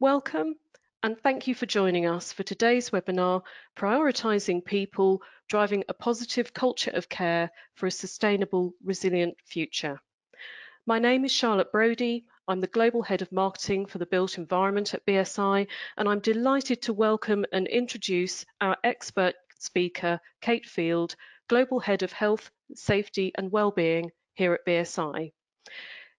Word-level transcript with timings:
Welcome 0.00 0.56
and 1.04 1.16
thank 1.20 1.46
you 1.46 1.54
for 1.54 1.66
joining 1.66 2.06
us 2.06 2.32
for 2.32 2.42
today's 2.42 2.90
webinar, 2.90 3.42
Prioritising 3.76 4.64
People, 4.64 5.22
Driving 5.48 5.84
a 5.88 5.94
Positive 5.94 6.52
Culture 6.52 6.90
of 6.90 7.08
Care 7.08 7.48
for 7.74 7.86
a 7.86 7.92
Sustainable, 7.92 8.74
Resilient 8.82 9.36
Future. 9.46 10.00
My 10.84 10.98
name 10.98 11.24
is 11.24 11.30
Charlotte 11.30 11.70
Brodie. 11.70 12.24
I'm 12.48 12.60
the 12.60 12.66
Global 12.66 13.02
Head 13.02 13.22
of 13.22 13.30
Marketing 13.30 13.86
for 13.86 13.98
the 13.98 14.06
Built 14.06 14.36
Environment 14.36 14.92
at 14.94 15.06
BSI, 15.06 15.68
and 15.96 16.08
I'm 16.08 16.20
delighted 16.20 16.82
to 16.82 16.92
welcome 16.92 17.44
and 17.52 17.68
introduce 17.68 18.44
our 18.60 18.76
expert 18.82 19.36
speaker, 19.60 20.18
Kate 20.40 20.66
Field, 20.66 21.14
Global 21.48 21.78
Head 21.78 22.02
of 22.02 22.10
Health, 22.10 22.50
Safety 22.74 23.30
and 23.36 23.52
Wellbeing 23.52 24.10
here 24.34 24.54
at 24.54 24.66
BSI. 24.66 25.30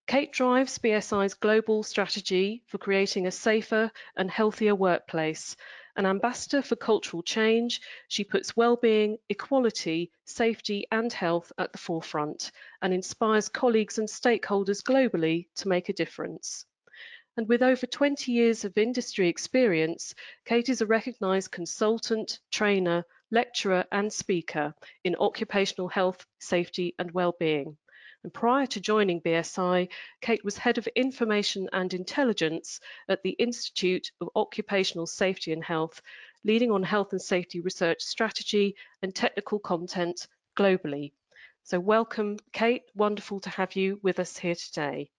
Kate 0.08 0.32
drives 0.32 0.78
BSI's 0.78 1.34
global 1.34 1.82
strategy 1.82 2.62
for 2.68 2.78
creating 2.78 3.26
a 3.26 3.32
safer 3.32 3.92
and 4.16 4.30
healthier 4.30 4.76
workplace. 4.76 5.56
An 5.96 6.06
ambassador 6.06 6.62
for 6.62 6.76
cultural 6.76 7.24
change, 7.24 7.82
she 8.08 8.24
puts 8.24 8.56
well-being, 8.56 9.18
equality, 9.30 10.12
safety 10.26 10.86
and 10.92 11.12
health 11.12 11.52
at 11.58 11.72
the 11.72 11.80
forefront 11.80 12.52
and 12.84 12.94
inspires 12.94 13.50
colleagues 13.50 13.98
and 13.98 14.08
stakeholders 14.08 14.84
globally 14.84 15.48
to 15.56 15.68
make 15.68 15.90
a 15.90 15.94
difference. 15.94 16.68
And 17.36 17.48
with 17.48 17.64
over 17.64 17.88
20 17.88 18.32
years 18.32 18.64
of 18.64 18.78
industry 18.78 19.28
experience, 19.28 20.14
Kate 20.46 20.70
is 20.70 20.82
a 20.82 20.86
recognised 20.86 21.50
consultant, 21.50 22.40
trainer, 22.52 23.04
lecturer 23.32 23.86
and 23.92 24.14
speaker 24.14 24.76
in 25.04 25.16
occupational 25.16 25.88
health, 25.88 26.28
safety 26.38 26.94
and 27.00 27.12
well-being. 27.12 27.76
And 28.26 28.34
prior 28.34 28.66
to 28.66 28.82
joining 28.82 29.22
BSI, 29.22 29.88
Kate 30.20 30.44
was 30.44 30.58
Head 30.58 30.80
of 30.80 30.88
Information 30.96 31.70
and 31.74 31.94
Intelligence 31.94 32.80
at 33.08 33.22
the 33.22 33.36
Institute 33.38 34.12
of 34.20 34.32
Occupational 34.36 35.06
Safety 35.06 35.54
and 35.54 35.64
Health, 35.64 36.02
leading 36.44 36.72
on 36.72 36.82
health 36.82 37.12
and 37.12 37.22
safety 37.22 37.60
research 37.60 38.02
strategy 38.02 38.78
and 39.04 39.14
technical 39.14 39.60
content 39.60 40.28
globally. 40.58 41.12
So 41.62 41.80
welcome, 41.80 42.38
Kate. 42.52 42.90
Wonderful 42.96 43.42
to 43.42 43.52
have 43.52 43.76
you 43.76 44.00
with 44.02 44.18
us 44.20 44.36
here 44.36 44.56
today. 44.56 45.12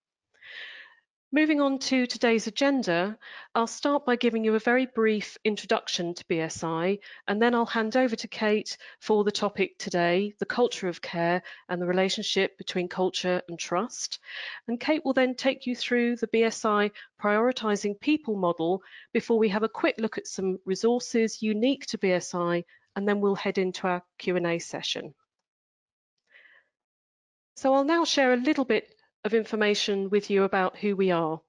Moving 1.37 1.61
on 1.61 1.79
to 1.81 2.07
today's 2.07 2.47
agenda, 2.47 3.19
I'll 3.55 3.67
start 3.67 4.07
by 4.07 4.17
giving 4.17 4.43
you 4.43 4.55
a 4.55 4.59
very 4.59 4.87
brief 4.87 5.37
introduction 5.45 6.15
to 6.15 6.25
BSI, 6.25 6.99
and 7.29 7.43
then 7.43 7.55
I'll 7.55 7.67
hand 7.67 7.95
over 7.95 8.17
to 8.17 8.27
Kate 8.27 8.79
for 9.01 9.23
the 9.23 9.31
topic 9.31 9.77
today, 9.79 10.33
the 10.39 10.47
culture 10.47 10.89
of 10.89 11.03
care 11.03 11.43
and 11.69 11.79
the 11.79 11.87
relationship 11.87 12.57
between 12.57 12.89
culture 12.89 13.43
and 13.51 13.59
trust. 13.59 14.19
And 14.67 14.81
Kate 14.81 15.05
will 15.05 15.13
then 15.13 15.35
take 15.35 15.67
you 15.67 15.77
through 15.77 16.17
the 16.17 16.29
BSI 16.29 16.91
prioritising 17.23 18.01
people 18.01 18.37
model 18.37 18.83
before 19.13 19.39
we 19.39 19.51
have 19.51 19.63
a 19.63 19.69
quick 19.69 19.97
look 19.99 20.17
at 20.17 20.27
some 20.27 20.59
resources 20.65 21.43
unique 21.43 21.85
to 21.89 21.99
BSI, 21.99 22.65
and 22.97 23.07
then 23.07 23.21
we'll 23.21 23.35
head 23.35 23.59
into 23.59 23.87
our 23.87 24.03
Q&A 24.17 24.59
session. 24.59 25.13
So 27.57 27.75
I'll 27.75 27.85
now 27.85 28.07
share 28.07 28.33
a 28.33 28.39
little 28.39 28.65
bit 28.65 28.96
of 29.27 29.35
information 29.35 30.09
with 30.09 30.31
you 30.31 30.45
about 30.45 30.79
who 30.79 30.97
we 30.97 31.11
are. 31.11 31.41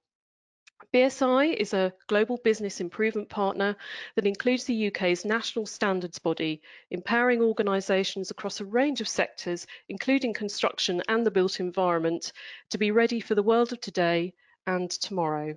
BSI 0.92 1.54
is 1.54 1.74
a 1.74 1.92
global 2.06 2.38
business 2.38 2.80
improvement 2.80 3.28
partner 3.28 3.76
that 4.14 4.26
includes 4.26 4.64
the 4.64 4.88
UK's 4.88 5.24
national 5.24 5.66
standards 5.66 6.18
body, 6.18 6.60
empowering 6.90 7.40
organisations 7.40 8.30
across 8.30 8.60
a 8.60 8.64
range 8.64 9.00
of 9.00 9.08
sectors, 9.08 9.66
including 9.88 10.32
construction 10.34 11.02
and 11.08 11.24
the 11.24 11.30
built 11.30 11.60
environment, 11.60 12.32
to 12.70 12.78
be 12.78 12.90
ready 12.90 13.20
for 13.20 13.34
the 13.34 13.42
world 13.42 13.72
of 13.72 13.80
today 13.80 14.34
and 14.66 14.90
tomorrow. 14.90 15.56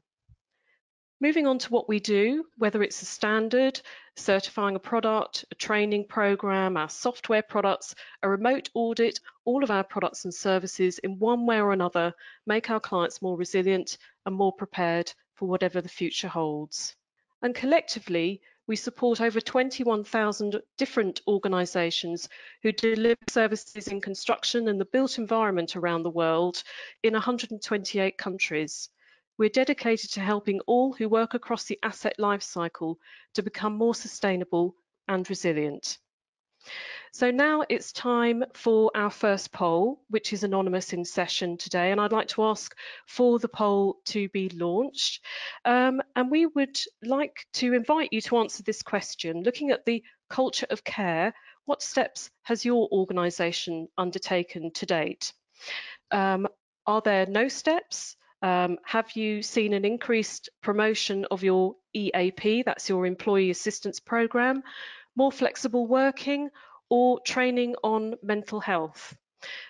Moving 1.21 1.45
on 1.45 1.59
to 1.59 1.69
what 1.69 1.87
we 1.87 1.99
do, 1.99 2.47
whether 2.57 2.81
it's 2.81 3.03
a 3.03 3.05
standard, 3.05 3.79
certifying 4.15 4.75
a 4.75 4.79
product, 4.79 5.45
a 5.51 5.55
training 5.55 6.05
program, 6.05 6.75
our 6.75 6.89
software 6.89 7.43
products, 7.43 7.93
a 8.23 8.27
remote 8.27 8.71
audit, 8.73 9.19
all 9.45 9.63
of 9.63 9.69
our 9.69 9.83
products 9.83 10.25
and 10.25 10.33
services 10.33 10.97
in 10.97 11.19
one 11.19 11.45
way 11.45 11.61
or 11.61 11.73
another 11.73 12.15
make 12.47 12.71
our 12.71 12.79
clients 12.79 13.21
more 13.21 13.37
resilient 13.37 13.99
and 14.25 14.35
more 14.35 14.51
prepared 14.51 15.13
for 15.35 15.47
whatever 15.47 15.79
the 15.79 15.87
future 15.87 16.27
holds. 16.27 16.95
And 17.43 17.53
collectively, 17.53 18.41
we 18.65 18.75
support 18.75 19.21
over 19.21 19.39
21,000 19.39 20.59
different 20.79 21.21
organisations 21.27 22.29
who 22.63 22.71
deliver 22.71 23.21
services 23.29 23.89
in 23.89 24.01
construction 24.01 24.67
and 24.69 24.81
the 24.81 24.85
built 24.85 25.19
environment 25.19 25.75
around 25.75 26.01
the 26.01 26.09
world 26.09 26.63
in 27.03 27.13
128 27.13 28.17
countries. 28.17 28.89
We're 29.41 29.49
dedicated 29.49 30.11
to 30.11 30.19
helping 30.19 30.59
all 30.67 30.93
who 30.93 31.09
work 31.09 31.33
across 31.33 31.63
the 31.63 31.79
asset 31.81 32.13
lifecycle 32.19 32.97
to 33.33 33.41
become 33.41 33.73
more 33.73 33.95
sustainable 33.95 34.75
and 35.07 35.27
resilient. 35.27 35.97
So 37.11 37.31
now 37.31 37.63
it's 37.67 37.91
time 37.91 38.43
for 38.53 38.91
our 38.93 39.09
first 39.09 39.51
poll, 39.51 40.03
which 40.11 40.31
is 40.31 40.43
anonymous 40.43 40.93
in 40.93 41.03
session 41.03 41.57
today. 41.57 41.91
And 41.91 41.99
I'd 41.99 42.11
like 42.11 42.27
to 42.27 42.43
ask 42.43 42.75
for 43.07 43.39
the 43.39 43.47
poll 43.47 43.97
to 44.09 44.29
be 44.29 44.49
launched. 44.49 45.25
Um, 45.65 46.03
and 46.15 46.29
we 46.29 46.45
would 46.45 46.79
like 47.01 47.47
to 47.53 47.73
invite 47.73 48.09
you 48.13 48.21
to 48.21 48.37
answer 48.37 48.61
this 48.61 48.83
question. 48.83 49.41
Looking 49.41 49.71
at 49.71 49.85
the 49.85 50.03
culture 50.29 50.67
of 50.69 50.83
care, 50.83 51.33
what 51.65 51.81
steps 51.81 52.29
has 52.43 52.63
your 52.63 52.87
organisation 52.91 53.87
undertaken 53.97 54.69
to 54.73 54.85
date? 54.85 55.33
Um, 56.11 56.47
are 56.85 57.01
there 57.01 57.25
no 57.25 57.47
steps? 57.47 58.17
Um, 58.41 58.79
have 58.85 59.11
you 59.15 59.41
seen 59.41 59.73
an 59.73 59.85
increased 59.85 60.49
promotion 60.61 61.25
of 61.29 61.43
your 61.43 61.75
EAP, 61.93 62.63
that's 62.63 62.89
your 62.89 63.05
Employee 63.05 63.51
Assistance 63.51 63.99
Programme, 63.99 64.63
more 65.15 65.31
flexible 65.31 65.87
working 65.87 66.49
or 66.89 67.19
training 67.21 67.75
on 67.83 68.15
mental 68.23 68.59
health? 68.59 69.15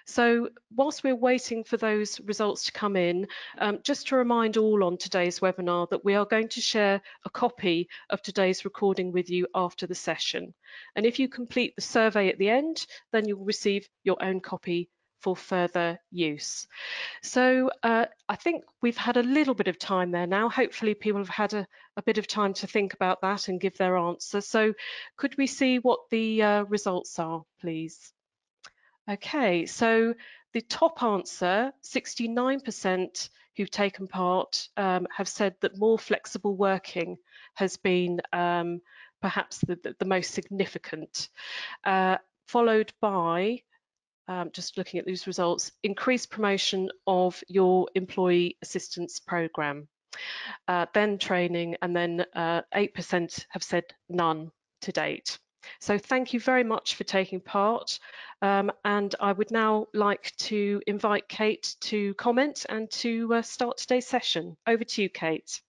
So 0.05 0.49
whilst 0.75 1.03
we're 1.03 1.15
waiting 1.15 1.63
for 1.63 1.77
those 1.77 2.19
results 2.21 2.65
to 2.65 2.71
come 2.71 2.95
in, 2.95 3.27
um, 3.57 3.79
just 3.83 4.07
to 4.07 4.17
remind 4.17 4.57
all 4.57 4.83
on 4.83 4.97
today's 4.97 5.39
webinar 5.39 5.89
that 5.89 6.03
we 6.03 6.15
are 6.15 6.25
going 6.25 6.49
to 6.49 6.61
share 6.61 7.01
a 7.25 7.29
copy 7.29 7.87
of 8.09 8.21
today's 8.21 8.65
recording 8.65 9.11
with 9.11 9.29
you 9.29 9.47
after 9.55 9.87
the 9.87 9.95
session. 9.95 10.53
And 10.95 11.05
if 11.05 11.19
you 11.19 11.29
complete 11.29 11.75
the 11.75 11.81
survey 11.81 12.29
at 12.29 12.37
the 12.37 12.49
end, 12.49 12.85
then 13.11 13.27
you'll 13.27 13.45
receive 13.45 13.87
your 14.03 14.21
own 14.21 14.41
copy 14.41 14.89
for 15.21 15.35
further 15.35 15.99
use. 16.11 16.67
So 17.21 17.69
uh, 17.83 18.05
I 18.27 18.35
think 18.35 18.63
we've 18.81 18.97
had 18.97 19.17
a 19.17 19.23
little 19.23 19.53
bit 19.53 19.67
of 19.67 19.77
time 19.77 20.11
there 20.11 20.27
now. 20.27 20.49
Hopefully 20.49 20.93
people 20.93 21.21
have 21.21 21.29
had 21.29 21.53
a, 21.53 21.67
a 21.97 22.01
bit 22.01 22.17
of 22.17 22.27
time 22.27 22.53
to 22.55 22.67
think 22.67 22.93
about 22.93 23.21
that 23.21 23.47
and 23.47 23.61
give 23.61 23.77
their 23.77 23.97
answer. 23.97 24.41
So 24.41 24.73
could 25.17 25.37
we 25.37 25.47
see 25.47 25.77
what 25.77 25.99
the 26.09 26.43
uh, 26.43 26.63
results 26.63 27.19
are, 27.19 27.43
please? 27.59 28.13
Okay, 29.09 29.65
so 29.65 30.13
the 30.53 30.61
top 30.61 31.01
answer, 31.03 31.71
69% 31.83 33.29
who've 33.57 33.71
taken 33.71 34.07
part 34.07 34.69
um, 34.77 35.07
have 35.15 35.27
said 35.27 35.55
that 35.61 35.77
more 35.77 35.99
flexible 35.99 36.55
working 36.55 37.17
has 37.55 37.77
been 37.77 38.21
um, 38.33 38.81
perhaps 39.21 39.59
the, 39.59 39.77
the, 39.83 39.95
the, 39.99 40.05
most 40.05 40.31
significant, 40.31 41.29
uh, 41.83 42.17
followed 42.47 42.91
by 43.01 43.61
um, 44.31 44.49
just 44.53 44.77
looking 44.77 44.97
at 44.97 45.05
these 45.05 45.27
results, 45.27 45.73
increased 45.83 46.31
promotion 46.31 46.89
of 47.05 47.43
your 47.49 47.89
employee 47.95 48.57
assistance 48.61 49.19
program, 49.19 49.89
uh, 50.69 50.85
then 50.93 51.17
training, 51.17 51.75
and 51.81 51.93
then 51.93 52.25
8% 52.33 52.33
uh, 52.33 53.43
have 53.49 53.61
said 53.61 53.83
none 54.07 54.49
to 54.81 54.91
date. 54.93 55.37
So 55.81 55.97
thank 55.97 56.33
you 56.33 56.39
very 56.39 56.63
much 56.63 56.95
for 56.95 57.03
taking 57.03 57.41
part. 57.41 57.99
Um, 58.41 58.71
and 58.85 59.13
I 59.19 59.33
would 59.33 59.51
now 59.51 59.87
like 59.93 60.33
to 60.37 60.81
invite 60.87 61.27
Kate 61.27 61.75
to 61.81 62.13
comment 62.13 62.65
and 62.69 62.89
to 62.91 63.33
uh, 63.35 63.41
start 63.41 63.77
today's 63.77 64.07
session. 64.07 64.55
Over 64.65 64.85
to 64.85 65.01
you, 65.01 65.09
Kate. 65.09 65.61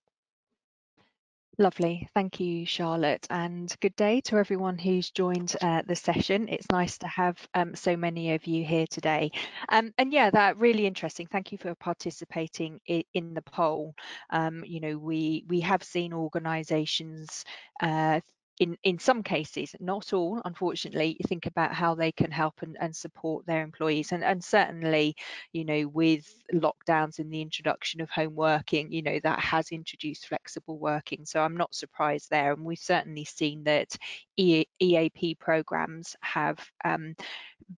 Lovely. 1.58 2.08
Thank 2.14 2.40
you, 2.40 2.64
Charlotte. 2.64 3.26
And 3.28 3.74
good 3.80 3.94
day 3.94 4.22
to 4.22 4.36
everyone 4.36 4.78
who's 4.78 5.10
joined 5.10 5.54
uh, 5.60 5.82
the 5.86 5.94
session. 5.94 6.48
It's 6.48 6.66
nice 6.72 6.96
to 6.98 7.06
have 7.08 7.36
um, 7.54 7.74
so 7.74 7.94
many 7.94 8.32
of 8.34 8.46
you 8.46 8.64
here 8.64 8.86
today. 8.88 9.30
Um, 9.68 9.92
and 9.98 10.12
yeah, 10.12 10.30
that 10.30 10.56
really 10.56 10.86
interesting. 10.86 11.26
Thank 11.26 11.52
you 11.52 11.58
for 11.58 11.74
participating 11.74 12.80
in, 12.86 13.34
the 13.34 13.42
poll. 13.42 13.94
Um, 14.30 14.64
you 14.66 14.80
know, 14.80 14.96
we, 14.96 15.44
we 15.46 15.60
have 15.60 15.82
seen 15.84 16.14
organisations 16.14 17.44
uh, 17.82 18.20
in 18.60 18.76
in 18.82 18.98
some 18.98 19.22
cases 19.22 19.74
not 19.80 20.12
all 20.12 20.40
unfortunately 20.44 21.16
think 21.26 21.46
about 21.46 21.72
how 21.74 21.94
they 21.94 22.12
can 22.12 22.30
help 22.30 22.62
and, 22.62 22.76
and 22.80 22.94
support 22.94 23.46
their 23.46 23.62
employees. 23.62 24.12
And 24.12 24.22
and 24.22 24.42
certainly 24.44 25.16
you 25.52 25.64
know 25.64 25.88
with 25.88 26.26
lockdowns 26.52 27.18
and 27.18 27.32
the 27.32 27.40
introduction 27.40 28.00
of 28.00 28.10
home 28.10 28.34
working 28.34 28.92
you 28.92 29.02
know 29.02 29.18
that 29.22 29.40
has 29.40 29.70
introduced 29.70 30.26
flexible 30.28 30.78
working. 30.78 31.24
So 31.24 31.40
i'm 31.40 31.56
not 31.56 31.74
surprised 31.74 32.30
there. 32.30 32.52
And 32.52 32.64
we've 32.64 32.78
certainly 32.78 33.24
seen 33.24 33.64
that 33.64 33.96
e 34.36 34.64
eap 34.80 35.38
programs 35.38 36.14
have 36.20 36.58
um, 36.84 37.14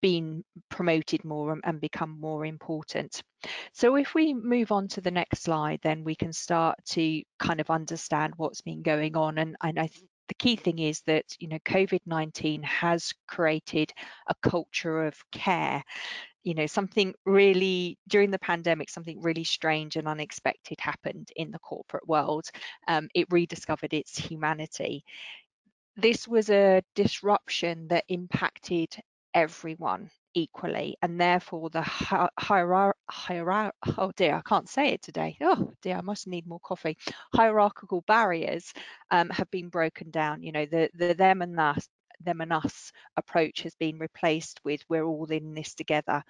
been 0.01 0.45
promoted 0.71 1.25
more 1.25 1.57
and 1.63 1.81
become 1.81 2.19
more 2.19 2.45
important. 2.45 3.23
So 3.73 3.97
if 3.97 4.15
we 4.15 4.35
move 4.35 4.73
on 4.73 4.89
to 4.89 5.01
the 5.01 5.11
next 5.11 5.43
slide 5.43 5.81
then 5.83 6.05
we 6.05 6.15
can 6.17 6.33
start 6.33 6.79
to 6.87 7.23
kind 7.39 7.61
of 7.61 7.71
understand 7.71 8.35
what's 8.37 8.63
been 8.63 8.83
going 8.83 9.17
on. 9.17 9.39
And, 9.39 9.57
and 9.63 9.79
i 9.79 9.89
the 10.29 10.35
key 10.35 10.57
thing 10.57 10.79
is 10.79 11.03
that 11.07 11.25
you 11.39 11.49
know 11.49 11.59
covid-19 11.61 12.63
has 12.63 13.13
created 13.29 13.93
a 14.29 14.35
culture 14.49 15.05
of 15.07 15.15
care. 15.33 15.83
You 16.43 16.55
know 16.55 16.67
something 16.67 17.15
really 17.25 17.99
during 18.09 18.31
the 18.31 18.39
pandemic 18.39 18.91
something 18.91 19.21
really 19.23 19.45
strange 19.45 19.97
and 19.97 20.07
unexpected 20.09 20.81
happened 20.81 21.31
in 21.37 21.51
the 21.51 21.59
corporate 21.59 22.07
world. 22.07 22.47
Um, 22.89 23.09
it 23.15 23.27
rediscovered 23.31 23.95
its 23.95 24.19
humanity. 24.19 25.05
This 25.97 26.29
was 26.29 26.51
a 26.51 26.83
disruption 26.95 27.89
that 27.89 28.05
impacted 28.09 28.97
everyone 29.35 30.11
equally 30.35 30.97
and 31.03 31.21
therefore 31.21 31.71
the 31.71 31.83
hierarchy 31.83 32.99
hierar 33.11 33.71
oh 33.99 34.13
dear 34.17 34.37
i 34.37 34.43
can't 34.49 34.69
say 34.69 34.89
it 34.89 35.03
today. 35.03 35.37
Oh 35.41 35.73
dear 35.83 35.97
i 35.97 36.01
must 36.01 36.27
need 36.27 36.47
more 36.47 36.61
coffee. 36.61 36.97
Hierarchical 37.35 38.03
barriers 38.07 38.73
um, 39.11 39.31
have 39.31 39.51
been 39.51 39.69
broken 39.69 40.11
down. 40.11 40.43
You 40.43 40.53
know 40.53 40.67
the 40.67 40.91
the 40.95 41.15
them 41.15 41.43
and 41.43 41.59
us 41.59 41.89
them 42.21 42.41
and 42.41 42.53
us 42.53 42.93
approach 43.17 43.63
has 43.63 43.75
been 43.75 43.99
replaced 43.99 44.61
with 44.65 44.81
we're 44.89 45.05
all 45.05 45.27
in 45.27 45.55
this 45.55 45.75
together 45.75 46.23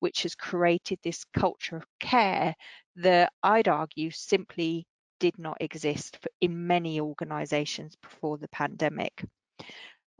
which 0.00 0.22
has 0.22 0.34
created 0.34 0.98
this 1.02 1.24
culture 1.34 1.76
of 1.76 1.86
care 1.98 2.54
that 2.96 3.32
i'd 3.42 3.68
argue 3.68 4.10
simply 4.10 4.86
did 5.18 5.38
not 5.38 5.56
exist 5.60 6.18
in 6.40 6.66
many 6.66 7.00
organizations 7.00 7.96
before 8.02 8.38
the 8.38 8.48
pandemic 8.48 9.24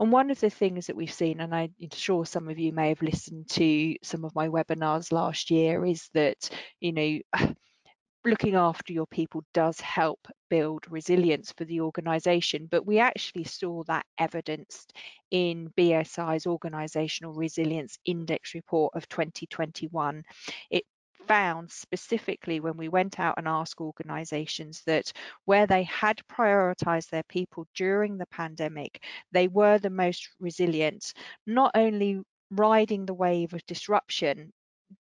and 0.00 0.10
one 0.10 0.30
of 0.30 0.40
the 0.40 0.48
things 0.48 0.86
that 0.86 0.96
we've 0.96 1.12
seen, 1.12 1.40
and 1.40 1.54
I'm 1.54 1.74
sure 1.92 2.24
some 2.24 2.48
of 2.48 2.58
you 2.58 2.72
may 2.72 2.88
have 2.88 3.02
listened 3.02 3.50
to 3.50 3.94
some 4.02 4.24
of 4.24 4.34
my 4.34 4.48
webinars 4.48 5.12
last 5.12 5.50
year, 5.50 5.84
is 5.84 6.08
that, 6.14 6.48
you 6.80 6.92
know, 6.92 7.18
looking 8.24 8.54
after 8.54 8.94
your 8.94 9.06
people 9.06 9.44
does 9.52 9.78
help 9.80 10.26
build 10.48 10.90
resilience 10.90 11.52
for 11.52 11.66
the 11.66 11.82
organisation. 11.82 12.66
But 12.70 12.86
we 12.86 12.98
actually 12.98 13.44
saw 13.44 13.82
that 13.84 14.06
evidenced 14.18 14.94
in 15.30 15.70
BSI's 15.76 16.46
Organisational 16.46 17.36
Resilience 17.36 17.98
Index 18.06 18.54
report 18.54 18.94
of 18.94 19.06
2021. 19.10 20.22
It 20.70 20.84
found 21.30 21.70
specifically 21.70 22.58
when 22.58 22.76
we 22.76 22.88
went 22.88 23.20
out 23.20 23.36
and 23.38 23.46
asked 23.46 23.80
organisations 23.80 24.82
that 24.84 25.12
where 25.44 25.64
they 25.64 25.84
had 25.84 26.20
prioritised 26.28 27.08
their 27.08 27.22
people 27.28 27.64
during 27.76 28.18
the 28.18 28.26
pandemic, 28.32 29.00
they 29.30 29.46
were 29.46 29.78
the 29.78 29.90
most 29.90 30.28
resilient, 30.40 31.12
not 31.46 31.70
only 31.76 32.20
riding 32.50 33.06
the 33.06 33.14
wave 33.14 33.54
of 33.54 33.64
disruption 33.66 34.52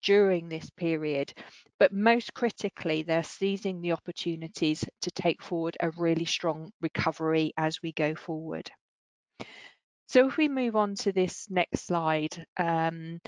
during 0.03 0.49
this 0.49 0.69
period, 0.77 1.33
but 1.79 1.91
most 1.91 2.31
critically, 2.35 3.01
they're 3.01 3.23
seizing 3.23 3.81
the 3.81 3.93
opportunities 3.93 4.85
to 5.01 5.09
take 5.09 5.41
forward 5.41 5.75
a 5.79 5.89
really 5.97 6.25
strong 6.25 6.71
recovery 6.79 7.53
as 7.57 7.81
we 7.81 7.91
go 7.91 8.13
forward. 8.13 8.69
So 10.05 10.27
if 10.27 10.37
we 10.37 10.47
move 10.47 10.75
on 10.75 10.93
to 10.97 11.11
this 11.11 11.47
next 11.49 11.87
slide, 11.87 12.45
um, 12.57 13.19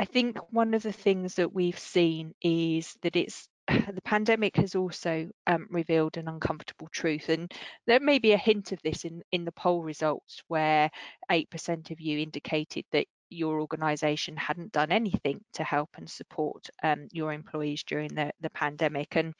I 0.00 0.06
think 0.06 0.38
one 0.50 0.72
of 0.72 0.82
the 0.82 0.94
things 0.94 1.34
that 1.34 1.52
we've 1.52 1.78
seen 1.78 2.32
is 2.40 2.96
that 3.02 3.16
it's 3.16 3.50
the 3.68 4.00
pandemic 4.02 4.56
has 4.56 4.74
also 4.74 5.28
um, 5.46 5.66
revealed 5.68 6.16
an 6.16 6.26
uncomfortable 6.26 6.88
truth, 6.90 7.28
and 7.28 7.52
there 7.86 8.00
may 8.00 8.18
be 8.18 8.32
a 8.32 8.38
hint 8.38 8.72
of 8.72 8.80
this 8.80 9.04
in, 9.04 9.22
in 9.30 9.44
the 9.44 9.52
poll 9.52 9.82
results, 9.82 10.42
where 10.48 10.90
8% 11.30 11.90
of 11.90 12.00
you 12.00 12.18
indicated 12.18 12.86
that 12.92 13.08
your 13.28 13.60
organisation 13.60 14.38
hadn't 14.38 14.72
done 14.72 14.90
anything 14.90 15.44
to 15.52 15.64
help 15.64 15.90
and 15.98 16.08
support 16.08 16.70
um, 16.82 17.06
your 17.12 17.34
employees 17.34 17.84
during 17.84 18.08
the, 18.14 18.32
the 18.40 18.50
pandemic. 18.50 19.16
And 19.16 19.34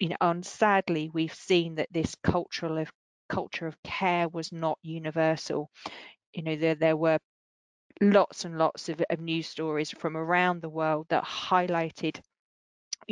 you 0.00 0.08
know, 0.08 0.16
and 0.22 0.44
sadly, 0.44 1.10
we've 1.12 1.34
seen 1.34 1.74
that 1.74 1.92
this 1.92 2.14
cultural 2.24 2.78
of 2.78 2.90
culture 3.28 3.66
of 3.66 3.76
care 3.82 4.26
was 4.26 4.52
not 4.52 4.78
universal. 4.82 5.68
You 6.32 6.44
know, 6.44 6.56
there 6.56 6.76
there 6.76 6.96
were 6.96 7.18
lots 8.10 8.44
and 8.44 8.58
lots 8.58 8.88
of, 8.88 9.02
of 9.10 9.20
news 9.20 9.46
stories 9.46 9.90
from 9.90 10.16
around 10.16 10.60
the 10.62 10.68
world 10.68 11.06
that 11.08 11.24
highlighted 11.24 12.20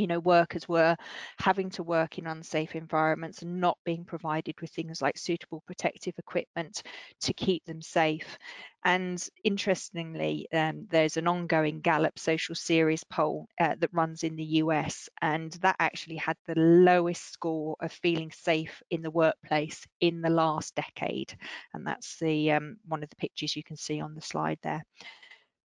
you 0.00 0.06
know 0.06 0.18
workers 0.20 0.66
were 0.68 0.96
having 1.38 1.68
to 1.70 1.82
work 1.82 2.18
in 2.18 2.26
unsafe 2.26 2.74
environments 2.74 3.42
and 3.42 3.60
not 3.60 3.76
being 3.84 4.04
provided 4.04 4.54
with 4.60 4.70
things 4.70 5.02
like 5.02 5.18
suitable 5.18 5.62
protective 5.66 6.14
equipment 6.18 6.82
to 7.20 7.34
keep 7.34 7.64
them 7.66 7.82
safe. 7.82 8.38
And 8.82 9.22
interestingly 9.44 10.46
um, 10.54 10.86
there's 10.90 11.18
an 11.18 11.28
ongoing 11.28 11.80
gallup 11.80 12.18
social 12.18 12.54
series 12.54 13.04
poll 13.04 13.46
uh, 13.60 13.74
that 13.78 13.92
runs 13.92 14.22
in 14.24 14.36
the 14.36 14.44
us 14.44 15.08
and 15.20 15.52
that 15.60 15.76
actually 15.78 16.16
had 16.16 16.36
the 16.46 16.58
lowest 16.58 17.30
score 17.30 17.76
of 17.80 17.92
feeling 17.92 18.32
safe 18.32 18.82
in 18.90 19.02
the 19.02 19.10
workplace 19.10 19.86
in 20.00 20.22
the 20.22 20.30
last 20.30 20.74
decade. 20.74 21.36
And 21.74 21.86
that's 21.86 22.18
the 22.18 22.52
um, 22.52 22.78
one 22.88 23.02
of 23.02 23.10
the 23.10 23.16
pictures 23.16 23.54
you 23.54 23.62
can 23.62 23.76
see 23.76 24.00
on 24.00 24.14
the 24.14 24.22
slide 24.22 24.58
there. 24.62 24.82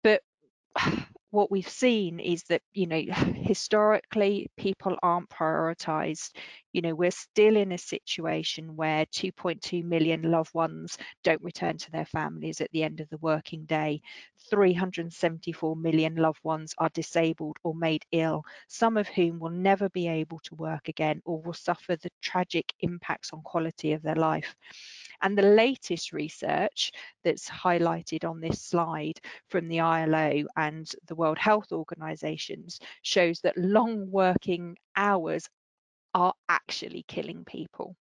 But 0.03 0.21
what 1.31 1.49
we've 1.49 1.67
seen 1.69 2.19
is 2.19 2.43
that 2.43 2.61
you 2.73 2.87
know 2.87 3.01
historically 3.35 4.47
people 4.57 4.97
aren't 5.01 5.29
prioritized. 5.29 6.31
You 6.73 6.81
know 6.81 6.95
we're 6.95 7.11
still 7.11 7.57
in 7.57 7.71
a 7.71 7.77
situation 7.77 8.75
where 8.75 9.05
2.2 9.07 9.83
million 9.83 10.21
loved 10.23 10.53
ones 10.53 10.97
don't 11.23 11.41
return 11.41 11.77
to 11.77 11.91
their 11.91 12.05
families 12.05 12.61
at 12.61 12.71
the 12.71 12.83
end 12.83 12.99
of 13.01 13.09
the 13.09 13.17
working 13.17 13.65
day. 13.65 14.01
374 14.49 15.75
million 15.75 16.15
loved 16.15 16.39
ones 16.43 16.73
are 16.77 16.89
disabled 16.89 17.57
or 17.63 17.73
made 17.75 18.03
ill 18.11 18.43
some 18.67 18.97
of 18.97 19.07
whom 19.07 19.39
will 19.39 19.49
never 19.51 19.89
be 19.89 20.07
able 20.07 20.39
to 20.39 20.55
work 20.55 20.87
again 20.87 21.21
or 21.25 21.41
will 21.41 21.53
suffer 21.53 21.95
the 21.95 22.09
tragic 22.21 22.73
impacts 22.79 23.31
on 23.33 23.41
quality 23.43 23.93
of 23.93 24.01
their 24.01 24.15
life 24.15 24.55
and 25.21 25.37
the 25.37 25.41
latest 25.41 26.13
research 26.13 26.91
that's 27.23 27.49
highlighted 27.49 28.27
on 28.27 28.39
this 28.39 28.61
slide 28.61 29.19
from 29.49 29.67
the 29.67 29.79
ILO 29.79 30.43
and 30.57 30.91
the 31.07 31.15
World 31.15 31.37
Health 31.37 31.71
Organizations 31.71 32.79
shows 33.01 33.39
that 33.41 33.57
long 33.57 34.09
working 34.11 34.77
hours 34.95 35.47
are 36.13 36.33
actually 36.49 37.05
killing 37.07 37.45
people. 37.45 37.95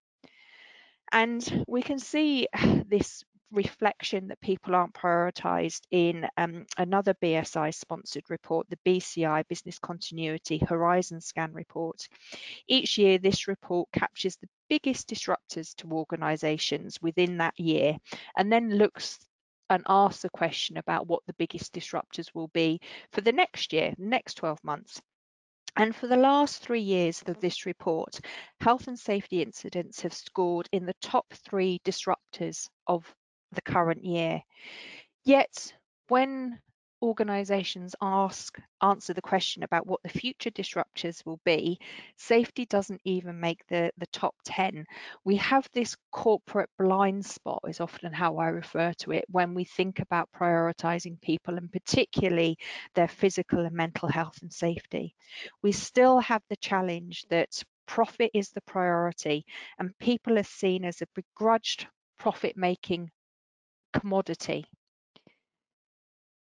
And 1.12 1.64
we 1.66 1.82
can 1.82 1.98
see 1.98 2.46
this 2.88 3.24
reflection 3.52 4.28
that 4.28 4.40
people 4.40 4.74
aren't 4.74 4.94
prioritised 4.94 5.82
in 5.90 6.26
um, 6.36 6.66
another 6.78 7.14
BSI 7.22 7.74
sponsored 7.74 8.24
report, 8.28 8.66
the 8.68 8.78
BCI 8.84 9.46
Business 9.48 9.78
Continuity 9.78 10.58
Horizon 10.58 11.20
Scan 11.20 11.52
report. 11.52 12.08
Each 12.68 12.98
year, 12.98 13.18
this 13.18 13.48
report 13.48 13.88
captures 13.92 14.36
the 14.36 14.48
biggest 14.68 15.08
disruptors 15.08 15.74
to 15.76 15.92
organisations 15.92 17.00
within 17.00 17.38
that 17.38 17.58
year 17.58 17.96
and 18.36 18.52
then 18.52 18.76
looks 18.76 19.18
and 19.70 19.82
asks 19.88 20.22
the 20.22 20.30
question 20.30 20.76
about 20.76 21.06
what 21.06 21.22
the 21.26 21.34
biggest 21.34 21.72
disruptors 21.72 22.34
will 22.34 22.48
be 22.48 22.80
for 23.12 23.20
the 23.20 23.32
next 23.32 23.72
year, 23.72 23.94
next 23.98 24.34
12 24.34 24.62
months. 24.62 25.00
And 25.76 25.94
for 25.94 26.06
the 26.06 26.16
last 26.16 26.62
three 26.62 26.80
years 26.80 27.22
of 27.26 27.38
this 27.40 27.66
report, 27.66 28.18
health 28.60 28.88
and 28.88 28.98
safety 28.98 29.42
incidents 29.42 30.00
have 30.00 30.14
scored 30.14 30.68
in 30.72 30.86
the 30.86 30.94
top 31.02 31.26
three 31.34 31.80
disruptors 31.84 32.68
of 32.86 33.14
the 33.52 33.62
current 33.62 34.04
year. 34.04 34.42
Yet, 35.24 35.72
when 36.08 36.60
organizations 37.02 37.94
ask 38.00 38.58
answer 38.82 39.12
the 39.12 39.20
question 39.20 39.62
about 39.62 39.86
what 39.86 40.02
the 40.02 40.08
future 40.08 40.50
disruptors 40.50 41.24
will 41.26 41.38
be 41.44 41.78
safety 42.16 42.64
doesn't 42.66 43.00
even 43.04 43.38
make 43.38 43.66
the 43.66 43.90
the 43.98 44.06
top 44.06 44.34
10 44.44 44.84
we 45.24 45.36
have 45.36 45.68
this 45.72 45.94
corporate 46.10 46.70
blind 46.78 47.24
spot 47.24 47.60
is 47.68 47.80
often 47.80 48.12
how 48.12 48.38
i 48.38 48.46
refer 48.46 48.92
to 48.94 49.12
it 49.12 49.24
when 49.28 49.52
we 49.52 49.62
think 49.62 49.98
about 50.00 50.28
prioritizing 50.34 51.20
people 51.20 51.56
and 51.58 51.70
particularly 51.70 52.56
their 52.94 53.08
physical 53.08 53.60
and 53.60 53.76
mental 53.76 54.08
health 54.08 54.38
and 54.40 54.52
safety 54.52 55.14
we 55.62 55.72
still 55.72 56.18
have 56.18 56.42
the 56.48 56.56
challenge 56.56 57.26
that 57.28 57.62
profit 57.86 58.30
is 58.32 58.50
the 58.50 58.62
priority 58.62 59.44
and 59.78 59.96
people 59.98 60.38
are 60.38 60.42
seen 60.42 60.84
as 60.84 61.02
a 61.02 61.06
begrudged 61.14 61.86
profit 62.18 62.56
making 62.56 63.10
commodity. 64.00 64.66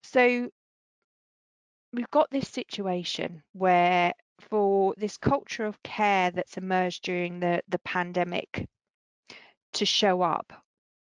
So 0.03 0.51
we've 1.93 2.11
got 2.11 2.31
this 2.31 2.49
situation 2.49 3.43
where 3.53 4.13
for 4.41 4.95
this 4.97 5.17
culture 5.17 5.67
of 5.67 5.83
care 5.83 6.31
that's 6.31 6.57
emerged 6.57 7.03
during 7.05 7.41
the, 7.41 7.63
the 7.69 7.79
pandemic 7.81 8.69
to 9.75 9.85
show 9.85 10.23
up, 10.23 10.53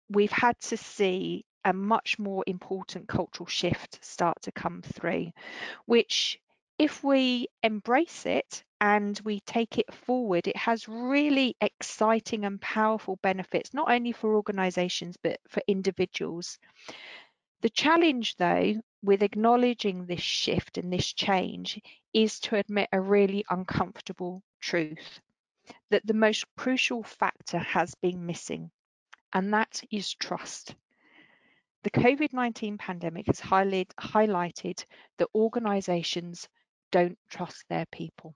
we've 0.09 0.31
had 0.31 0.59
to 0.61 0.77
see 0.77 1.45
a 1.65 1.73
much 1.73 2.17
more 2.17 2.43
important 2.47 3.07
cultural 3.07 3.47
shift 3.47 3.99
start 4.03 4.41
to 4.41 4.51
come 4.51 4.81
through, 4.81 5.31
which 5.85 6.39
if 6.79 7.03
we 7.03 7.47
embrace 7.63 8.25
it 8.25 8.63
and 8.79 9.19
we 9.23 9.39
take 9.41 9.77
it 9.77 9.91
forward, 9.93 10.47
it 10.47 10.55
has 10.55 10.87
really 10.87 11.55
exciting 11.61 12.45
and 12.45 12.61
powerful 12.61 13.17
benefits, 13.23 13.73
not 13.73 13.91
only 13.91 14.11
for 14.11 14.35
organisations, 14.35 15.17
but 15.21 15.39
for 15.47 15.61
individuals. 15.67 16.59
The 17.61 17.69
challenge, 17.69 18.35
though, 18.35 18.75
with 19.01 19.23
acknowledging 19.23 20.05
this 20.05 20.21
shift 20.21 20.77
and 20.77 20.93
this 20.93 21.11
change 21.13 21.81
is 22.13 22.39
to 22.41 22.57
admit 22.57 22.89
a 22.91 23.01
really 23.01 23.43
uncomfortable 23.49 24.43
truth 24.59 25.21
that 25.89 26.05
the 26.05 26.13
most 26.13 26.45
crucial 26.55 27.03
factor 27.03 27.59
has 27.59 27.95
been 27.95 28.25
missing, 28.25 28.69
and 29.33 29.53
that 29.53 29.81
is 29.91 30.13
trust. 30.13 30.75
The 31.83 31.91
COVID 31.91 32.33
19 32.33 32.77
pandemic 32.77 33.27
has 33.27 33.39
highlight, 33.39 33.93
highlighted 33.99 34.85
that 35.17 35.29
organisations 35.33 36.47
don't 36.91 37.17
trust 37.29 37.65
their 37.69 37.85
people. 37.87 38.35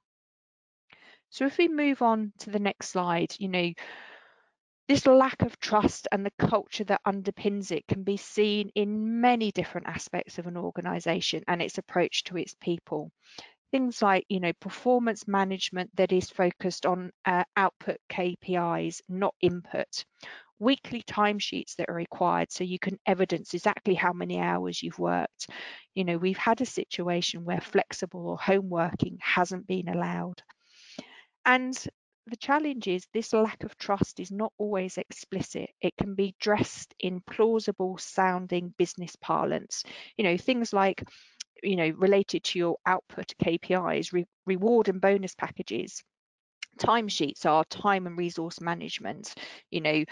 So, 1.31 1.45
if 1.45 1.57
we 1.57 1.67
move 1.69 2.01
on 2.01 2.33
to 2.39 2.49
the 2.51 2.59
next 2.59 2.89
slide, 2.89 3.33
you 3.39 3.47
know, 3.47 3.71
this 4.87 5.05
lack 5.07 5.41
of 5.41 5.57
trust 5.59 6.07
and 6.11 6.25
the 6.25 6.33
culture 6.37 6.83
that 6.83 7.01
underpins 7.07 7.71
it 7.71 7.87
can 7.87 8.03
be 8.03 8.17
seen 8.17 8.69
in 8.75 9.21
many 9.21 9.49
different 9.51 9.87
aspects 9.87 10.37
of 10.37 10.45
an 10.47 10.57
organisation 10.57 11.41
and 11.47 11.61
its 11.61 11.77
approach 11.77 12.25
to 12.25 12.37
its 12.37 12.53
people. 12.55 13.09
Things 13.71 14.01
like 14.01 14.25
you 14.27 14.41
know 14.41 14.51
performance 14.59 15.27
management 15.27 15.95
that 15.95 16.11
is 16.11 16.29
focused 16.29 16.85
on 16.85 17.11
uh, 17.25 17.45
output 17.55 17.97
KPIs 18.09 19.01
not 19.07 19.33
input. 19.41 20.05
Weekly 20.59 21.03
timesheets 21.03 21.75
that 21.77 21.89
are 21.89 21.95
required 21.95 22.51
so 22.51 22.65
you 22.65 22.79
can 22.79 22.99
evidence 23.05 23.53
exactly 23.53 23.95
how 23.95 24.13
many 24.13 24.39
hours 24.39 24.83
you've 24.83 24.99
worked. 24.99 25.49
You 25.95 26.03
know 26.03 26.17
we've 26.17 26.37
had 26.37 26.61
a 26.61 26.65
situation 26.65 27.45
where 27.45 27.61
flexible 27.61 28.27
or 28.27 28.37
home 28.37 28.69
working 28.69 29.17
hasn't 29.21 29.67
been 29.67 29.87
allowed 29.87 30.43
and 31.45 31.75
the 32.27 32.37
challenge 32.37 32.87
is 32.87 33.07
this 33.13 33.33
lack 33.33 33.63
of 33.63 33.77
trust 33.77 34.19
is 34.19 34.31
not 34.31 34.53
always 34.57 34.97
explicit. 34.97 35.69
It 35.81 35.95
can 35.97 36.15
be 36.15 36.35
dressed 36.39 36.93
in 36.99 37.21
plausible 37.21 37.97
sounding 37.97 38.73
business 38.77 39.15
parlance. 39.15 39.83
You 40.17 40.23
know, 40.25 40.37
things 40.37 40.73
like 40.73 41.03
you 41.63 41.75
know, 41.75 41.89
related 41.89 42.43
to 42.43 42.59
your 42.59 42.77
output 42.85 43.33
KPIs, 43.43 44.13
re 44.13 44.25
reward 44.45 44.89
and 44.89 45.01
bonus 45.01 45.35
packages. 45.35 46.03
Timesheets 46.79 47.45
are 47.45 47.63
time 47.65 48.07
and 48.07 48.17
resource 48.17 48.61
management. 48.61 49.33
You 49.71 49.81
know, 49.81 50.03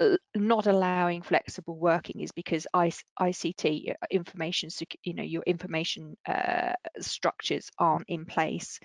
uh, 0.00 0.16
not 0.34 0.66
allowing 0.66 1.22
flexible 1.22 1.76
working 1.76 2.20
is 2.20 2.32
because 2.32 2.66
ICT 2.74 3.90
uh, 3.90 4.06
information, 4.10 4.70
you 5.02 5.14
know, 5.14 5.22
your 5.22 5.42
information 5.46 6.16
uh, 6.26 6.72
structures 7.00 7.70
aren't 7.78 8.08
in 8.08 8.26
place. 8.26 8.80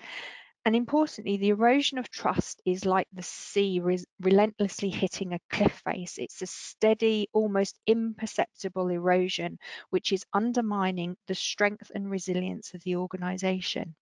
And 0.66 0.76
importantly, 0.76 1.38
the 1.38 1.50
erosion 1.50 1.98
of 1.98 2.10
trust 2.10 2.62
is 2.66 2.86
like 2.86 3.08
the 3.14 3.24
sea 3.24 3.80
re 3.80 3.98
relentlessly 4.20 4.90
hitting 4.90 5.34
a 5.34 5.40
cliff 5.50 5.82
face. 5.86 6.18
It's 6.18 6.42
a 6.42 6.48
steady, 6.48 7.30
almost 7.32 7.80
imperceptible 7.88 8.90
erosion, 8.90 9.58
which 9.90 10.12
is 10.12 10.26
undermining 10.34 11.16
the 11.28 11.36
strength 11.36 11.92
and 11.96 12.10
resilience 12.12 12.74
of 12.74 12.84
the 12.84 12.98
organization. 12.98 13.96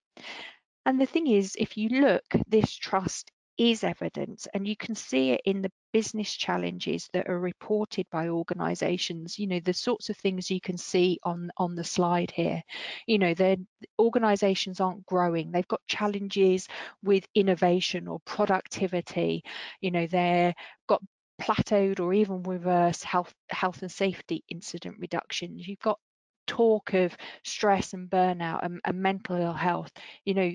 And 0.86 1.02
the 1.02 1.08
thing 1.08 1.28
is, 1.28 1.56
if 1.60 1.76
you 1.78 1.90
look, 1.90 2.24
this 2.48 2.76
trust 2.76 3.32
is 3.62 3.84
evidence 3.84 4.48
and 4.56 4.68
you 4.68 4.76
can 4.76 4.96
see 4.96 5.32
it 5.32 5.42
in 5.46 5.62
the 5.62 5.72
business 5.94 6.34
challenges 6.34 7.08
that 7.14 7.30
are 7.30 7.40
reported 7.40 8.08
by 8.12 8.28
organizations 8.28 9.38
you 9.38 9.46
know 9.46 9.60
the 9.60 9.74
sorts 9.74 10.10
of 10.10 10.18
things 10.18 10.50
you 10.50 10.60
can 10.60 10.78
see 10.78 11.20
on 11.24 11.52
on 11.58 11.76
the 11.76 11.84
slide 11.84 12.32
here. 12.32 12.64
You 13.06 13.20
know 13.20 13.36
their 13.36 13.58
organizations 14.00 14.80
aren't 14.80 15.06
growing. 15.06 15.52
They've 15.52 15.68
got 15.68 15.82
challenges 15.88 16.68
with 17.04 17.28
innovation 17.36 18.08
or 18.08 18.20
productivity. 18.26 19.44
You 19.80 19.92
know 19.92 20.08
they're 20.08 20.56
got 20.88 21.04
plateaued 21.40 22.00
or 22.00 22.14
even 22.14 22.42
reverse 22.44 23.04
health 23.04 23.34
health 23.52 23.84
and 23.84 23.92
safety 23.92 24.44
incident 24.50 24.96
reductions. 25.00 25.68
You've 25.68 25.80
got 25.80 26.00
talk 26.48 26.94
of 26.94 27.16
stress 27.44 27.94
and 27.94 28.10
burnout 28.10 28.66
and, 28.66 28.82
and 28.86 29.02
mental 29.02 29.36
ill 29.36 29.54
health. 29.54 29.92
You 30.26 30.34
know 30.34 30.52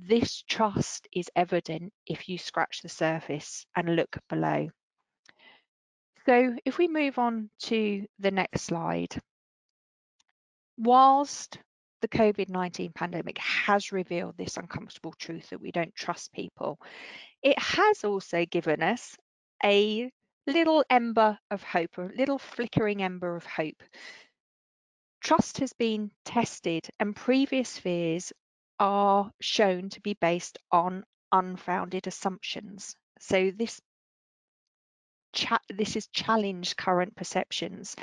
this 0.00 0.42
trust 0.48 1.08
is 1.12 1.30
evident 1.34 1.92
if 2.06 2.28
you 2.28 2.38
scratch 2.38 2.82
the 2.82 2.88
surface 2.88 3.66
and 3.74 3.96
look 3.96 4.16
below. 4.28 4.68
So 6.26 6.56
if 6.64 6.78
we 6.78 6.88
move 6.88 7.18
on 7.18 7.50
to 7.62 8.06
the 8.18 8.30
next 8.30 8.62
slide, 8.62 9.16
whilst 10.76 11.58
the 12.00 12.08
COVID-19 12.08 12.94
pandemic 12.94 13.38
has 13.38 13.90
revealed 13.90 14.36
this 14.36 14.56
uncomfortable 14.56 15.14
truth 15.18 15.50
that 15.50 15.60
we 15.60 15.72
don't 15.72 15.94
trust 15.94 16.32
people, 16.32 16.78
it 17.42 17.58
has 17.58 18.04
also 18.04 18.44
given 18.44 18.82
us 18.82 19.16
a 19.64 20.10
little 20.46 20.84
ember 20.88 21.38
of 21.50 21.62
hope, 21.62 21.98
a 21.98 22.10
little 22.16 22.38
flickering 22.38 23.02
ember 23.02 23.34
of 23.34 23.44
hope. 23.44 23.82
Trust 25.22 25.58
has 25.58 25.72
been 25.72 26.10
tested 26.24 26.88
and 27.00 27.16
previous 27.16 27.76
fears 27.76 28.32
are 28.78 29.30
shown 29.40 29.90
to 29.90 30.00
be 30.00 30.14
based 30.14 30.58
on 30.70 31.04
unfounded 31.32 32.06
assumptions. 32.06 32.94
So 33.20 33.50
this 33.50 33.80
this 35.68 35.96
is 35.96 36.08
challenged 36.08 36.76
current 36.76 37.14
perceptions. 37.14 37.94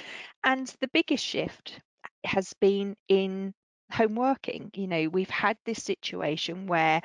And 0.44 0.68
the 0.80 0.90
biggest 0.94 1.26
shift 1.26 1.80
has 2.24 2.54
been 2.62 2.96
in 3.08 3.54
home 3.92 4.16
working. 4.16 4.72
You 4.74 4.88
know, 4.88 5.08
we've 5.10 5.30
had 5.30 5.58
this 5.66 5.84
situation 5.84 6.68
where 6.68 7.02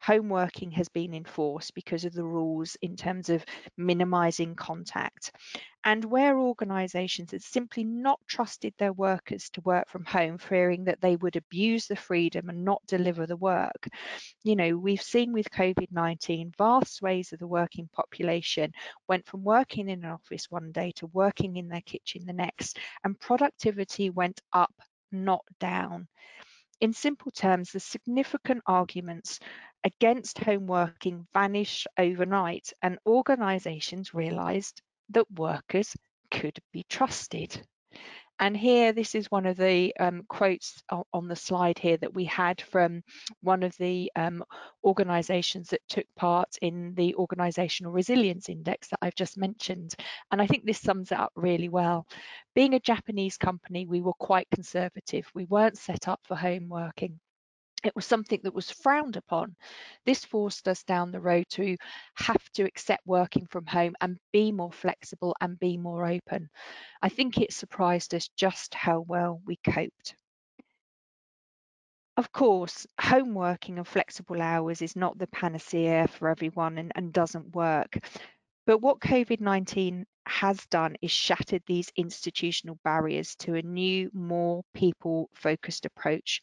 home 0.00 0.28
working 0.28 0.70
has 0.72 0.88
been 0.88 1.14
enforced 1.14 1.74
because 1.74 2.04
of 2.04 2.12
the 2.12 2.24
rules 2.24 2.76
in 2.82 2.96
terms 2.96 3.28
of 3.28 3.44
minimizing 3.76 4.54
contact. 4.54 5.32
And 5.86 6.04
where 6.04 6.38
organisations 6.38 7.32
have 7.32 7.42
simply 7.42 7.84
not 7.84 8.18
trusted 8.26 8.72
their 8.78 8.92
workers 8.92 9.50
to 9.50 9.60
work 9.62 9.88
from 9.88 10.04
home, 10.06 10.38
fearing 10.38 10.84
that 10.84 11.00
they 11.00 11.16
would 11.16 11.36
abuse 11.36 11.86
the 11.86 11.96
freedom 11.96 12.48
and 12.48 12.64
not 12.64 12.80
deliver 12.86 13.26
the 13.26 13.36
work. 13.36 13.88
You 14.42 14.56
know, 14.56 14.76
we've 14.76 15.02
seen 15.02 15.32
with 15.32 15.50
COVID 15.50 15.88
19, 15.92 16.52
vast 16.56 16.96
swathes 16.96 17.32
of 17.32 17.38
the 17.38 17.46
working 17.46 17.88
population 17.92 18.72
went 19.08 19.26
from 19.26 19.44
working 19.44 19.88
in 19.88 20.04
an 20.04 20.10
office 20.10 20.50
one 20.50 20.72
day 20.72 20.92
to 20.96 21.06
working 21.08 21.56
in 21.56 21.68
their 21.68 21.82
kitchen 21.82 22.24
the 22.24 22.32
next, 22.32 22.78
and 23.04 23.18
productivity 23.20 24.10
went 24.10 24.40
up 24.52 24.72
not 25.14 25.44
down. 25.60 26.08
In 26.80 26.92
simple 26.92 27.30
terms, 27.30 27.72
the 27.72 27.80
significant 27.80 28.62
arguments 28.66 29.40
against 29.84 30.38
home 30.38 30.66
working 30.66 31.26
vanished 31.32 31.86
overnight, 31.98 32.72
and 32.82 32.98
organisations 33.06 34.12
realised 34.14 34.82
that 35.10 35.30
workers 35.30 35.96
could 36.30 36.58
be 36.72 36.84
trusted. 36.88 37.66
And 38.40 38.56
here, 38.56 38.92
this 38.92 39.14
is 39.14 39.30
one 39.30 39.46
of 39.46 39.56
the 39.56 39.94
um, 40.00 40.24
quotes 40.28 40.82
on 41.12 41.28
the 41.28 41.36
slide 41.36 41.78
here 41.78 41.96
that 41.98 42.14
we 42.14 42.24
had 42.24 42.60
from 42.60 43.02
one 43.42 43.62
of 43.62 43.76
the 43.78 44.10
um, 44.16 44.44
organisations 44.82 45.68
that 45.70 45.80
took 45.88 46.06
part 46.16 46.56
in 46.60 46.94
the 46.94 47.14
Organisational 47.16 47.94
Resilience 47.94 48.48
Index 48.48 48.88
that 48.88 48.98
I've 49.02 49.14
just 49.14 49.38
mentioned. 49.38 49.94
And 50.32 50.42
I 50.42 50.48
think 50.48 50.64
this 50.64 50.80
sums 50.80 51.12
it 51.12 51.18
up 51.18 51.32
really 51.36 51.68
well. 51.68 52.06
Being 52.54 52.74
a 52.74 52.80
Japanese 52.80 53.36
company, 53.36 53.86
we 53.86 54.00
were 54.00 54.14
quite 54.14 54.48
conservative. 54.50 55.30
We 55.34 55.44
weren't 55.44 55.78
set 55.78 56.08
up 56.08 56.20
for 56.24 56.34
home 56.34 56.68
working 56.68 57.20
it 57.84 57.94
was 57.94 58.06
something 58.06 58.40
that 58.42 58.54
was 58.54 58.70
frowned 58.70 59.16
upon. 59.16 59.54
This 60.06 60.24
forced 60.24 60.68
us 60.68 60.82
down 60.82 61.10
the 61.10 61.20
road 61.20 61.44
to 61.50 61.76
have 62.14 62.42
to 62.54 62.64
accept 62.64 63.06
working 63.06 63.46
from 63.46 63.66
home 63.66 63.94
and 64.00 64.18
be 64.32 64.50
more 64.52 64.72
flexible 64.72 65.36
and 65.40 65.58
be 65.58 65.76
more 65.76 66.06
open. 66.06 66.48
I 67.02 67.08
think 67.08 67.38
it 67.38 67.52
surprised 67.52 68.14
us 68.14 68.28
just 68.36 68.74
how 68.74 69.00
well 69.00 69.40
we 69.46 69.56
coped. 69.56 70.16
Of 72.16 72.30
course, 72.30 72.86
home 73.00 73.34
working 73.34 73.78
and 73.78 73.86
flexible 73.86 74.40
hours 74.40 74.80
is 74.82 74.94
not 74.94 75.18
the 75.18 75.26
panacea 75.26 76.06
for 76.08 76.28
everyone 76.28 76.78
and, 76.78 76.92
and 76.94 77.12
doesn't 77.12 77.54
work. 77.56 77.98
But 78.66 78.78
what 78.78 79.00
COVID 79.00 79.40
19 79.40 80.06
has 80.26 80.64
done 80.66 80.96
is 81.02 81.10
shattered 81.10 81.62
these 81.66 81.92
institutional 81.96 82.78
barriers 82.84 83.34
to 83.36 83.56
a 83.56 83.62
new, 83.62 84.10
more 84.14 84.62
people 84.72 85.28
focused 85.34 85.84
approach 85.84 86.40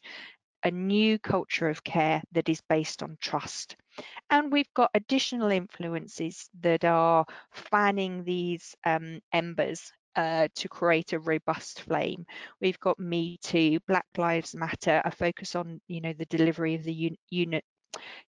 a 0.64 0.70
new 0.70 1.18
culture 1.18 1.68
of 1.68 1.84
care 1.84 2.22
that 2.32 2.48
is 2.48 2.60
based 2.68 3.02
on 3.02 3.16
trust. 3.20 3.76
And 4.30 4.52
we've 4.52 4.72
got 4.74 4.90
additional 4.94 5.50
influences 5.50 6.48
that 6.60 6.84
are 6.84 7.24
fanning 7.52 8.24
these 8.24 8.74
um, 8.84 9.20
embers 9.32 9.92
uh, 10.16 10.48
to 10.56 10.68
create 10.68 11.12
a 11.12 11.18
robust 11.20 11.82
flame. 11.82 12.24
We've 12.60 12.80
got 12.80 12.98
Me 12.98 13.38
Too, 13.42 13.78
Black 13.86 14.06
Lives 14.16 14.54
Matter, 14.54 15.00
a 15.04 15.10
focus 15.10 15.54
on 15.54 15.80
you 15.88 16.00
know 16.00 16.12
the 16.12 16.26
delivery 16.26 16.74
of 16.74 16.84
the 16.84 16.94
un 16.94 17.16
unit 17.30 17.64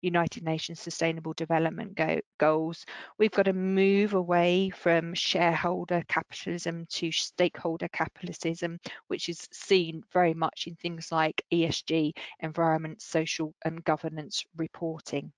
United 0.02 0.42
Nations 0.42 0.80
Sustainable 0.80 1.32
Development 1.32 1.94
go 1.94 2.20
goals. 2.38 2.84
We've 3.18 3.30
got 3.30 3.44
to 3.44 3.52
move 3.52 4.14
away 4.14 4.70
from 4.70 5.14
shareholder 5.14 6.02
capitalism 6.08 6.86
to 6.90 7.10
stakeholder 7.10 7.88
capitalism, 7.88 8.78
which 9.08 9.28
is 9.28 9.48
seen 9.52 10.02
very 10.12 10.34
much 10.34 10.66
in 10.66 10.76
things 10.76 11.10
like 11.10 11.42
ESG, 11.52 12.12
environment, 12.40 13.00
social 13.02 13.54
and 13.64 13.82
governance 13.84 14.44
reporting. 14.56 15.32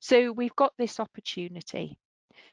So 0.00 0.32
we've 0.32 0.56
got 0.56 0.72
this 0.76 1.00
opportunity. 1.00 1.98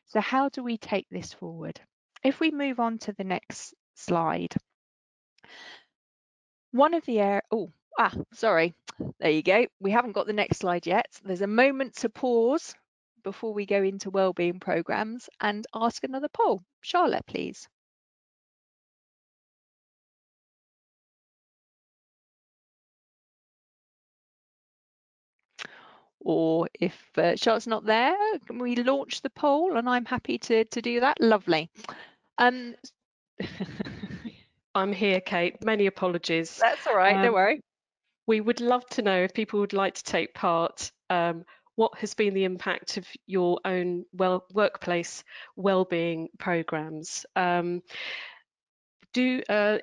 So 0.06 0.22
how 0.22 0.50
do 0.50 0.64
we 0.64 0.78
take 0.78 1.08
this 1.10 1.34
forward? 1.34 1.80
If 2.24 2.40
we 2.40 2.52
move 2.52 2.80
on 2.80 2.98
to 3.00 3.14
the 3.14 3.24
next 3.24 3.74
slide, 3.96 4.54
one 6.72 6.94
of 6.94 7.06
the 7.06 7.42
oh, 7.52 7.72
ah, 7.98 8.14
sorry, 8.34 8.74
there 9.20 9.32
you 9.32 9.44
go. 9.44 9.66
We 9.80 9.92
haven't 9.92 10.14
got 10.14 10.28
the 10.28 10.34
next 10.34 10.60
slide 10.60 10.86
yet. 10.86 11.08
There's 11.24 11.42
a 11.42 11.48
moment 11.48 11.96
to 11.98 12.10
pause 12.10 12.74
before 13.24 13.54
we 13.54 13.66
go 13.66 13.84
into 13.84 14.10
wellbeing 14.10 14.60
programs 14.60 15.30
and 15.40 15.66
ask 15.74 16.04
another 16.04 16.30
poll. 16.30 16.62
Charlotte, 16.82 17.26
please. 17.28 17.68
Or 26.24 26.68
if 26.80 26.96
uh, 27.18 27.36
Charlotte's 27.36 27.66
not 27.68 27.86
there, 27.86 28.16
can 28.46 28.60
we 28.60 28.76
launch 28.76 29.22
the 29.22 29.32
poll? 29.32 29.78
And 29.78 29.90
I'm 29.90 30.06
happy 30.06 30.38
to, 30.38 30.66
to 30.66 30.82
do 30.82 31.00
that. 31.00 31.20
Lovely. 31.20 31.70
Um, 32.38 32.76
I'm 34.76 34.94
here, 34.94 35.20
Kate. 35.20 35.64
Many 35.66 35.88
apologies. 35.88 36.58
That's 36.62 36.86
all 36.86 36.96
right, 36.96 37.16
um, 37.16 37.24
don't 37.24 37.34
worry. 37.34 37.62
We 38.28 38.42
would 38.42 38.62
love 38.62 38.86
to 38.92 39.02
know 39.02 39.24
if 39.24 39.34
people 39.34 39.60
would 39.60 39.74
like 39.74 39.96
to 39.96 40.04
take 40.04 40.34
part. 40.34 40.92
Um, 41.10 41.46
what 41.76 41.98
has 42.00 42.14
been 42.14 42.34
the 42.34 42.44
impact 42.44 42.98
of 42.98 43.08
your 43.26 43.60
own 43.66 44.06
well 44.14 44.46
workplace 44.54 45.24
well-being 45.56 46.30
programs? 46.38 47.26
Um, 47.36 47.82
do 49.14 49.42
uh, 49.50 49.80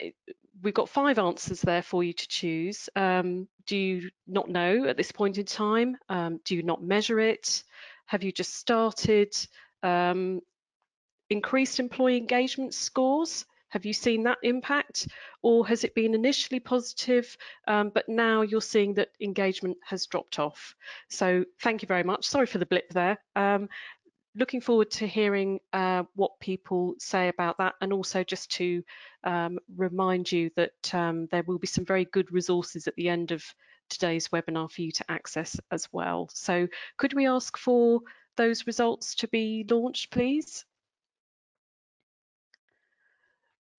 we've 0.62 0.74
got 0.74 0.88
five 0.88 1.18
answers 1.18 1.60
there 1.60 1.82
for 1.82 2.02
you 2.02 2.12
to 2.12 2.28
choose. 2.28 2.88
Um, 2.96 3.48
do 3.66 3.76
you 3.76 4.10
not 4.26 4.48
know 4.48 4.84
at 4.86 4.96
this 4.96 5.12
point 5.12 5.38
in 5.38 5.44
time? 5.44 5.96
Um, 6.08 6.40
do 6.44 6.54
you 6.54 6.62
not 6.62 6.82
measure 6.82 7.20
it? 7.20 7.62
Have 8.06 8.22
you 8.22 8.32
just 8.32 8.54
started? 8.54 9.34
Um, 9.82 10.40
increased 11.30 11.78
employee 11.78 12.16
engagement 12.16 12.74
scores? 12.74 13.44
Have 13.70 13.84
you 13.84 13.92
seen 13.92 14.22
that 14.24 14.38
impact? 14.42 15.08
Or 15.42 15.66
has 15.66 15.84
it 15.84 15.94
been 15.94 16.14
initially 16.14 16.60
positive, 16.60 17.36
um, 17.66 17.90
but 17.94 18.08
now 18.08 18.42
you're 18.42 18.60
seeing 18.60 18.94
that 18.94 19.10
engagement 19.20 19.76
has 19.84 20.06
dropped 20.06 20.38
off? 20.38 20.74
So 21.08 21.44
thank 21.60 21.82
you 21.82 21.88
very 21.88 22.02
much. 22.02 22.26
Sorry 22.26 22.46
for 22.46 22.58
the 22.58 22.66
blip 22.66 22.90
there. 22.90 23.18
Um, 23.36 23.68
looking 24.34 24.60
forward 24.60 24.90
to 24.90 25.06
hearing 25.06 25.58
uh, 25.72 26.04
what 26.14 26.38
people 26.40 26.94
say 26.98 27.28
about 27.28 27.58
that 27.58 27.74
and 27.80 27.92
also 27.92 28.22
just 28.22 28.50
to 28.52 28.82
um, 29.24 29.58
remind 29.76 30.30
you 30.30 30.50
that 30.56 30.94
um, 30.94 31.26
there 31.30 31.42
will 31.44 31.58
be 31.58 31.66
some 31.66 31.84
very 31.84 32.04
good 32.06 32.30
resources 32.32 32.86
at 32.86 32.94
the 32.96 33.08
end 33.08 33.32
of 33.32 33.44
today's 33.88 34.28
webinar 34.28 34.70
for 34.70 34.82
you 34.82 34.92
to 34.92 35.04
access 35.10 35.58
as 35.70 35.88
well. 35.92 36.28
So 36.32 36.68
could 36.98 37.14
we 37.14 37.26
ask 37.26 37.56
for 37.56 38.00
those 38.36 38.66
results 38.66 39.14
to 39.16 39.28
be 39.28 39.66
launched, 39.68 40.10
please? 40.10 40.64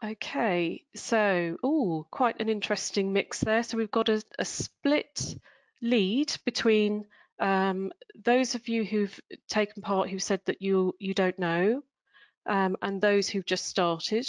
Okay, 0.02 0.86
so, 0.96 1.58
oh, 1.62 2.08
quite 2.10 2.40
an 2.40 2.48
interesting 2.48 3.12
mix 3.12 3.42
there. 3.42 3.64
So 3.64 3.78
we've 3.78 3.92
got 3.92 4.08
a, 4.08 4.24
a 4.38 4.46
split 4.46 5.36
lead 5.82 6.34
between 6.46 7.06
um, 7.40 7.92
those 8.24 8.56
of 8.56 8.70
you 8.70 8.86
who've 8.86 9.20
taken 9.50 9.82
part 9.82 10.10
who 10.10 10.18
said 10.18 10.40
that 10.46 10.62
you 10.62 10.96
you 11.00 11.14
don't 11.14 11.38
know, 11.38 11.82
um, 12.46 12.78
and 12.82 13.02
those 13.02 13.28
who've 13.28 13.46
just 13.46 13.66
started. 13.66 14.26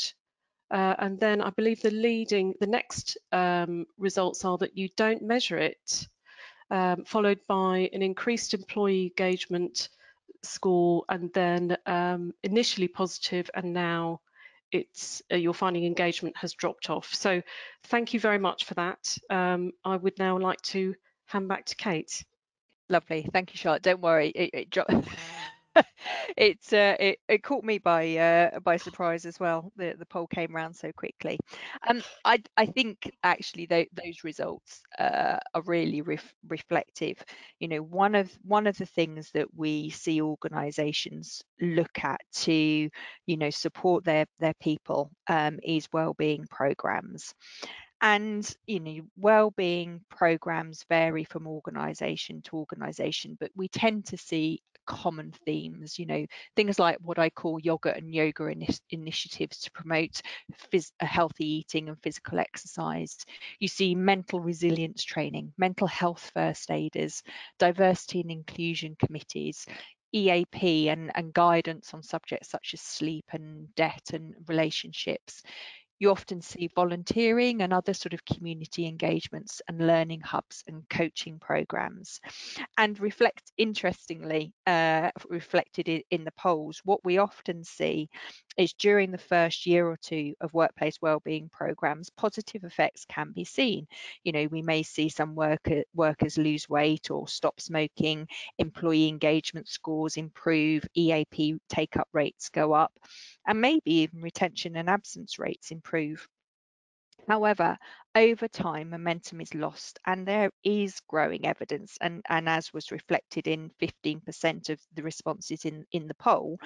Uh, 0.73 0.95
and 0.99 1.21
then 1.21 1.41
I 1.41 1.51
believe 1.51 1.83
the 1.83 1.91
leading, 1.93 2.55
the 2.61 2.67
next 2.67 3.17
um, 3.31 3.87
results 3.97 4.45
are 4.45 4.59
that 4.59 4.77
you 4.77 4.89
don't 4.97 5.23
measure 5.23 5.59
it, 5.59 6.09
um, 6.73 7.05
followed 7.05 7.41
by 7.47 7.91
an 7.93 8.03
increased 8.03 8.55
employee 8.55 9.13
engagement 9.17 9.89
score, 10.43 11.05
and 11.09 11.33
then 11.33 11.77
um, 11.87 12.35
initially 12.43 12.89
positive 12.89 13.49
and 13.55 13.73
now 13.73 14.21
it's 14.73 15.23
uh, 15.33 15.37
you're 15.37 15.55
finding 15.55 15.85
engagement 15.85 16.37
has 16.37 16.53
dropped 16.55 16.91
off. 16.91 17.13
So 17.15 17.43
thank 17.85 18.15
you 18.15 18.21
very 18.21 18.39
much 18.39 18.65
for 18.65 18.75
that. 18.75 19.17
Um, 19.29 19.73
I 19.85 19.97
would 19.97 20.19
now 20.19 20.39
like 20.39 20.61
to 20.63 20.95
hand 21.27 21.49
back 21.49 21.67
to 21.67 21.77
Kate. 21.77 22.25
Lovely, 22.89 23.29
thank 23.33 23.53
you, 23.53 23.59
Charlotte. 23.59 23.83
Don't 23.83 24.01
worry, 24.01 24.31
it, 24.31 24.51
it 24.53 24.71
dropped. 24.71 24.93
it, 26.37 26.59
uh, 26.73 26.97
it 26.99 27.19
it 27.29 27.43
caught 27.43 27.63
me 27.65 27.79
by 27.79 28.17
uh, 28.17 28.59
by 28.61 28.77
surprise 28.77 29.25
as 29.25 29.39
well. 29.39 29.73
The 29.77 29.95
the 29.99 30.07
poll 30.07 30.27
came 30.27 30.55
around 30.55 30.75
so 30.75 30.91
quickly. 30.93 31.39
Um, 31.89 32.03
I 32.25 32.43
I 32.57 32.67
think 32.67 33.11
actually 33.23 33.67
th 33.69 33.89
those 33.93 34.25
results 34.25 34.83
uh, 34.99 35.39
are 35.55 35.63
really 35.63 36.03
ref 36.03 36.35
reflective. 36.49 37.19
You 37.61 37.69
know, 37.69 37.83
one 37.83 38.15
of 38.17 38.33
one 38.43 38.67
of 38.67 38.77
the 38.79 38.87
things 38.87 39.31
that 39.33 39.49
we 39.55 39.91
see 39.91 40.21
organisations 40.21 41.43
look 41.61 42.03
at 42.05 42.21
to 42.45 42.53
you 43.27 43.37
know 43.37 43.51
support 43.51 44.05
their 44.05 44.27
their 44.41 44.55
people 44.61 45.11
um, 45.29 45.59
is 45.63 45.89
well-being 45.93 46.47
programs 46.51 47.35
and 48.03 48.55
you 48.67 48.81
know 48.81 49.01
well-being 49.17 50.01
programs 50.11 50.85
vary 50.89 51.25
from 51.25 51.47
organization 51.47 52.41
to 52.43 52.57
organization 52.57 53.37
but 53.39 53.51
we 53.55 53.69
tend 53.69 54.07
to 54.07 54.17
see 54.17 54.61
common 54.91 55.33
themes 55.47 55.99
you 55.99 56.07
know 56.07 56.27
things 56.57 56.79
like 56.79 56.99
what 57.01 57.19
i 57.19 57.31
call 57.31 57.61
yoga 57.61 57.97
and 57.97 58.13
yoga 58.13 58.47
in 58.47 58.67
initiatives 58.91 59.61
to 59.61 59.71
promote 59.71 60.21
phys- 60.73 60.93
healthy 61.01 61.47
eating 61.47 61.89
and 61.89 61.99
physical 62.03 62.39
exercise. 62.41 63.17
You 63.61 63.69
see 63.69 63.95
mental 63.95 64.41
resilience 64.41 65.05
training 65.05 65.53
mental 65.59 65.87
health 65.87 66.31
first 66.35 66.71
aiders 66.71 67.23
diversity 67.59 68.21
and 68.21 68.31
inclusion 68.31 68.97
committees 68.99 69.67
EAP 70.13 70.89
and, 70.89 71.13
and 71.15 71.33
guidance 71.33 71.95
on 71.95 72.03
subjects 72.03 72.51
such 72.51 72.75
as 72.75 72.81
sleep 72.81 73.27
and 73.33 73.73
debt 73.77 74.11
and 74.13 74.35
relationships 74.49 75.43
you 76.01 76.11
often 76.11 76.41
see 76.41 76.69
volunteering 76.75 77.63
and 77.63 77.73
other 77.73 77.95
sort 77.95 78.15
of 78.15 78.25
community 78.25 78.87
engagements 78.87 79.63
and 79.69 79.87
learning 79.87 80.21
hubs 80.21 80.65
and 80.67 80.89
coaching 80.89 81.39
programs. 81.39 82.21
And 82.79 82.99
reflect, 82.99 83.53
interestingly, 83.59 84.53
uh, 84.67 85.11
reflected 85.29 85.89
in 86.11 86.25
the 86.25 86.33
polls, 86.33 86.81
what 86.85 87.05
we 87.05 87.19
often 87.19 87.63
see 87.63 88.09
is 88.61 88.75
during 88.75 89.11
the 89.11 89.19
first 89.19 89.65
year 89.67 89.87
or 89.87 89.97
two 89.97 90.35
of 90.41 90.53
workplace 90.53 91.01
wellbeing 91.01 91.49
programs, 91.49 92.11
positive 92.11 92.63
effects 92.63 93.07
can 93.07 93.33
be 93.33 93.45
seen. 93.45 93.87
You 94.23 94.33
know, 94.33 94.47
we 94.51 94.61
may 94.61 94.83
see 94.83 95.09
some 95.09 95.35
worker, 95.35 95.83
workers 95.95 96.37
lose 96.37 96.69
weight 96.69 97.11
or 97.11 97.27
stop 97.27 97.59
smoking, 97.61 98.29
employee 98.59 99.09
engagement 99.09 99.67
scores 99.67 100.19
improve, 100.19 100.87
EAP 100.95 101.59
take 101.71 101.97
up 101.97 102.09
rates 102.13 102.51
go 102.51 102.75
up, 102.75 102.93
and 103.47 103.61
maybe 103.61 103.81
even 103.93 104.21
retention 104.21 104.77
and 104.77 104.91
absence 104.91 105.39
rates 105.39 105.71
improve. 105.71 106.29
However, 107.29 107.79
over 108.15 108.49
time, 108.49 108.91
momentum 108.91 109.41
is 109.41 109.55
lost, 109.55 109.99
and 110.05 110.27
there 110.27 110.51
is 110.65 111.01
growing 111.09 111.47
evidence, 111.47 111.97
and, 112.01 112.23
and 112.29 112.49
as 112.49 112.73
was 112.73 112.91
reflected 112.91 113.47
in 113.47 113.71
15% 113.81 114.69
of 114.69 114.81
the 114.95 115.03
responses 115.03 115.65
in, 115.65 115.87
in 115.93 116.09
the 116.09 116.15
poll, 116.15 116.59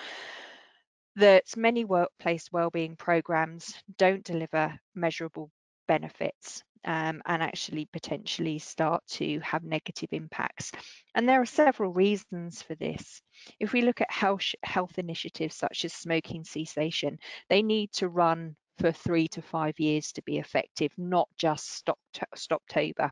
that 1.16 1.44
many 1.56 1.84
workplace 1.84 2.50
wellbeing 2.52 2.96
programs 2.96 3.74
don't 3.98 4.24
deliver 4.24 4.78
measurable 4.94 5.50
benefits 5.86 6.62
um, 6.84 7.22
and 7.26 7.42
actually 7.42 7.88
potentially 7.92 8.58
start 8.58 9.02
to 9.08 9.40
have 9.40 9.64
negative 9.64 10.08
impacts. 10.12 10.72
And 11.14 11.28
there 11.28 11.40
are 11.40 11.46
several 11.46 11.92
reasons 11.92 12.62
for 12.62 12.74
this. 12.74 13.22
If 13.60 13.72
we 13.72 13.82
look 13.82 14.00
at 14.00 14.10
health, 14.10 14.44
health 14.62 14.98
initiatives 14.98 15.56
such 15.56 15.84
as 15.84 15.92
smoking 15.92 16.44
cessation, 16.44 17.18
they 17.48 17.62
need 17.62 17.92
to 17.94 18.08
run 18.08 18.56
for 18.78 18.90
three 18.90 19.28
to 19.28 19.40
five 19.40 19.78
years 19.78 20.12
to 20.12 20.22
be 20.22 20.38
effective, 20.38 20.90
not 20.98 21.28
just 21.36 21.70
stop 21.72 21.98
Stoptober. 22.36 23.10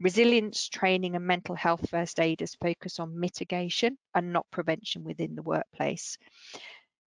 Resilience 0.00 0.68
training 0.68 1.16
and 1.16 1.26
mental 1.26 1.54
health 1.54 1.88
first 1.90 2.20
aiders 2.20 2.54
focus 2.60 2.98
on 2.98 3.18
mitigation 3.18 3.96
and 4.14 4.32
not 4.32 4.46
prevention 4.50 5.04
within 5.04 5.34
the 5.34 5.42
workplace. 5.42 6.18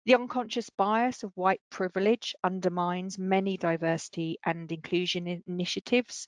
The 0.06 0.14
unconscious 0.14 0.70
bias 0.70 1.24
of 1.24 1.36
white 1.36 1.62
privilege 1.72 2.36
undermines 2.44 3.18
many 3.18 3.58
diversity 3.58 4.38
and 4.46 4.72
inclusion 4.72 5.28
initiatives. 5.48 6.28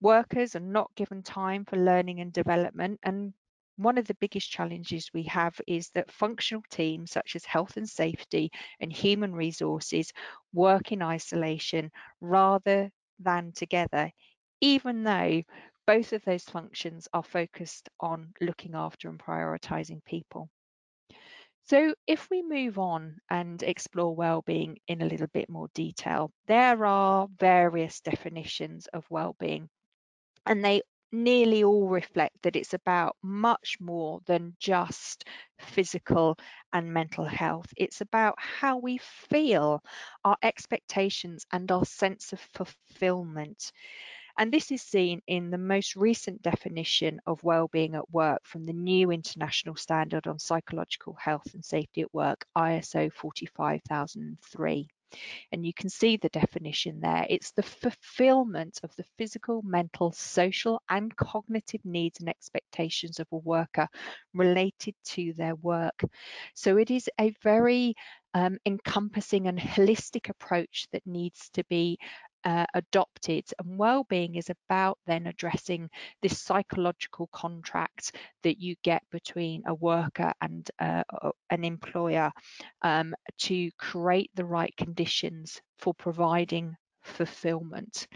Workers 0.00 0.54
are 0.54 0.60
not 0.60 0.94
given 0.94 1.22
time 1.22 1.64
for 1.64 1.76
learning 1.76 2.20
and 2.20 2.32
development 2.32 3.00
and 3.02 3.34
one 3.76 3.98
of 3.98 4.06
the 4.06 4.14
biggest 4.14 4.50
challenges 4.50 5.12
we 5.12 5.24
have 5.24 5.60
is 5.66 5.90
that 5.90 6.10
functional 6.12 6.62
teams 6.70 7.10
such 7.10 7.36
as 7.36 7.44
health 7.44 7.76
and 7.76 7.88
safety 7.88 8.50
and 8.80 8.92
human 8.92 9.34
resources 9.34 10.12
work 10.52 10.92
in 10.92 11.02
isolation 11.02 11.90
rather 12.20 12.90
than 13.18 13.52
together, 13.52 14.12
even 14.60 15.02
though 15.02 15.42
both 15.86 16.12
of 16.12 16.24
those 16.24 16.44
functions 16.44 17.08
are 17.12 17.22
focused 17.24 17.88
on 18.00 18.32
looking 18.40 18.74
after 18.74 19.08
and 19.08 19.18
prioritising 19.18 20.04
people. 20.04 20.50
So 21.68 21.94
if 22.06 22.30
we 22.30 22.42
move 22.42 22.78
on 22.78 23.18
and 23.28 23.62
explore 23.62 24.14
well-being 24.14 24.78
in 24.88 25.02
a 25.02 25.06
little 25.06 25.26
bit 25.26 25.48
more 25.50 25.68
detail, 25.74 26.32
there 26.46 26.86
are 26.86 27.28
various 27.38 28.00
definitions 28.00 28.86
of 28.88 29.04
well-being 29.10 29.68
and 30.46 30.64
they 30.64 30.82
nearly 31.12 31.64
all 31.64 31.88
reflect 31.88 32.42
that 32.42 32.56
it's 32.56 32.74
about 32.74 33.16
much 33.22 33.78
more 33.80 34.20
than 34.26 34.56
just 34.60 35.24
physical 35.58 36.38
and 36.72 36.92
mental 36.92 37.24
health. 37.24 37.72
It's 37.76 38.00
about 38.00 38.36
how 38.38 38.78
we 38.78 38.98
feel, 38.98 39.82
our 40.24 40.36
expectations 40.42 41.46
and 41.52 41.70
our 41.70 41.84
sense 41.84 42.32
of 42.32 42.40
fulfillment. 42.40 43.72
And 44.38 44.52
this 44.52 44.70
is 44.70 44.82
seen 44.82 45.22
in 45.26 45.50
the 45.50 45.58
most 45.58 45.96
recent 45.96 46.42
definition 46.42 47.20
of 47.26 47.42
well-being 47.42 47.94
at 47.94 48.10
work 48.10 48.42
from 48.44 48.66
the 48.66 48.72
new 48.74 49.10
International 49.10 49.76
Standard 49.76 50.26
on 50.26 50.38
Psychological 50.38 51.14
Health 51.14 51.54
and 51.54 51.64
Safety 51.64 52.02
at 52.02 52.12
Work, 52.12 52.46
ISO 52.56 53.10
45003. 53.12 54.88
And 55.52 55.64
you 55.64 55.72
can 55.72 55.88
see 55.88 56.16
the 56.16 56.28
definition 56.28 57.00
there. 57.00 57.26
It's 57.30 57.52
the 57.52 57.62
fulfillment 57.62 58.80
of 58.82 58.94
the 58.96 59.04
physical, 59.16 59.62
mental, 59.62 60.12
social, 60.12 60.82
and 60.88 61.14
cognitive 61.16 61.84
needs 61.84 62.20
and 62.20 62.28
expectations 62.28 63.20
of 63.20 63.28
a 63.32 63.36
worker 63.36 63.88
related 64.34 64.94
to 65.04 65.32
their 65.34 65.54
work. 65.54 66.02
So 66.54 66.76
it 66.76 66.90
is 66.90 67.08
a 67.20 67.32
very 67.42 67.94
um, 68.34 68.58
encompassing 68.66 69.46
and 69.46 69.58
holistic 69.58 70.28
approach 70.28 70.86
that 70.92 71.06
needs 71.06 71.48
to 71.54 71.64
be 71.70 71.98
uh, 72.46 72.64
adopted 72.74 73.44
and 73.58 73.76
well-being 73.76 74.36
is 74.36 74.50
about 74.50 74.98
then 75.04 75.26
addressing 75.26 75.90
this 76.22 76.38
psychological 76.40 77.28
contract 77.32 78.14
that 78.44 78.60
you 78.60 78.76
get 78.84 79.02
between 79.10 79.64
a 79.66 79.74
worker 79.74 80.32
and 80.40 80.70
uh, 80.78 81.02
an 81.50 81.64
employer 81.64 82.30
um, 82.82 83.12
to 83.36 83.68
create 83.78 84.30
the 84.36 84.44
right 84.44 84.72
conditions 84.76 85.60
for 85.80 85.92
providing 85.94 86.76
fulfillment. 87.02 88.06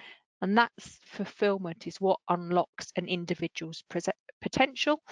And 0.41 0.57
that 0.57 0.71
fulfillment 0.79 1.89
is 1.89 2.01
what 2.01 2.21
unlocks 2.29 2.93
an 2.95 3.09
individual's 3.09 3.83
potential 4.41 5.03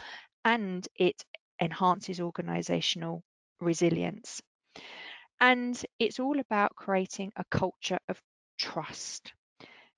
and 0.45 0.87
it 0.95 1.25
enhances 1.61 2.21
organizational 2.21 3.25
resilience. 3.61 4.41
And 5.41 5.81
it's 5.99 6.21
all 6.21 6.39
about 6.39 6.75
creating 6.77 7.33
a 7.37 7.45
culture 7.51 7.99
of 8.09 8.21
trust. 8.59 9.33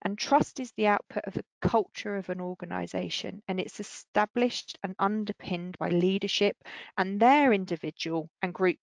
And 0.03 0.17
trust 0.17 0.61
is 0.61 0.73
the 0.73 0.87
output 0.87 1.25
of 1.27 1.35
the 1.35 1.45
culture 1.61 2.17
of 2.17 2.31
an 2.31 2.41
organization, 2.41 3.43
and 3.49 3.61
it's 3.61 3.81
established 3.81 4.79
and 4.83 4.95
underpinned 4.99 5.77
by 5.79 5.91
leadership 5.91 6.57
and 6.97 7.21
their 7.21 7.53
individual 7.53 8.31
and 8.41 8.55
group 8.55 8.79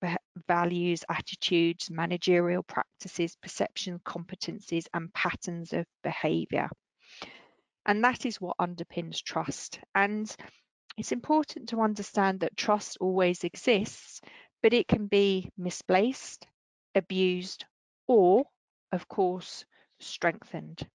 values, 0.47 1.03
attitudes, 1.09 1.89
managerial 1.89 2.61
practices, 2.61 3.35
perceptions, 3.41 4.01
competencies, 4.05 4.85
and 4.93 5.11
patterns 5.13 5.73
of 5.73 5.85
behavior. 6.03 6.69
And 7.87 8.03
that 8.03 8.25
is 8.27 8.39
what 8.39 8.57
underpins 8.57 9.23
trust. 9.23 9.79
And 9.95 10.35
it's 10.97 11.11
important 11.11 11.69
to 11.69 11.81
understand 11.81 12.41
that 12.41 12.57
trust 12.57 12.97
always 13.01 13.43
exists, 13.43 14.21
but 14.61 14.73
it 14.73 14.87
can 14.87 15.07
be 15.07 15.49
misplaced, 15.57 16.45
abused, 16.93 17.65
or 18.07 18.45
of 18.97 19.07
course, 19.09 19.65
strengthened. 20.01 20.89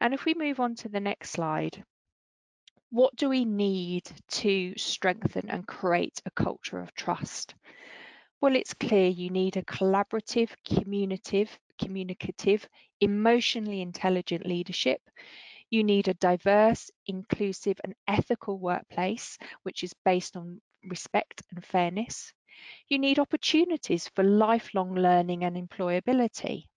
And 0.00 0.14
if 0.14 0.24
we 0.24 0.34
move 0.34 0.60
on 0.60 0.76
to 0.76 0.88
the 0.88 1.00
next 1.00 1.30
slide, 1.32 1.84
what 2.90 3.16
do 3.16 3.28
we 3.28 3.44
need 3.44 4.04
to 4.28 4.74
strengthen 4.78 5.50
and 5.50 5.66
create 5.66 6.22
a 6.26 6.30
culture 6.30 6.80
of 6.80 6.94
trust? 6.94 7.54
Well, 8.40 8.56
it's 8.56 8.74
clear 8.74 9.08
you 9.08 9.30
need 9.30 9.56
a 9.56 9.62
collaborative, 9.64 10.50
communicative, 10.64 11.58
communicative, 11.80 12.68
emotionally 13.00 13.82
intelligent 13.82 14.46
leadership. 14.46 15.02
You 15.70 15.84
need 15.84 16.08
a 16.08 16.14
diverse, 16.14 16.90
inclusive, 17.06 17.80
and 17.84 17.94
ethical 18.08 18.58
workplace, 18.58 19.38
which 19.64 19.84
is 19.84 19.94
based 20.04 20.36
on 20.36 20.62
respect 20.84 21.42
and 21.50 21.64
fairness. 21.64 22.32
You 22.88 22.98
need 22.98 23.18
opportunities 23.18 24.08
for 24.08 24.24
lifelong 24.24 24.94
learning 24.94 25.44
and 25.44 25.56
employability 25.56 26.69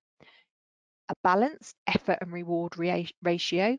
a 1.10 1.16
balanced 1.24 1.76
effort 1.88 2.20
and 2.22 2.32
reward 2.32 2.78
ratio, 3.22 3.78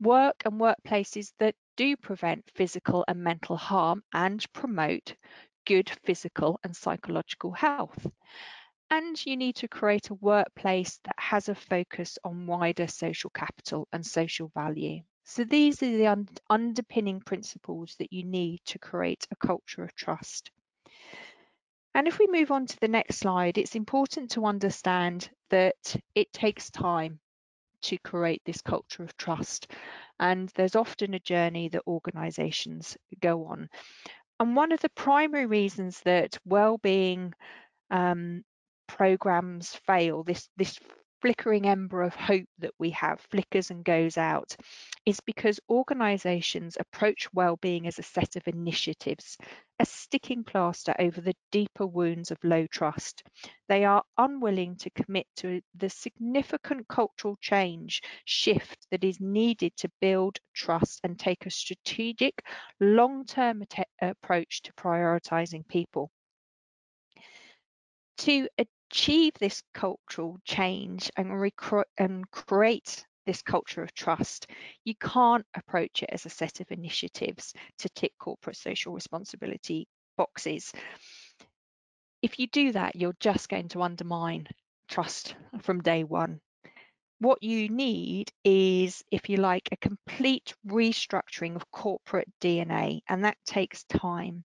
work 0.00 0.42
and 0.44 0.60
workplaces 0.60 1.32
that 1.38 1.54
do 1.76 1.96
prevent 1.96 2.50
physical 2.54 3.04
and 3.08 3.22
mental 3.22 3.56
harm 3.56 4.02
and 4.12 4.44
promote 4.52 5.14
good 5.66 5.90
physical 6.04 6.58
and 6.64 6.76
psychological 6.76 7.52
health. 7.52 8.06
And 8.90 9.24
you 9.24 9.36
need 9.36 9.56
to 9.56 9.68
create 9.68 10.10
a 10.10 10.14
workplace 10.14 10.98
that 11.04 11.18
has 11.18 11.48
a 11.48 11.54
focus 11.54 12.18
on 12.24 12.46
wider 12.46 12.86
social 12.86 13.30
capital 13.30 13.88
and 13.92 14.04
social 14.04 14.48
value. 14.48 15.02
So 15.24 15.44
these 15.44 15.82
are 15.82 15.96
the 15.96 16.06
un 16.06 16.28
underpinning 16.50 17.20
principles 17.20 17.96
that 17.98 18.12
you 18.12 18.24
need 18.24 18.60
to 18.66 18.78
create 18.78 19.26
a 19.30 19.36
culture 19.36 19.84
of 19.84 19.94
trust. 19.94 20.50
And 21.94 22.06
if 22.06 22.18
we 22.18 22.26
move 22.30 22.50
on 22.50 22.66
to 22.66 22.80
the 22.80 22.88
next 22.88 23.16
slide, 23.18 23.58
it's 23.58 23.74
important 23.74 24.30
to 24.32 24.44
understand 24.44 25.30
that 25.50 25.96
it 26.14 26.32
takes 26.32 26.70
time 26.70 27.18
to 27.82 27.98
create 27.98 28.42
this 28.44 28.60
culture 28.60 29.02
of 29.02 29.16
trust. 29.16 29.72
And 30.20 30.50
there's 30.54 30.76
often 30.76 31.14
a 31.14 31.20
journey 31.20 31.68
that 31.70 31.82
organizations 31.86 32.96
go 33.20 33.46
on. 33.46 33.68
And 34.40 34.54
one 34.54 34.72
of 34.72 34.80
the 34.80 34.90
primary 34.90 35.46
reasons 35.46 36.00
that 36.04 36.38
well-being 36.44 37.32
um, 37.90 38.44
programs 38.86 39.74
fail, 39.86 40.22
this, 40.22 40.48
this 40.56 40.78
flickering 41.20 41.66
ember 41.66 42.02
of 42.02 42.14
hope 42.14 42.46
that 42.58 42.74
we 42.78 42.90
have 42.90 43.20
flickers 43.30 43.70
and 43.70 43.84
goes 43.84 44.16
out 44.16 44.54
is 45.06 45.20
because 45.20 45.58
organisations 45.68 46.76
approach 46.78 47.28
well-being 47.32 47.86
as 47.86 47.98
a 47.98 48.02
set 48.02 48.36
of 48.36 48.46
initiatives, 48.46 49.36
a 49.80 49.84
sticking 49.84 50.44
plaster 50.44 50.94
over 50.98 51.20
the 51.20 51.34
deeper 51.50 51.86
wounds 51.86 52.30
of 52.30 52.38
low 52.42 52.66
trust. 52.66 53.22
They 53.68 53.84
are 53.84 54.02
unwilling 54.16 54.76
to 54.76 54.90
commit 54.90 55.26
to 55.36 55.60
the 55.76 55.90
significant 55.90 56.86
cultural 56.88 57.36
change 57.40 58.02
shift 58.24 58.86
that 58.90 59.04
is 59.04 59.20
needed 59.20 59.76
to 59.78 59.90
build 60.00 60.38
trust 60.54 61.00
and 61.04 61.18
take 61.18 61.46
a 61.46 61.50
strategic 61.50 62.42
long-term 62.80 63.64
approach 64.00 64.62
to 64.62 64.72
prioritising 64.74 65.66
people. 65.68 66.10
To 68.18 68.48
achieve 68.90 69.32
this 69.38 69.62
cultural 69.74 70.38
change 70.44 71.10
and, 71.16 71.30
and 71.98 72.30
create 72.30 73.06
this 73.26 73.42
culture 73.42 73.82
of 73.82 73.94
trust, 73.94 74.46
you 74.84 74.94
can't 74.96 75.44
approach 75.54 76.02
it 76.02 76.08
as 76.10 76.24
a 76.24 76.30
set 76.30 76.60
of 76.60 76.70
initiatives 76.70 77.52
to 77.78 77.88
tick 77.90 78.12
corporate 78.18 78.56
social 78.56 78.94
responsibility 78.94 79.86
boxes. 80.16 80.72
If 82.22 82.38
you 82.38 82.46
do 82.46 82.72
that, 82.72 82.96
you're 82.96 83.16
just 83.20 83.48
going 83.48 83.68
to 83.68 83.82
undermine 83.82 84.46
trust 84.88 85.34
from 85.60 85.82
day 85.82 86.04
one. 86.04 86.40
What 87.20 87.42
you 87.42 87.68
need 87.68 88.32
is, 88.44 89.04
if 89.10 89.28
you 89.28 89.36
like, 89.38 89.68
a 89.72 89.76
complete 89.76 90.54
restructuring 90.66 91.56
of 91.56 91.70
corporate 91.70 92.28
DNA, 92.40 93.02
and 93.08 93.24
that 93.24 93.38
takes 93.44 93.84
time. 93.84 94.44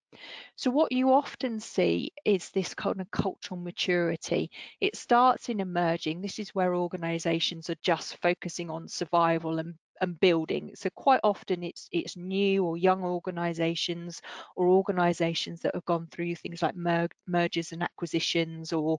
So, 0.56 0.72
what 0.72 0.92
you 0.92 1.12
often 1.14 1.60
see 1.60 2.12
is 2.26 2.50
this 2.52 2.74
kind 2.76 3.02
of 3.02 3.12
cultural 3.12 3.60
maturity. 3.60 4.52
It 4.82 4.96
starts 4.96 5.50
in 5.50 5.60
emerging. 5.60 6.22
This 6.22 6.40
is 6.40 6.50
where 6.56 6.76
organizations 6.76 7.70
are 7.70 7.76
just 7.84 8.18
focusing 8.22 8.70
on 8.70 8.88
survival 8.88 9.60
and 9.60 9.76
and 10.02 10.20
building. 10.20 10.72
So 10.76 10.90
quite 10.96 11.22
often 11.24 11.64
it's 11.64 11.88
it's 11.92 12.18
new 12.18 12.66
or 12.66 12.78
young 12.78 13.04
organizations 13.04 14.22
or 14.58 14.68
organizations 14.68 15.62
that 15.62 15.76
have 15.76 15.86
gone 15.86 16.08
through 16.12 16.36
things 16.36 16.62
like 16.64 16.76
mer 16.76 17.08
mergers 17.28 17.72
and 17.72 17.84
acquisitions 17.84 18.74
or 18.74 18.98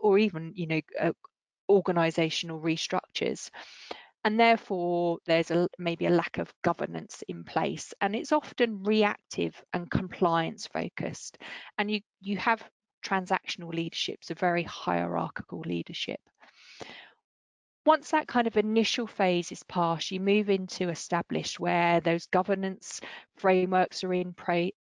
or 0.00 0.18
even 0.18 0.52
you 0.54 0.66
know 0.66 0.80
uh, 1.00 1.12
organizational 1.68 2.60
restructures. 2.60 3.50
And 4.24 4.38
therefore 4.38 5.18
there's 5.26 5.50
a, 5.50 5.68
maybe 5.78 6.06
a 6.06 6.10
lack 6.10 6.38
of 6.38 6.52
governance 6.62 7.22
in 7.28 7.44
place 7.44 7.94
and 8.00 8.14
it's 8.16 8.32
often 8.32 8.82
reactive 8.82 9.54
and 9.72 9.90
compliance 9.90 10.66
focused. 10.66 11.38
And 11.78 11.90
you 11.90 12.00
you 12.20 12.36
have 12.36 12.68
transactional 13.04 13.72
leadership 13.72 14.18
so 14.22 14.34
very 14.34 14.64
hierarchical 14.64 15.60
leadership. 15.60 16.20
Once 17.86 18.10
that 18.10 18.28
kind 18.28 18.46
of 18.46 18.56
initial 18.58 19.06
phase 19.06 19.50
is 19.52 19.62
passed 19.62 20.10
you 20.10 20.20
move 20.20 20.50
into 20.50 20.90
established 20.90 21.58
where 21.60 22.00
those 22.00 22.26
governance 22.26 23.00
frameworks 23.36 24.04
are 24.04 24.12
in, 24.12 24.34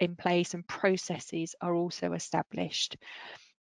in 0.01 0.17
place 0.17 0.55
and 0.55 0.67
processes 0.69 1.55
are 1.61 1.75
also 1.75 2.13
established 2.13 2.97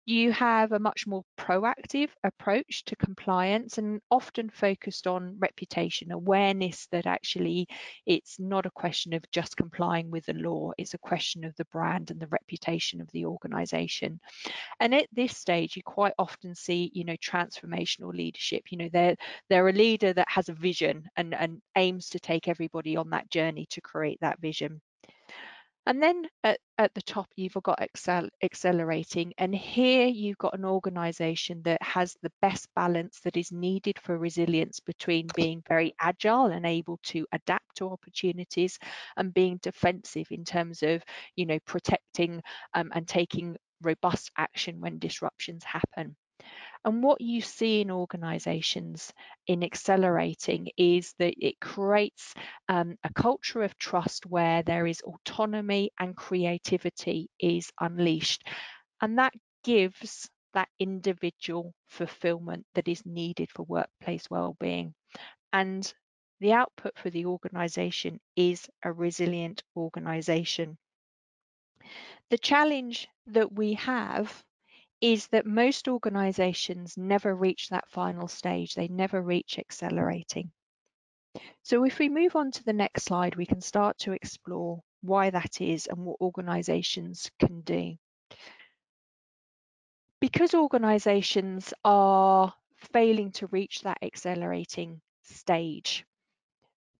you 0.06 0.32
have 0.32 0.72
a 0.72 0.78
much 0.78 1.06
more 1.06 1.24
proactive 1.38 2.10
approach 2.22 2.84
to 2.84 2.96
compliance 2.96 3.78
and 3.78 4.00
often 4.10 4.50
focused 4.50 5.06
on 5.06 5.36
reputation 5.38 6.12
awareness 6.12 6.86
that 6.92 7.06
actually 7.06 7.66
it's 8.06 8.38
not 8.38 8.66
a 8.66 8.70
question 8.70 9.14
of 9.14 9.22
just 9.30 9.56
complying 9.56 10.10
with 10.10 10.26
the 10.26 10.34
law 10.34 10.70
it's 10.78 10.94
a 10.94 10.98
question 10.98 11.44
of 11.44 11.54
the 11.56 11.64
brand 11.66 12.10
and 12.10 12.20
the 12.20 12.26
reputation 12.28 13.00
of 13.00 13.10
the 13.12 13.24
organization. 13.26 14.20
And 14.80 14.94
at 14.94 15.06
this 15.12 15.36
stage 15.36 15.76
you 15.76 15.82
quite 15.82 16.14
often 16.18 16.54
see 16.54 16.90
you 16.94 17.04
know 17.04 17.16
transformational 17.16 18.14
leadership. 18.14 18.64
You 18.70 18.78
know 18.78 18.88
they're 18.92 19.16
they're 19.48 19.68
a 19.68 19.72
leader 19.72 20.12
that 20.12 20.28
has 20.28 20.48
a 20.48 20.54
vision 20.54 21.08
and 21.16 21.34
and 21.34 21.60
aims 21.76 22.10
to 22.10 22.20
take 22.20 22.48
everybody 22.48 22.96
on 22.96 23.10
that 23.10 23.30
journey 23.30 23.66
to 23.70 23.80
create 23.80 24.18
that 24.20 24.40
vision 24.40 24.80
and 25.86 26.02
then 26.02 26.26
at, 26.42 26.58
at 26.78 26.94
the 26.94 27.02
top, 27.02 27.28
you've 27.36 27.54
got 27.62 27.82
Excel, 27.82 28.28
accelerating. 28.42 29.32
And 29.38 29.54
here 29.54 30.06
you've 30.06 30.38
got 30.38 30.54
an 30.58 30.64
organization 30.64 31.62
that 31.64 31.82
has 31.82 32.16
the 32.22 32.32
best 32.40 32.68
balance 32.74 33.20
that 33.20 33.36
is 33.36 33.52
needed 33.52 33.98
for 34.00 34.18
resilience 34.18 34.80
between 34.80 35.28
being 35.34 35.62
very 35.68 35.94
agile 36.00 36.46
and 36.46 36.64
able 36.64 36.98
to 37.04 37.26
adapt 37.32 37.76
to 37.76 37.90
opportunities 37.90 38.78
and 39.16 39.34
being 39.34 39.58
defensive 39.62 40.26
in 40.30 40.44
terms 40.44 40.82
of, 40.82 41.02
you 41.36 41.46
know, 41.46 41.58
protecting 41.66 42.42
um, 42.74 42.90
and 42.94 43.06
taking 43.06 43.56
robust 43.82 44.30
action 44.38 44.80
when 44.80 44.98
disruptions 44.98 45.64
happen. 45.64 46.16
And 46.84 47.02
what 47.02 47.20
you 47.20 47.40
see 47.40 47.80
in 47.80 47.90
organizations 47.90 49.12
in 49.46 49.64
accelerating 49.64 50.68
is 50.76 51.14
that 51.18 51.34
it 51.38 51.58
creates 51.58 52.34
um, 52.68 52.96
a 53.02 53.12
culture 53.14 53.62
of 53.62 53.78
trust 53.78 54.26
where 54.26 54.62
there 54.62 54.86
is 54.86 55.00
autonomy 55.00 55.90
and 55.98 56.14
creativity 56.14 57.30
is 57.40 57.70
unleashed. 57.80 58.46
And 59.00 59.18
that 59.18 59.32
gives 59.64 60.28
that 60.52 60.68
individual 60.78 61.72
fulfillment 61.88 62.66
that 62.74 62.86
is 62.86 63.04
needed 63.06 63.50
for 63.50 63.64
workplace 63.64 64.28
well-being. 64.30 64.94
And 65.52 65.92
the 66.40 66.52
output 66.52 66.98
for 66.98 67.08
the 67.08 67.26
organization 67.26 68.20
is 68.36 68.68
a 68.84 68.92
resilient 68.92 69.62
organization. 69.76 70.76
The 72.30 72.38
challenge 72.38 73.08
that 73.28 73.52
we 73.52 73.74
have 73.74 74.44
is 75.04 75.26
that 75.26 75.44
most 75.44 75.86
organizations 75.86 76.96
never 76.96 77.34
reach 77.34 77.68
that 77.68 77.86
final 77.90 78.26
stage. 78.26 78.74
They 78.74 78.88
never 78.88 79.20
reach 79.20 79.58
accelerating. 79.58 80.50
So 81.62 81.84
if 81.84 81.98
we 81.98 82.08
move 82.08 82.34
on 82.36 82.50
to 82.52 82.64
the 82.64 82.72
next 82.72 83.04
slide, 83.04 83.36
we 83.36 83.44
can 83.44 83.60
start 83.60 83.98
to 83.98 84.12
explore 84.12 84.80
why 85.02 85.28
that 85.28 85.60
is 85.60 85.88
and 85.88 85.98
what 85.98 86.22
organizations 86.22 87.30
can 87.38 87.60
do. 87.60 87.96
Because 90.22 90.54
organizations 90.54 91.74
are 91.84 92.54
failing 92.94 93.30
to 93.32 93.46
reach 93.48 93.82
that 93.82 93.98
accelerating 94.00 95.02
stage, 95.20 96.06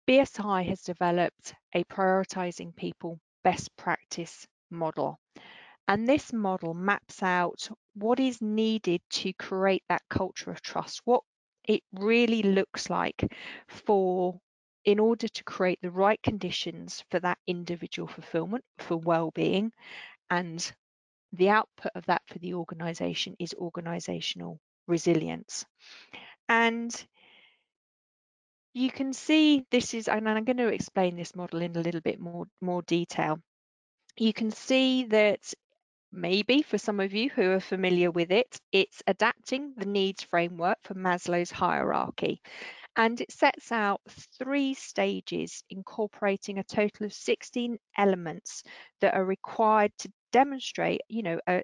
BSI 0.07 0.69
has 0.69 0.83
developed 0.83 1.55
a 1.73 1.83
prioritizing 1.85 2.77
people 2.77 3.19
best 3.45 3.75
practice 3.79 4.47
model. 4.71 5.19
And 5.89 6.07
this 6.07 6.35
model 6.35 6.75
maps 6.75 7.23
out 7.23 7.71
what 7.95 8.21
is 8.21 8.43
needed 8.43 9.01
to 9.11 9.33
create 9.35 9.83
that 9.89 10.03
culture 10.11 10.51
of 10.51 10.61
trust, 10.63 11.01
what 11.05 11.23
it 11.67 11.83
really 11.93 12.43
looks 12.43 12.91
like 12.91 13.25
for 13.69 14.39
in 14.85 14.99
order 14.99 15.29
to 15.29 15.45
create 15.45 15.79
the 15.81 15.91
right 15.91 16.23
conditions 16.23 17.03
for 17.11 17.19
that 17.21 17.39
individual 17.47 18.07
fulfillment, 18.07 18.65
for 18.79 18.97
well-being, 18.97 19.73
and 20.31 20.73
the 21.33 21.49
output 21.49 21.93
of 21.95 22.05
that 22.07 22.23
for 22.27 22.39
the 22.39 22.55
organization 22.55 23.35
is 23.39 23.55
organizational 23.55 24.59
resilience. 24.87 25.65
And 26.49 26.95
you 28.75 28.91
can 28.91 29.13
see 29.13 29.65
this 29.71 29.95
is, 29.95 30.09
and 30.09 30.29
I'm 30.29 30.45
going 30.45 30.59
to 30.59 30.69
explain 30.69 31.17
this 31.17 31.35
model 31.35 31.63
in 31.63 31.77
a 31.77 31.81
little 31.81 32.01
bit 32.01 32.21
more, 32.21 32.47
more 32.61 32.83
detail. 32.83 33.39
You 34.17 34.33
can 34.33 34.51
see 34.51 35.05
that 35.05 35.55
maybe 36.15 36.63
for 36.63 36.79
some 36.79 37.01
of 37.01 37.13
you 37.13 37.31
who 37.31 37.51
are 37.51 37.61
familiar 37.61 38.11
with 38.11 38.31
it, 38.31 38.61
it's 38.73 39.03
adapting 39.07 39.75
the 39.77 39.87
needs 39.87 40.23
framework 40.23 40.79
for 40.83 40.95
Maslow's 40.95 41.51
hierarchy. 41.51 42.41
And 42.97 43.21
it 43.21 43.33
sets 43.33 43.73
out 43.73 44.01
three 44.39 44.75
stages 44.75 45.65
incorporating 45.69 46.59
a 46.59 46.65
total 46.65 47.07
of 47.07 47.13
16 47.13 47.77
elements 47.99 48.63
that 49.01 49.15
are 49.15 49.25
required 49.25 49.93
to 49.99 50.13
demonstrate, 50.33 51.01
you 51.09 51.23
know, 51.23 51.41
a, 51.49 51.63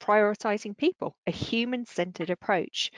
prioritizing 0.00 0.76
people, 0.76 1.14
a 1.26 1.30
human-centered 1.30 2.30
approach. 2.30 2.90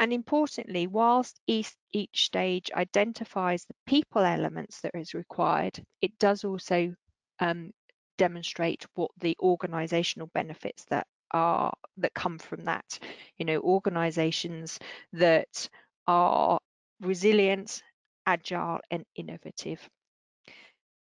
And 0.00 0.12
importantly, 0.12 0.86
whilst 0.86 1.40
each, 1.46 1.72
each 1.92 2.26
stage 2.26 2.70
identifies 2.74 3.64
the 3.64 3.74
people 3.86 4.22
elements 4.22 4.80
that 4.80 4.94
is 4.94 5.14
required, 5.14 5.82
it 6.02 6.18
does 6.18 6.44
also 6.44 6.94
um, 7.40 7.72
demonstrate 8.18 8.86
what 8.94 9.10
the 9.18 9.36
organizational 9.40 10.28
benefits 10.34 10.84
that 10.86 11.06
are 11.32 11.72
that 11.96 12.14
come 12.14 12.38
from 12.38 12.64
that. 12.64 12.98
You 13.38 13.46
know 13.46 13.60
organizations 13.60 14.78
that 15.12 15.68
are 16.06 16.58
resilient 17.00 17.82
agile 18.26 18.80
and 18.90 19.04
innovative. 19.16 19.88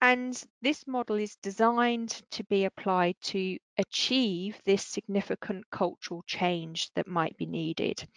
And 0.03 0.42
this 0.62 0.87
model 0.87 1.16
is 1.16 1.37
designed 1.42 2.23
to 2.31 2.44
be 2.44 2.64
applied 2.64 3.16
to 3.25 3.59
achieve 3.77 4.59
this 4.64 4.87
significant 4.87 5.68
cultural 5.70 6.23
change 6.27 6.90
that 6.94 7.07
might 7.07 7.37
be 7.37 7.44
needed. 7.44 8.09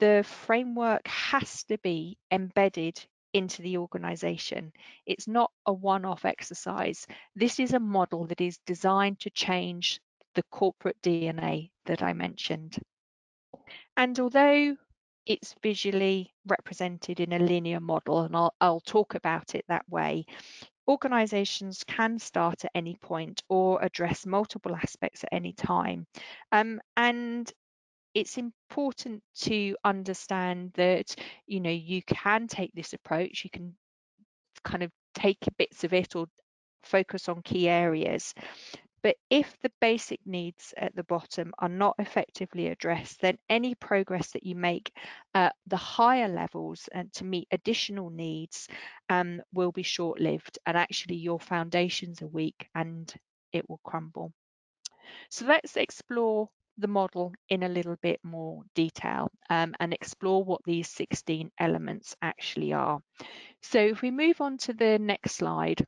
The 0.00 0.24
framework 0.26 1.06
has 1.06 1.62
to 1.64 1.78
be 1.78 2.18
embedded 2.32 3.06
into 3.32 3.62
the 3.62 3.78
organization. 3.78 4.72
It's 5.06 5.28
not 5.28 5.50
a 5.66 5.72
one-off 5.72 6.24
exercise. 6.24 7.06
This 7.34 7.58
is 7.60 7.72
a 7.72 7.80
model 7.80 8.26
that 8.26 8.40
is 8.40 8.58
designed 8.66 9.20
to 9.20 9.30
change 9.30 10.00
the 10.34 10.42
corporate 10.50 10.96
DNA 11.02 11.70
that 11.86 12.02
I 12.02 12.12
mentioned. 12.12 12.78
And 13.96 14.18
although 14.18 14.76
it's 15.26 15.54
visually 15.62 16.32
represented 16.46 17.20
in 17.20 17.32
a 17.32 17.38
linear 17.38 17.80
model, 17.80 18.22
and 18.22 18.34
I'll, 18.34 18.54
I'll 18.60 18.80
talk 18.80 19.14
about 19.14 19.54
it 19.54 19.64
that 19.68 19.88
way, 19.88 20.24
organizations 20.88 21.84
can 21.84 22.18
start 22.18 22.64
at 22.64 22.72
any 22.74 22.96
point 22.96 23.42
or 23.48 23.82
address 23.82 24.26
multiple 24.26 24.74
aspects 24.74 25.22
at 25.24 25.32
any 25.32 25.52
time. 25.52 26.06
Um, 26.50 26.80
and 26.96 27.50
it's 28.14 28.38
important 28.38 29.22
to 29.34 29.76
understand 29.84 30.72
that 30.74 31.14
you 31.46 31.60
know 31.60 31.70
you 31.70 32.02
can 32.02 32.46
take 32.46 32.72
this 32.74 32.92
approach 32.92 33.44
you 33.44 33.50
can 33.50 33.74
kind 34.64 34.82
of 34.82 34.90
take 35.14 35.38
bits 35.58 35.84
of 35.84 35.92
it 35.92 36.14
or 36.16 36.26
focus 36.82 37.28
on 37.28 37.42
key 37.42 37.68
areas 37.68 38.34
but 39.02 39.16
if 39.30 39.58
the 39.60 39.72
basic 39.80 40.20
needs 40.26 40.72
at 40.76 40.94
the 40.94 41.02
bottom 41.02 41.52
are 41.58 41.68
not 41.68 41.96
effectively 41.98 42.68
addressed, 42.68 43.20
then 43.20 43.36
any 43.48 43.74
progress 43.74 44.30
that 44.30 44.44
you 44.46 44.54
make 44.54 44.92
at 45.34 45.56
the 45.66 45.76
higher 45.76 46.28
levels 46.28 46.88
and 46.92 47.12
to 47.14 47.24
meet 47.24 47.48
additional 47.50 48.10
needs 48.10 48.68
um, 49.08 49.42
will 49.52 49.72
be 49.72 49.82
short 49.82 50.20
lived. 50.20 50.58
And 50.66 50.76
actually, 50.76 51.16
your 51.16 51.40
foundations 51.40 52.22
are 52.22 52.28
weak 52.28 52.68
and 52.76 53.12
it 53.52 53.68
will 53.68 53.80
crumble. 53.84 54.32
So 55.30 55.46
let's 55.46 55.76
explore 55.76 56.48
the 56.78 56.88
model 56.88 57.32
in 57.48 57.62
a 57.62 57.68
little 57.68 57.96
bit 58.02 58.20
more 58.22 58.62
detail 58.74 59.30
um, 59.50 59.74
and 59.80 59.92
explore 59.92 60.42
what 60.42 60.62
these 60.64 60.88
16 60.88 61.50
elements 61.58 62.16
actually 62.22 62.72
are. 62.72 63.00
So 63.62 63.78
if 63.78 64.02
we 64.02 64.10
move 64.10 64.40
on 64.40 64.58
to 64.58 64.72
the 64.72 64.98
next 64.98 65.36
slide, 65.36 65.84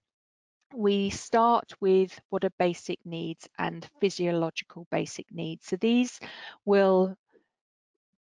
we 0.75 1.11
start 1.11 1.73
with 1.81 2.19
what 2.31 2.45
are 2.45 2.53
basic 2.59 2.99
needs 3.05 3.49
and 3.59 3.89
physiological 4.01 4.87
basic 4.91 5.27
needs. 5.33 5.67
So 5.67 5.77
these 5.77 6.19
will 6.65 7.17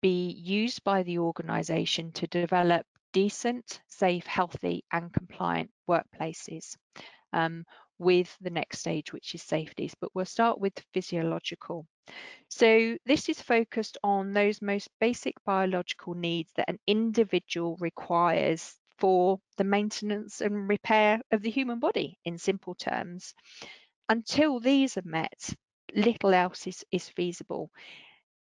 be 0.01 0.31
used 0.31 0.83
by 0.85 1.03
the 1.03 1.19
organisation 1.19 2.13
to 2.13 2.27
develop 2.27 2.87
decent, 3.13 3.81
safe, 3.89 4.27
healthy 4.27 4.85
and 4.93 5.13
compliant 5.13 5.71
workplaces. 5.89 6.77
Um, 7.33 7.65
with 8.01 8.35
the 8.41 8.51
next 8.51 8.79
stage, 8.81 9.13
which 9.13 9.35
is 9.35 9.43
safeties, 9.43 9.95
but 10.01 10.11
we'll 10.15 10.25
start 10.25 10.59
with 10.59 10.73
physiological. 10.93 11.87
So 12.49 12.97
this 13.05 13.29
is 13.29 13.41
focused 13.41 13.99
on 14.03 14.33
those 14.33 14.63
most 14.63 14.89
basic 14.99 15.35
biological 15.45 16.15
needs 16.15 16.51
that 16.57 16.69
an 16.69 16.79
individual 16.87 17.77
requires 17.79 18.75
for 18.99 19.39
the 19.59 19.65
maintenance 19.65 20.41
and 20.41 20.69
repair 20.69 21.21
of 21.31 21.43
the 21.43 21.51
human 21.51 21.79
body 21.79 22.19
in 22.25 22.39
simple 22.39 22.75
terms. 22.75 23.35
Until 24.09 24.61
these 24.61 24.97
are 24.97 25.03
met, 25.05 25.55
little 25.95 26.33
else 26.33 26.67
is, 26.67 26.85
is 26.91 27.09
feasible. 27.09 27.71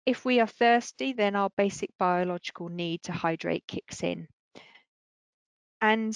If 0.05 0.25
we 0.25 0.39
are 0.39 0.47
thirsty, 0.47 1.15
then 1.15 1.35
our 1.35 1.51
basic 1.57 1.91
biological 1.99 2.69
need 2.69 3.03
to 3.05 3.13
hydrate 3.13 3.65
kicks 3.67 4.03
in. 4.03 4.29
And 5.81 6.15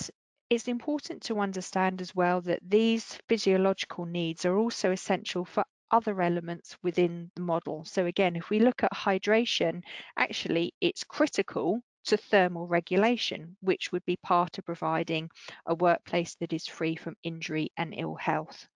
it's 0.51 0.69
important 0.69 1.23
to 1.23 1.39
understand 1.39 2.01
as 2.01 2.15
well 2.15 2.41
that 2.43 2.61
these 2.69 3.19
physiological 3.29 4.05
needs 4.05 4.45
are 4.45 4.59
also 4.59 4.91
essential 4.91 5.45
for 5.45 5.65
other 5.93 6.21
elements 6.21 6.77
within 6.83 7.31
the 7.37 7.43
model. 7.43 7.85
So 7.85 8.07
again, 8.07 8.37
if 8.37 8.51
we 8.51 8.59
look 8.61 8.83
at 8.83 8.93
hydration, 8.93 9.83
actually 10.17 10.75
it's 10.81 11.05
critical 11.05 11.81
to 12.07 12.17
thermal 12.17 12.67
regulation, 12.67 13.57
which 13.61 13.93
would 13.93 14.05
be 14.07 14.17
part 14.23 14.59
of 14.59 14.65
providing 14.65 15.31
a 15.67 15.75
workplace 15.75 16.35
that 16.41 16.53
is 16.53 16.67
free 16.67 16.97
from 16.97 17.17
injury 17.23 17.71
and 17.77 17.95
ill 17.97 18.17
health. 18.17 18.67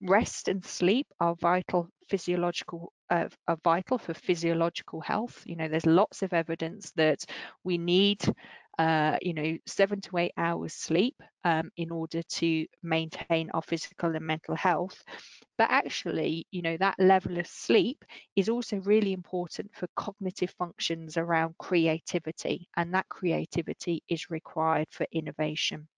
Rest 0.00 0.48
and 0.48 0.64
sleep 0.64 1.06
are 1.20 1.34
vital 1.36 1.88
physiological 2.08 2.92
uh, 3.10 3.28
are 3.48 3.58
vital 3.64 3.98
for 3.98 4.14
physiological 4.14 5.00
health. 5.00 5.42
You 5.46 5.56
know, 5.56 5.68
there's 5.68 5.86
lots 5.86 6.22
of 6.22 6.32
evidence 6.32 6.92
that 6.96 7.24
we 7.62 7.78
need 7.78 8.22
uh, 8.78 9.18
you 9.22 9.34
know, 9.34 9.58
seven 9.66 10.00
to 10.02 10.16
eight 10.18 10.32
hours 10.36 10.74
sleep 10.74 11.16
um, 11.44 11.70
in 11.76 11.90
order 11.90 12.22
to 12.22 12.66
maintain 12.82 13.42
our 13.46 13.62
physical 13.62 14.08
and 14.08 14.18
mental 14.18 14.48
health. 14.48 15.02
But 15.52 15.70
actually, 15.70 16.46
you 16.50 16.62
know, 16.62 16.76
that 16.76 16.98
level 16.98 17.38
of 17.38 17.46
sleep 17.46 18.04
is 18.36 18.48
also 18.48 18.76
really 18.78 19.12
important 19.12 19.74
for 19.74 19.88
cognitive 19.96 20.50
functions 20.50 21.16
around 21.16 21.56
creativity, 21.58 22.68
and 22.76 22.94
that 22.94 23.08
creativity 23.08 24.02
is 24.08 24.30
required 24.30 24.88
for 24.90 25.06
innovation. 25.12 25.88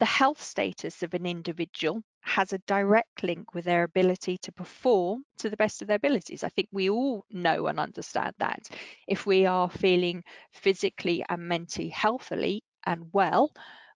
The 0.00 0.06
health 0.06 0.42
status 0.42 1.04
of 1.04 1.14
an 1.14 1.26
individual 1.26 2.02
has 2.22 2.52
a 2.52 2.58
direct 2.58 3.22
link 3.22 3.54
with 3.54 3.66
their 3.66 3.84
ability 3.84 4.36
to 4.38 4.50
perform 4.52 5.24
to 5.38 5.48
the 5.48 5.56
best 5.56 5.80
of 5.80 5.86
their 5.86 5.96
abilities. 5.96 6.42
I 6.42 6.48
think 6.48 6.68
we 6.72 6.90
all 6.90 7.24
know 7.30 7.68
and 7.68 7.78
understand 7.78 8.34
that. 8.38 8.68
If 9.06 9.26
we 9.26 9.46
are 9.46 9.70
feeling 9.70 10.24
physically 10.50 11.24
and 11.28 11.46
mentally 11.46 11.90
healthily 11.90 12.64
and 12.84 13.12
well, 13.12 13.52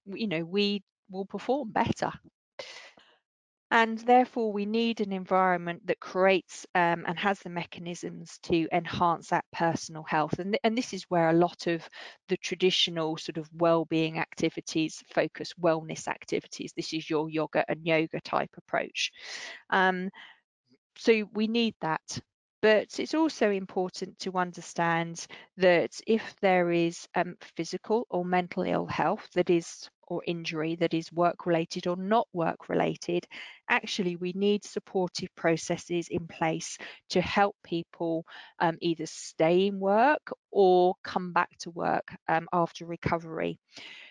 you 0.07 0.29
know, 0.29 0.45
we 0.45 0.85
will 1.11 1.27
perform 1.27 1.73
better 1.73 2.13
and 3.71 3.99
therefore 4.01 4.53
we 4.53 4.67
need 4.67 5.01
an 5.01 5.13
environment 5.13 5.87
that 5.87 6.01
creates 6.01 6.67
um, 6.75 7.05
and 7.07 7.19
has 7.19 7.41
the 7.41 7.51
mechanisms 7.51 8.39
to 8.43 8.69
enhance 8.73 9.29
that 9.31 9.45
personal 9.53 10.05
health. 10.05 10.39
And, 10.39 10.53
th 10.53 10.61
and 10.65 10.77
this 10.79 10.93
is 10.93 11.05
where 11.11 11.31
a 11.31 11.33
lot 11.47 11.67
of 11.67 11.89
the 12.29 12.37
traditional 12.37 13.17
sort 13.17 13.39
of 13.39 13.49
well-being 13.55 14.19
activities 14.19 15.03
focus 15.15 15.53
wellness 15.61 16.09
activities 16.09 16.73
this 16.77 16.93
is 16.93 17.09
your 17.11 17.29
yoga 17.31 17.65
and 17.69 17.85
yoga 17.87 18.21
type 18.21 18.51
approach. 18.57 19.11
Um, 19.71 20.11
so 20.97 21.25
we 21.33 21.47
need 21.49 21.75
that. 21.81 22.19
But 22.63 22.99
it's 22.99 23.15
also 23.15 23.51
important 23.51 24.19
to 24.21 24.39
understand 24.39 25.27
that 25.59 26.01
if 26.07 26.35
there 26.41 26.71
is 26.73 27.07
um, 27.15 27.37
physical 27.57 28.07
or 28.09 28.25
mental 28.25 28.63
ill 28.63 28.87
health 28.87 29.29
that 29.35 29.51
is 29.51 29.91
or 30.09 30.23
injury 30.27 30.77
that 30.77 30.95
is 30.95 31.13
work 31.13 31.47
related 31.47 31.87
or 31.87 31.97
not 31.97 32.29
work 32.33 32.69
related, 32.69 33.27
actually 33.69 34.17
we 34.17 34.33
need 34.35 34.65
supportive 34.65 35.29
processes 35.37 36.09
in 36.11 36.27
place 36.27 36.79
to 37.11 37.21
help 37.21 37.57
people 37.65 38.25
um, 38.59 38.77
either 38.81 39.07
stay 39.07 39.67
in 39.67 39.81
work 39.81 40.33
or 40.51 40.95
come 41.03 41.33
back 41.33 41.51
to 41.59 41.71
work 41.71 42.09
um, 42.29 42.47
after 42.53 42.87
recovery. 42.87 43.59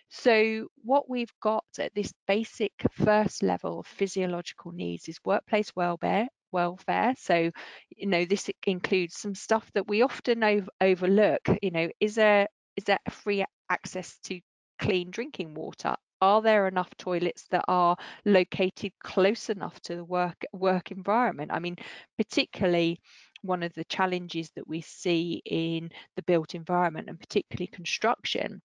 So 0.09 0.67
what 0.83 1.09
we've 1.09 1.33
got 1.41 1.65
at 1.79 1.95
this 1.95 2.13
basic 2.27 2.73
first 2.91 3.41
level 3.41 3.79
of 3.79 3.87
physiological 3.87 4.71
needs 4.71 5.09
is 5.09 5.17
workplace 5.25 5.75
welfare, 5.75 6.27
welfare. 6.51 7.15
So, 7.17 7.49
you 7.89 8.07
know, 8.07 8.23
this 8.23 8.49
includes 8.67 9.17
some 9.17 9.33
stuff 9.33 9.69
that 9.73 9.87
we 9.87 10.03
often 10.03 10.43
ov 10.43 10.69
overlook. 10.79 11.41
You 11.63 11.71
know, 11.71 11.89
is 11.99 12.15
there 12.15 12.47
is 12.75 12.83
there 12.83 12.99
free 13.09 13.43
access 13.69 14.17
to 14.25 14.39
clean 14.79 15.11
drinking 15.11 15.53
water? 15.53 15.95
Are 16.21 16.41
there 16.41 16.67
enough 16.67 16.89
toilets 16.97 17.45
that 17.49 17.65
are 17.67 17.97
located 18.25 18.93
close 19.03 19.49
enough 19.49 19.79
to 19.81 19.95
the 19.95 20.05
work 20.05 20.45
work 20.53 20.91
environment? 20.91 21.51
I 21.53 21.59
mean, 21.59 21.75
particularly 22.17 22.99
one 23.41 23.63
of 23.63 23.73
the 23.73 23.83
challenges 23.85 24.49
that 24.55 24.67
we 24.67 24.81
see 24.81 25.41
in 25.45 25.89
the 26.15 26.23
built 26.23 26.55
environment 26.55 27.09
and 27.09 27.19
particularly 27.19 27.67
construction 27.67 28.61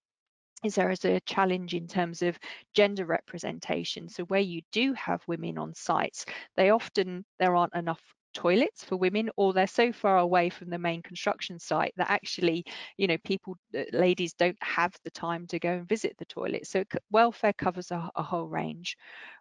is 0.65 0.75
there 0.75 0.91
is 0.91 1.05
a 1.05 1.21
challenge 1.21 1.75
in 1.75 1.87
terms 1.87 2.23
of 2.23 2.39
gender 2.75 3.05
representation. 3.05 4.09
So 4.09 4.25
where 4.25 4.41
you 4.41 4.63
do 4.73 4.93
have 4.95 5.23
women 5.29 5.59
on 5.59 5.75
sites, 5.75 6.25
they 6.57 6.71
often 6.71 7.25
there 7.39 7.55
aren't 7.55 7.75
enough 7.75 8.03
toilets 8.35 8.85
for 8.85 8.97
women 8.97 9.31
or 9.37 9.53
they're 9.53 9.67
so 9.67 9.93
far 9.93 10.19
away 10.19 10.49
from 10.51 10.71
the 10.71 10.79
main 10.79 11.03
construction 11.03 11.59
site 11.59 11.93
that 11.97 12.11
actually 12.11 12.65
you 12.97 13.07
know 13.07 13.17
people 13.25 13.57
uh, 13.77 13.83
ladies 13.93 14.33
don't 14.35 14.57
have 14.63 14.95
the 15.05 15.11
time 15.11 15.47
to 15.47 15.59
go 15.59 15.71
and 15.71 15.89
visit 15.89 16.15
the 16.19 16.25
toilet. 16.27 16.67
So 16.67 16.85
welfare 17.11 17.53
covers 17.53 17.91
a, 17.91 18.11
a 18.17 18.23
whole 18.23 18.47
range. 18.47 18.97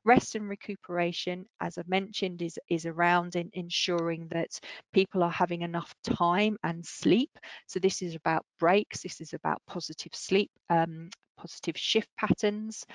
Rest 0.05 0.35
and 0.35 0.49
recuperation 0.49 1.45
as 1.61 1.77
i've 1.77 1.89
mentioned 1.89 2.41
is 2.41 2.57
is 2.69 2.85
around 2.85 3.35
in 3.35 3.49
ensuring 3.53 4.27
that 4.29 4.59
people 4.93 5.23
are 5.23 5.31
having 5.31 5.61
enough 5.61 5.93
time 6.03 6.57
and 6.63 6.85
sleep. 6.85 7.31
So 7.67 7.79
this 7.79 8.01
is 8.01 8.15
about 8.15 8.45
breaks 8.59 9.01
this 9.01 9.21
is 9.21 9.33
about 9.33 9.61
positive 9.67 10.13
sleep 10.13 10.51
um, 10.69 11.09
positive 11.37 11.77
shift 11.77 12.09
patterns 12.17 12.85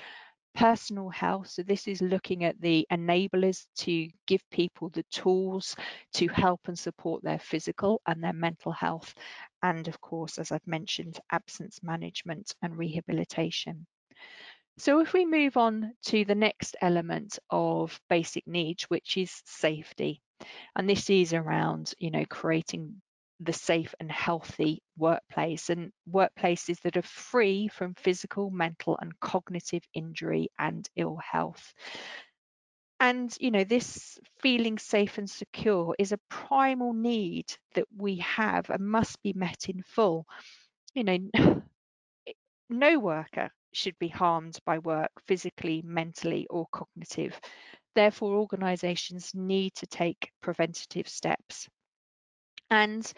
personal 0.55 1.09
health. 1.09 1.49
So 1.49 1.63
this 1.63 1.87
is 1.87 2.01
looking 2.01 2.43
at 2.43 2.59
the 2.61 2.87
enablers 2.91 3.65
to 3.77 4.09
give 4.27 4.41
people 4.49 4.89
the 4.89 5.03
tools 5.11 5.75
to 6.13 6.27
help 6.27 6.61
and 6.67 6.77
support 6.77 7.23
their 7.23 7.39
physical 7.39 8.01
and 8.07 8.23
their 8.23 8.33
mental 8.33 8.71
health. 8.71 9.13
And 9.61 9.87
of 9.87 9.99
course, 10.01 10.37
as 10.37 10.51
I've 10.51 10.67
mentioned, 10.67 11.19
absence 11.31 11.79
management 11.83 12.53
and 12.61 12.77
rehabilitation. 12.77 13.85
So 14.77 14.99
if 14.99 15.13
we 15.13 15.25
move 15.25 15.55
on 15.57 15.93
to 16.05 16.25
the 16.25 16.35
next 16.35 16.75
element 16.81 17.37
of 17.49 17.99
basic 18.09 18.47
needs, 18.47 18.83
which 18.85 19.17
is 19.17 19.41
safety, 19.45 20.21
and 20.75 20.89
this 20.89 21.09
is 21.09 21.33
around, 21.33 21.93
you 21.99 22.09
know, 22.11 22.25
creating 22.27 23.01
the 23.39 23.53
safe 23.53 23.93
and 23.99 24.11
healthy 24.11 24.81
workplace 24.97 25.69
and 25.69 25.91
workplaces 26.09 26.79
that 26.81 26.97
are 26.97 27.01
free 27.01 27.67
from 27.67 27.95
physical, 27.95 28.49
mental, 28.51 28.97
and 29.01 29.19
cognitive 29.19 29.83
injury 29.93 30.49
and 30.59 30.87
ill 30.95 31.17
health. 31.17 31.73
And, 32.99 33.35
you 33.39 33.51
know, 33.51 33.65
this 33.65 34.17
feeling 34.39 34.77
safe 34.77 35.17
and 35.17 35.29
secure 35.29 35.95
is 35.99 36.11
a 36.13 36.19
primal 36.29 36.93
need 36.93 37.45
that 37.75 37.87
we 37.95 38.17
have 38.17 38.69
and 38.69 38.87
must 38.87 39.21
be 39.21 39.33
met 39.33 39.67
in 39.67 39.83
full. 39.83 40.25
You 40.93 41.03
know, 41.03 41.17
no 42.69 42.99
worker 42.99 43.51
should 43.73 43.97
be 43.99 44.07
harmed 44.07 44.57
by 44.65 44.79
work 44.79 45.11
physically, 45.27 45.81
mentally, 45.83 46.47
or 46.49 46.67
cognitive. 46.71 47.39
Therefore, 47.95 48.35
organisations 48.37 49.33
need 49.35 49.73
to 49.75 49.87
take 49.87 50.31
preventative 50.41 51.07
steps. 51.07 51.67
And 52.73 53.13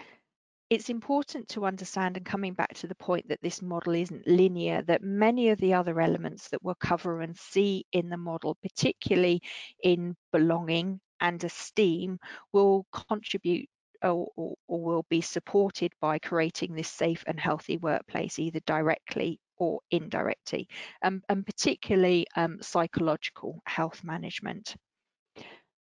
it's 0.69 0.89
important 0.89 1.47
to 1.47 1.65
understand 1.65 2.17
and 2.17 2.25
coming 2.25 2.53
back 2.53 2.73
to 2.73 2.87
the 2.87 2.95
point 2.95 3.25
that 3.29 3.39
this 3.41 3.61
model 3.61 3.95
isn't 3.95 4.27
linear, 4.27 4.81
that 4.81 5.01
many 5.01 5.47
of 5.47 5.59
the 5.59 5.73
other 5.73 6.01
elements 6.01 6.49
that 6.49 6.61
we'll 6.61 6.75
cover 6.75 7.21
and 7.21 7.37
see 7.37 7.85
in 7.93 8.09
the 8.09 8.17
model, 8.17 8.57
particularly 8.61 9.41
in 9.81 10.13
belonging 10.33 10.99
and 11.21 11.41
esteem, 11.41 12.19
will 12.51 12.85
contribute 13.09 13.69
or, 14.03 14.27
or, 14.35 14.55
or 14.67 14.83
will 14.83 15.05
be 15.09 15.21
supported 15.21 15.93
by 16.01 16.19
creating 16.19 16.75
this 16.75 16.89
safe 16.89 17.23
and 17.25 17.39
healthy 17.39 17.77
workplace, 17.77 18.39
either 18.39 18.59
directly 18.65 19.39
or 19.55 19.79
indirectly, 19.89 20.67
um, 21.01 21.21
and 21.29 21.45
particularly 21.45 22.27
um, 22.35 22.57
psychological 22.61 23.61
health 23.65 24.03
management. 24.03 24.75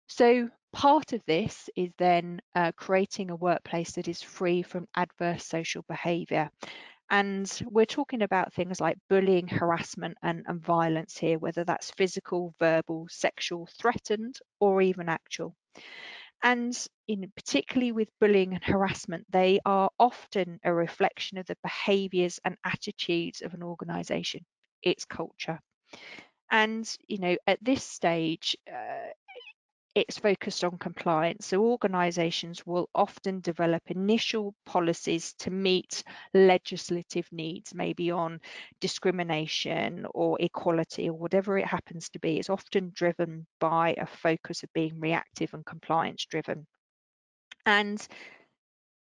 So 0.07 0.49
part 0.75 1.13
of 1.13 1.21
this 1.25 1.69
is 1.77 1.89
then 1.97 2.41
uh, 2.53 2.73
creating 2.75 3.29
a 3.29 3.35
workplace 3.35 3.93
that 3.93 4.09
is 4.09 4.21
free 4.21 4.61
from 4.61 4.87
adverse 4.95 5.45
social 5.45 5.85
behaviour. 5.87 6.49
And 7.09 7.49
we're 7.65 7.85
talking 7.85 8.23
about 8.23 8.53
things 8.53 8.81
like 8.81 8.97
bullying, 9.09 9.47
harassment, 9.47 10.17
and, 10.21 10.43
and 10.47 10.61
violence 10.61 11.17
here, 11.17 11.39
whether 11.39 11.63
that's 11.63 11.91
physical, 11.91 12.53
verbal, 12.59 13.07
sexual, 13.09 13.69
threatened, 13.79 14.37
or 14.59 14.81
even 14.81 15.07
actual. 15.07 15.55
And 16.43 16.77
in 17.07 17.31
particularly 17.37 17.93
with 17.93 18.09
bullying 18.19 18.53
and 18.53 18.63
harassment, 18.63 19.25
they 19.29 19.59
are 19.65 19.89
often 19.97 20.59
a 20.65 20.73
reflection 20.73 21.37
of 21.37 21.45
the 21.45 21.57
behaviours 21.63 22.39
and 22.43 22.57
attitudes 22.65 23.41
of 23.41 23.53
an 23.53 23.63
organisation, 23.63 24.41
its 24.83 25.05
culture. 25.05 25.59
And 26.51 26.85
you 27.07 27.19
know, 27.19 27.37
at 27.47 27.63
this 27.63 27.83
stage, 27.83 28.57
uh, 28.69 29.11
it's 29.95 30.19
focused 30.19 30.63
on 30.65 30.77
compliance. 30.77 31.47
So 31.47 31.63
organisations 31.63 32.65
will 32.65 32.89
often 32.93 33.39
develop 33.39 33.81
initial 33.87 34.53
policies 34.65 35.33
to 35.39 35.49
meet 35.49 36.03
legislative 36.33 37.27
needs, 37.31 37.73
maybe 37.73 38.11
on 38.11 38.41
discrimination 38.81 40.05
or 40.13 40.37
equality 40.41 41.09
or 41.09 41.13
whatever 41.13 41.57
it 41.57 41.65
happens 41.65 42.09
to 42.09 42.19
be. 42.19 42.37
It's 42.37 42.49
often 42.49 42.91
driven 42.93 43.47
by 43.61 43.95
a 43.97 44.05
focus 44.05 44.63
of 44.63 44.73
being 44.73 44.99
reactive 44.99 45.53
and 45.53 45.65
compliance 45.65 46.25
driven. 46.25 46.67
And 47.65 48.05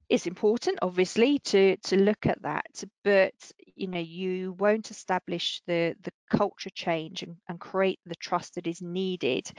it's 0.09 0.27
important 0.27 0.79
obviously 0.81 1.39
to 1.39 1.75
to 1.77 1.97
look 1.97 2.25
at 2.25 2.41
that 2.41 2.83
but 3.03 3.33
you 3.75 3.87
know 3.87 3.99
you 3.99 4.53
won't 4.53 4.89
establish 4.91 5.61
the 5.67 5.95
the 6.01 6.11
culture 6.29 6.69
change 6.69 7.23
and, 7.23 7.35
and 7.49 7.59
create 7.59 7.99
the 8.05 8.15
trust 8.15 8.55
that 8.55 8.67
is 8.67 8.81
needed 8.81 9.49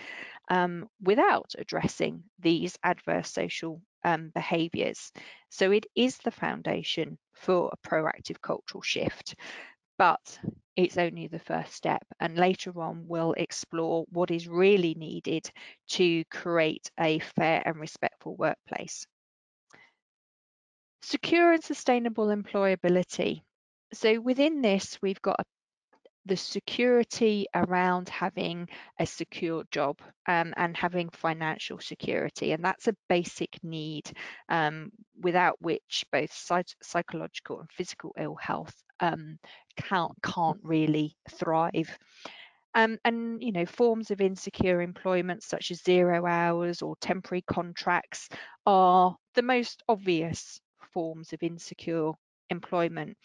um, 0.50 0.88
without 1.02 1.52
addressing 1.58 2.22
these 2.38 2.78
adverse 2.82 3.30
social 3.30 3.80
um, 4.04 4.30
behaviors. 4.34 5.12
So 5.50 5.70
it 5.70 5.86
is 5.94 6.18
the 6.18 6.30
foundation 6.30 7.18
for 7.34 7.70
a 7.72 7.88
proactive 7.88 8.40
cultural 8.40 8.82
shift 8.82 9.34
but 9.98 10.38
it's 10.76 10.96
only 10.96 11.26
the 11.26 11.40
first 11.40 11.74
step 11.74 12.02
and 12.20 12.36
later 12.36 12.72
on 12.80 13.04
we'll 13.08 13.32
explore 13.32 14.04
what 14.10 14.30
is 14.30 14.48
really 14.48 14.94
needed 14.94 15.50
to 15.88 16.24
create 16.26 16.90
a 17.00 17.18
fair 17.18 17.62
and 17.66 17.76
respectful 17.80 18.36
workplace 18.36 19.06
Secure 21.08 21.54
and 21.54 21.64
sustainable 21.64 22.26
employability. 22.26 23.40
So 23.94 24.20
within 24.20 24.60
this, 24.60 24.98
we've 25.00 25.22
got 25.22 25.40
the 26.26 26.36
security 26.36 27.46
around 27.54 28.10
having 28.10 28.68
a 29.00 29.06
secure 29.06 29.64
job 29.70 30.02
um, 30.26 30.52
and 30.58 30.76
having 30.76 31.08
financial 31.08 31.78
security. 31.78 32.52
And 32.52 32.62
that's 32.62 32.88
a 32.88 32.96
basic 33.08 33.56
need 33.62 34.12
um, 34.50 34.90
without 35.18 35.56
which 35.62 36.04
both 36.12 36.30
psych 36.30 36.66
psychological 36.82 37.60
and 37.60 37.70
physical 37.72 38.14
ill 38.18 38.36
health 38.36 38.74
um, 39.00 39.38
can't, 39.76 40.12
can't 40.22 40.60
really 40.62 41.16
thrive. 41.30 41.98
Um, 42.74 42.98
and 43.06 43.42
you 43.42 43.52
know 43.52 43.64
forms 43.64 44.10
of 44.10 44.20
insecure 44.20 44.82
employment 44.82 45.42
such 45.42 45.70
as 45.70 45.82
zero 45.82 46.26
hours 46.26 46.82
or 46.82 46.96
temporary 47.00 47.44
contracts 47.50 48.28
are 48.66 49.16
the 49.34 49.42
most 49.42 49.82
obvious 49.88 50.60
forms 50.98 51.32
of 51.32 51.42
insecure 51.44 52.12
employment. 52.50 53.16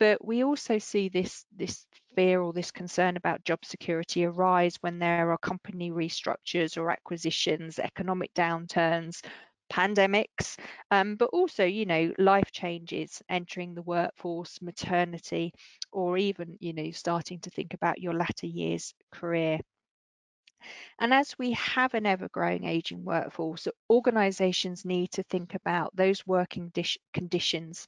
But 0.00 0.24
we 0.24 0.44
also 0.44 0.78
see 0.78 1.10
this, 1.10 1.44
this 1.54 1.86
fear 2.16 2.40
or 2.40 2.52
this 2.54 2.70
concern 2.70 3.16
about 3.16 3.44
job 3.44 3.64
security 3.64 4.24
arise 4.24 4.76
when 4.80 4.98
there 4.98 5.30
are 5.30 5.38
company 5.38 5.90
restructures 5.90 6.78
or 6.78 6.90
acquisitions, 6.90 7.78
economic 7.78 8.32
downturns, 8.34 9.22
pandemics, 9.70 10.58
um, 10.90 11.16
but 11.16 11.28
also, 11.34 11.64
you 11.64 11.84
know, 11.84 12.12
life 12.18 12.50
changes, 12.50 13.20
entering 13.28 13.74
the 13.74 13.82
workforce, 13.82 14.62
maternity, 14.62 15.52
or 15.92 16.16
even, 16.16 16.56
you 16.60 16.72
know, 16.72 16.90
starting 16.92 17.40
to 17.40 17.50
think 17.50 17.74
about 17.74 18.00
your 18.00 18.14
latter 18.14 18.46
years 18.46 18.94
career. 19.12 19.58
And 20.98 21.14
as 21.14 21.38
we 21.38 21.52
have 21.52 21.94
an 21.94 22.06
ever 22.06 22.28
growing 22.28 22.64
aging 22.64 23.04
workforce, 23.04 23.68
organisations 23.90 24.84
need 24.84 25.12
to 25.12 25.22
think 25.24 25.54
about 25.54 25.94
those 25.94 26.26
working 26.26 26.72
conditions 27.12 27.86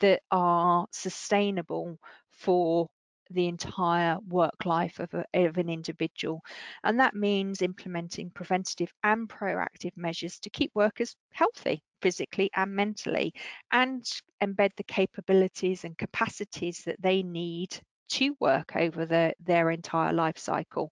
that 0.00 0.22
are 0.30 0.86
sustainable 0.90 1.98
for 2.30 2.88
the 3.30 3.48
entire 3.48 4.18
work 4.28 4.64
life 4.64 4.98
of, 5.00 5.12
a, 5.14 5.24
of, 5.34 5.56
an 5.56 5.68
individual. 5.68 6.42
And 6.84 7.00
that 7.00 7.14
means 7.14 7.62
implementing 7.62 8.30
preventative 8.30 8.92
and 9.02 9.28
proactive 9.28 9.96
measures 9.96 10.38
to 10.40 10.50
keep 10.50 10.70
workers 10.74 11.16
healthy 11.32 11.82
physically 12.02 12.50
and 12.54 12.74
mentally 12.74 13.32
and 13.70 14.04
embed 14.42 14.70
the 14.76 14.84
capabilities 14.84 15.84
and 15.84 15.96
capacities 15.96 16.82
that 16.84 17.00
they 17.00 17.22
need 17.22 17.80
to 18.12 18.36
work 18.40 18.76
over 18.76 19.06
the, 19.06 19.34
their 19.44 19.70
entire 19.70 20.12
life 20.12 20.38
cycle. 20.38 20.90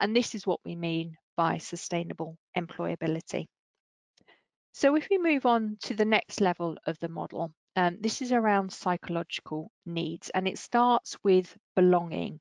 And 0.00 0.14
this 0.14 0.34
is 0.34 0.46
what 0.46 0.60
we 0.64 0.76
mean 0.76 1.16
by 1.36 1.58
sustainable 1.58 2.36
employability. 2.56 3.46
So 4.72 4.94
if 4.96 5.08
we 5.10 5.18
move 5.18 5.46
on 5.46 5.76
to 5.82 5.94
the 5.94 6.04
next 6.04 6.40
level 6.40 6.76
of 6.86 6.98
the 7.00 7.08
model, 7.08 7.52
um, 7.76 7.98
this 8.00 8.22
is 8.22 8.32
around 8.32 8.72
psychological 8.72 9.70
needs 9.86 10.30
and 10.30 10.48
it 10.48 10.58
starts 10.58 11.16
with 11.22 11.56
belonging 11.76 12.40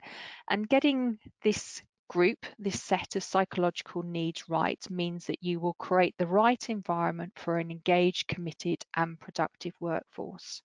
and 0.49 0.67
getting 0.67 1.19
this 1.43 1.81
group, 2.09 2.45
this 2.57 2.81
set 2.81 3.15
of 3.15 3.23
psychological 3.23 4.01
needs 4.01 4.43
right 4.49 4.79
means 4.89 5.25
that 5.25 5.43
you 5.43 5.59
will 5.59 5.73
create 5.73 6.15
the 6.17 6.27
right 6.27 6.69
environment 6.69 7.33
for 7.35 7.57
an 7.57 7.69
engaged, 7.69 8.27
committed 8.27 8.83
and 8.95 9.19
productive 9.19 9.73
workforce. 9.79 10.61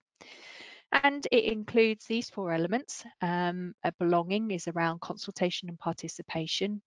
And 0.92 1.26
it 1.32 1.44
includes 1.44 2.04
these 2.06 2.28
four 2.30 2.52
elements. 2.52 3.04
Um, 3.22 3.74
belonging 3.98 4.50
is 4.50 4.68
around 4.68 5.00
consultation 5.00 5.68
and 5.68 5.78
participation, 5.78 6.82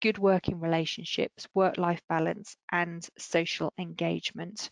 good 0.00 0.18
working 0.18 0.60
relationships, 0.60 1.46
work-life 1.54 2.00
balance, 2.08 2.56
and 2.70 3.06
social 3.18 3.72
engagement. 3.78 4.70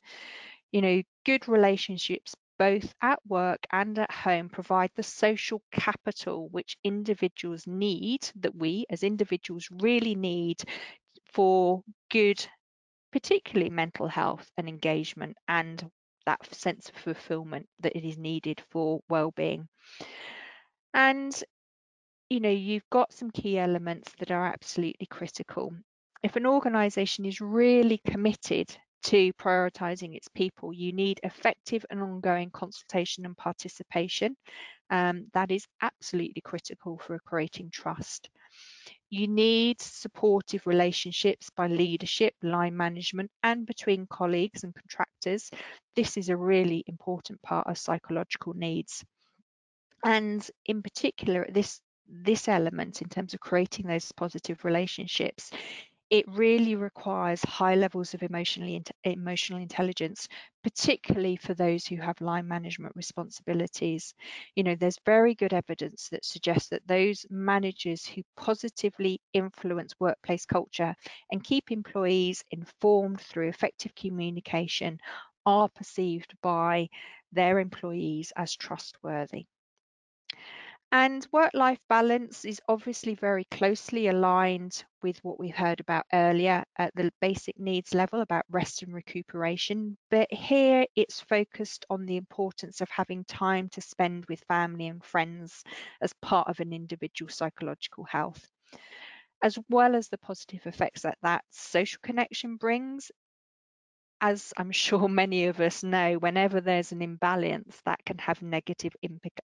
You 0.72 0.82
know, 0.82 1.02
good 1.24 1.48
relationships 1.48 2.34
both 2.58 2.94
at 3.02 3.18
work 3.26 3.66
and 3.72 3.98
at 3.98 4.10
home 4.10 4.48
provide 4.48 4.90
the 4.94 5.02
social 5.02 5.62
capital 5.72 6.48
which 6.48 6.76
individuals 6.84 7.66
need, 7.66 8.30
that 8.36 8.54
we 8.54 8.86
as 8.88 9.02
individuals 9.02 9.68
really 9.70 10.14
need 10.14 10.62
for 11.32 11.82
good, 12.10 12.46
particularly 13.12 13.70
mental 13.70 14.08
health 14.08 14.48
and 14.56 14.68
engagement 14.68 15.36
and 15.48 15.90
that 16.26 16.54
sense 16.54 16.88
of 16.88 16.96
fulfillment 16.96 17.66
that 17.80 17.96
it 17.96 18.06
is 18.06 18.18
needed 18.18 18.62
for 18.70 19.00
well-being. 19.08 19.68
And 20.94 21.32
you 22.28 22.40
know 22.40 22.50
you've 22.50 22.88
got 22.90 23.12
some 23.12 23.30
key 23.30 23.58
elements 23.58 24.12
that 24.18 24.30
are 24.30 24.46
absolutely 24.46 25.06
critical. 25.06 25.72
If 26.22 26.36
an 26.36 26.46
organization 26.46 27.24
is 27.24 27.40
really 27.40 28.00
committed 28.06 28.76
to 29.04 29.32
prioritizing 29.34 30.16
its 30.16 30.26
people 30.28 30.72
you 30.72 30.92
need 30.92 31.20
effective 31.22 31.86
and 31.90 32.00
ongoing 32.00 32.50
consultation 32.50 33.24
and 33.24 33.36
participation. 33.36 34.36
Um, 34.90 35.26
that 35.32 35.50
is 35.50 35.66
absolutely 35.82 36.42
critical 36.42 36.98
for 36.98 37.18
creating 37.20 37.70
trust 37.70 38.30
you 39.10 39.28
need 39.28 39.80
supportive 39.80 40.66
relationships 40.66 41.50
by 41.56 41.68
leadership, 41.68 42.34
line 42.42 42.76
management, 42.76 43.30
and 43.42 43.66
between 43.66 44.06
colleagues 44.06 44.64
and 44.64 44.74
contractors. 44.74 45.50
This 45.94 46.16
is 46.16 46.28
a 46.28 46.36
really 46.36 46.84
important 46.86 47.40
part 47.42 47.66
of 47.66 47.78
psychological 47.78 48.54
needs. 48.54 49.04
And 50.04 50.48
in 50.66 50.82
particular, 50.82 51.46
this 51.50 51.80
this 52.08 52.46
element 52.46 53.02
in 53.02 53.08
terms 53.08 53.34
of 53.34 53.40
creating 53.40 53.86
those 53.86 54.12
positive 54.12 54.64
relationships 54.64 55.50
it 56.10 56.24
really 56.28 56.74
requires 56.76 57.42
high 57.44 57.74
levels 57.74 58.14
of 58.14 58.22
emotionally 58.22 58.82
emotional 59.04 59.60
intelligence 59.60 60.28
particularly 60.62 61.36
for 61.36 61.54
those 61.54 61.86
who 61.86 61.96
have 61.96 62.20
line 62.20 62.46
management 62.48 62.94
responsibilities. 62.96 64.14
You 64.56 64.64
know 64.64 64.74
there's 64.74 64.98
very 65.06 65.34
good 65.34 65.52
evidence 65.52 66.08
that 66.10 66.24
suggests 66.24 66.68
that 66.70 66.86
those 66.86 67.24
managers 67.30 68.04
who 68.06 68.22
positively 68.36 69.20
influence 69.32 69.94
workplace 70.00 70.44
culture 70.46 70.94
and 71.30 71.42
keep 71.44 71.70
employees 71.70 72.44
informed 72.50 73.20
through 73.20 73.48
effective 73.48 73.94
communication 73.94 74.98
are 75.46 75.68
perceived 75.68 76.34
by 76.42 76.88
their 77.32 77.58
employees 77.60 78.32
as 78.36 78.54
trustworthy 78.56 79.46
and 80.96 81.26
work-life 81.30 81.78
balance 81.90 82.46
is 82.46 82.58
obviously 82.70 83.14
very 83.14 83.44
closely 83.50 84.08
aligned 84.08 84.82
with 85.02 85.22
what 85.22 85.38
we 85.38 85.50
heard 85.50 85.78
about 85.78 86.06
earlier 86.14 86.64
at 86.78 86.90
the 86.94 87.12
basic 87.20 87.60
needs 87.60 87.92
level 87.92 88.22
about 88.22 88.46
rest 88.48 88.82
and 88.82 88.94
recuperation. 88.94 89.98
But 90.10 90.32
here 90.32 90.86
it's 90.96 91.20
focused 91.20 91.84
on 91.90 92.06
the 92.06 92.16
importance 92.16 92.80
of 92.80 92.88
having 92.88 93.24
time 93.24 93.68
to 93.74 93.82
spend 93.82 94.24
with 94.30 94.40
family 94.48 94.86
and 94.86 95.04
friends 95.04 95.62
as 96.00 96.14
part 96.22 96.48
of 96.48 96.60
an 96.60 96.72
individual 96.72 97.28
psychological 97.28 98.04
health 98.04 98.48
as 99.42 99.58
well 99.68 99.94
as 99.94 100.08
the 100.08 100.18
positive 100.18 100.66
effects 100.66 101.02
that 101.02 101.18
that 101.22 101.44
social 101.50 101.98
connection 102.02 102.56
brings 102.56 103.10
as 104.26 104.52
I'm 104.56 104.72
sure 104.72 105.08
many 105.08 105.46
of 105.46 105.60
us 105.60 105.82
know, 105.84 106.14
whenever 106.14 106.60
there's 106.60 106.92
an 106.92 107.00
imbalance, 107.02 107.80
that 107.84 108.04
can 108.04 108.18
have 108.18 108.42
negative 108.42 108.92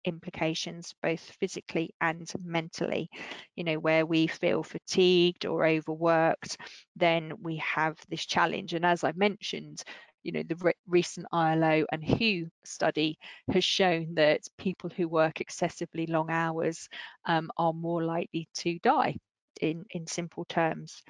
implications, 0.05 0.93
both 1.03 1.19
physically 1.19 1.93
and 1.99 2.31
mentally. 2.41 3.09
You 3.55 3.65
know, 3.65 3.79
where 3.79 4.05
we 4.05 4.27
feel 4.27 4.63
fatigued 4.63 5.45
or 5.45 5.65
overworked, 5.65 6.57
then 6.95 7.33
we 7.41 7.57
have 7.57 7.97
this 8.09 8.25
challenge. 8.25 8.73
And 8.73 8.85
as 8.85 9.03
I've 9.03 9.17
mentioned, 9.17 9.83
you 10.23 10.31
know, 10.31 10.43
the 10.43 10.55
re 10.55 10.73
recent 10.87 11.27
ILO 11.31 11.85
and 11.91 12.03
WHO 12.03 12.47
study 12.63 13.17
has 13.51 13.63
shown 13.63 14.15
that 14.15 14.41
people 14.57 14.89
who 14.95 15.07
work 15.07 15.41
excessively 15.41 16.07
long 16.07 16.29
hours 16.29 16.87
um, 17.25 17.51
are 17.57 17.73
more 17.73 18.03
likely 18.03 18.47
to 18.55 18.79
die 18.79 19.17
in, 19.61 19.85
in 19.91 20.07
simple 20.07 20.45
terms. 20.45 21.03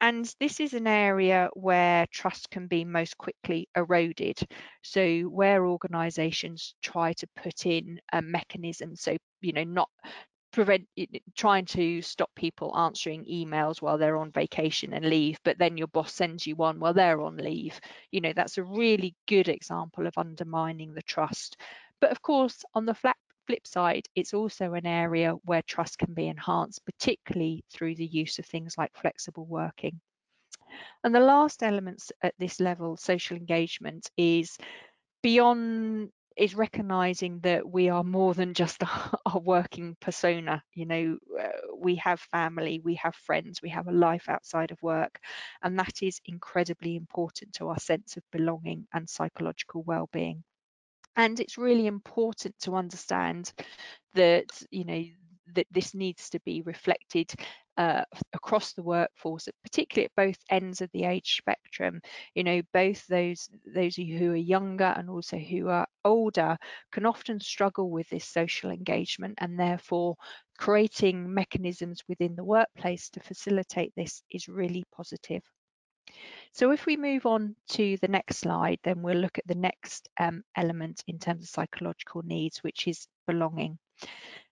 And 0.00 0.32
this 0.38 0.60
is 0.60 0.74
an 0.74 0.86
area 0.86 1.50
where 1.54 2.06
trust 2.12 2.50
can 2.50 2.66
be 2.68 2.84
most 2.84 3.18
quickly 3.18 3.68
eroded. 3.76 4.38
So 4.82 5.22
where 5.22 5.66
organisations 5.66 6.74
try 6.82 7.12
to 7.14 7.26
put 7.36 7.66
in 7.66 8.00
a 8.12 8.22
mechanism, 8.22 8.94
so 8.96 9.16
you 9.40 9.52
know, 9.52 9.64
not 9.64 9.90
prevent 10.52 10.88
trying 11.36 11.64
to 11.66 12.02
stop 12.02 12.30
people 12.34 12.76
answering 12.76 13.24
emails 13.26 13.82
while 13.82 13.98
they're 13.98 14.16
on 14.18 14.32
vacation 14.32 14.94
and 14.94 15.04
leave 15.08 15.38
but 15.44 15.58
then 15.58 15.76
your 15.76 15.86
boss 15.88 16.12
sends 16.14 16.46
you 16.46 16.56
one 16.56 16.80
while 16.80 16.94
they're 16.94 17.20
on 17.20 17.36
leave 17.36 17.78
you 18.12 18.20
know 18.20 18.32
that's 18.34 18.58
a 18.58 18.64
really 18.64 19.14
good 19.28 19.48
example 19.48 20.06
of 20.06 20.14
undermining 20.16 20.94
the 20.94 21.02
trust 21.02 21.58
but 22.00 22.10
of 22.10 22.22
course 22.22 22.64
on 22.74 22.86
the 22.86 22.94
flat 22.94 23.16
flip 23.48 23.66
side 23.66 24.06
it's 24.14 24.34
also 24.34 24.74
an 24.74 24.86
area 24.86 25.32
where 25.46 25.62
trust 25.62 25.98
can 25.98 26.12
be 26.12 26.28
enhanced 26.28 26.84
particularly 26.84 27.64
through 27.72 27.94
the 27.94 28.06
use 28.06 28.38
of 28.38 28.44
things 28.44 28.76
like 28.76 28.90
flexible 28.94 29.46
working. 29.46 29.98
And 31.02 31.14
the 31.14 31.20
last 31.20 31.62
elements 31.62 32.12
at 32.22 32.34
this 32.38 32.60
level 32.60 32.96
social 32.96 33.36
engagement 33.36 34.10
is 34.16 34.58
beyond 35.22 36.10
is 36.36 36.54
recognizing 36.54 37.40
that 37.40 37.68
we 37.68 37.88
are 37.88 38.04
more 38.04 38.34
than 38.34 38.54
just 38.54 38.82
a, 39.26 39.38
working 39.38 39.96
persona. 40.00 40.62
You 40.74 40.86
know 40.86 41.18
uh, 41.40 41.48
we 41.76 41.94
have 41.96 42.20
family 42.20 42.82
we 42.84 42.96
have 42.96 43.14
friends 43.14 43.62
we 43.62 43.70
have 43.70 43.88
a 43.88 43.92
life 43.92 44.28
outside 44.28 44.72
of 44.72 44.82
work 44.82 45.18
and 45.62 45.78
that 45.78 46.02
is 46.02 46.20
incredibly 46.26 46.96
important 46.96 47.54
to 47.54 47.68
our 47.68 47.78
sense 47.78 48.16
of 48.18 48.22
belonging 48.30 48.86
and 48.92 49.08
psychological 49.08 49.82
well-being 49.84 50.44
and 51.18 51.40
it's 51.40 51.58
really 51.58 51.86
important 51.88 52.58
to 52.60 52.76
understand 52.76 53.52
that 54.14 54.46
you 54.70 54.84
know 54.84 55.04
that 55.54 55.66
this 55.70 55.94
needs 55.94 56.30
to 56.30 56.40
be 56.40 56.62
reflected 56.62 57.32
uh, 57.78 58.04
across 58.34 58.74
the 58.74 58.82
workforce, 58.82 59.48
particularly 59.62 60.06
at 60.06 60.16
both 60.16 60.38
ends 60.50 60.82
of 60.82 60.90
the 60.92 61.04
age 61.04 61.36
spectrum. 61.38 62.00
You 62.34 62.44
know, 62.44 62.62
both 62.74 63.06
those 63.08 63.48
those 63.74 63.96
who 63.96 64.32
are 64.32 64.36
younger 64.36 64.94
and 64.96 65.10
also 65.10 65.38
who 65.38 65.68
are 65.68 65.86
older 66.04 66.58
can 66.92 67.06
often 67.06 67.40
struggle 67.40 67.90
with 67.90 68.08
this 68.10 68.26
social 68.26 68.70
engagement, 68.70 69.36
and 69.40 69.58
therefore 69.58 70.16
creating 70.58 71.32
mechanisms 71.34 72.02
within 72.08 72.36
the 72.36 72.44
workplace 72.44 73.10
to 73.10 73.20
facilitate 73.20 73.92
this 73.96 74.22
is 74.30 74.48
really 74.48 74.84
positive. 74.94 75.42
So 76.52 76.72
if 76.72 76.86
we 76.86 76.96
move 76.96 77.26
on 77.26 77.54
to 77.70 77.96
the 78.00 78.08
next 78.08 78.38
slide, 78.38 78.78
then 78.82 79.02
we'll 79.02 79.18
look 79.18 79.38
at 79.38 79.46
the 79.46 79.54
next 79.54 80.08
um, 80.18 80.42
element 80.56 81.04
in 81.06 81.18
terms 81.18 81.44
of 81.44 81.50
psychological 81.50 82.22
needs, 82.22 82.58
which 82.58 82.88
is 82.88 83.06
belonging. 83.26 83.78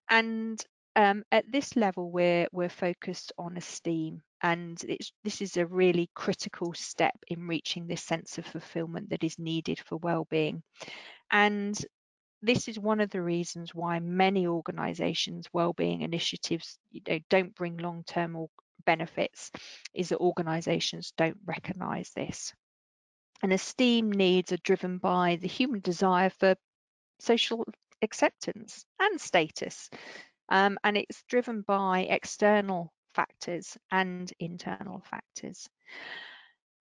And 0.09 0.62
um, 0.95 1.25
at 1.31 1.51
this 1.51 1.77
level, 1.77 2.11
we're 2.11 2.49
we're 2.53 2.69
focused 2.69 3.33
on 3.39 3.57
esteem, 3.57 4.23
and 4.43 4.83
this 5.25 5.43
is 5.43 5.57
a 5.57 5.67
really 5.67 6.09
critical 6.14 6.73
step 6.75 7.17
in 7.29 7.47
reaching 7.47 7.87
this 7.87 8.03
sense 8.03 8.39
of 8.39 8.47
fulfillment 8.47 9.11
that 9.11 9.25
is 9.25 9.39
needed 9.39 9.79
for 9.79 9.97
well-being. 9.99 10.62
And 11.31 11.79
this 12.43 12.69
is 12.69 12.79
one 12.79 13.01
of 13.01 13.11
the 13.11 13.23
reasons 13.23 13.75
why 13.75 13.99
many 13.99 14.47
organisations' 14.47 15.49
well-being 15.53 16.03
initiatives 16.03 16.79
you 16.91 17.01
know, 17.09 17.19
don't 17.29 17.55
bring 17.55 17.77
long-term 17.77 18.37
benefits, 18.85 19.51
is 19.95 20.11
that 20.11 20.18
organisations 20.18 21.12
don't 21.16 21.39
recognise 21.45 22.11
this. 22.11 22.53
And 23.43 23.53
esteem 23.53 24.11
needs 24.11 24.53
are 24.53 24.59
driven 24.59 24.99
by 24.99 25.37
the 25.37 25.49
human 25.49 25.81
desire 25.81 26.31
for 26.31 26.57
social 27.18 27.66
acceptance 28.03 28.85
and 29.01 29.20
status 29.20 29.91
um, 30.49 30.79
and 30.85 30.97
it's 30.97 31.22
driven 31.29 31.62
by 31.62 32.01
external 32.01 32.93
factors 33.14 33.77
and 33.91 34.33
internal 34.39 35.01
factors. 35.11 35.68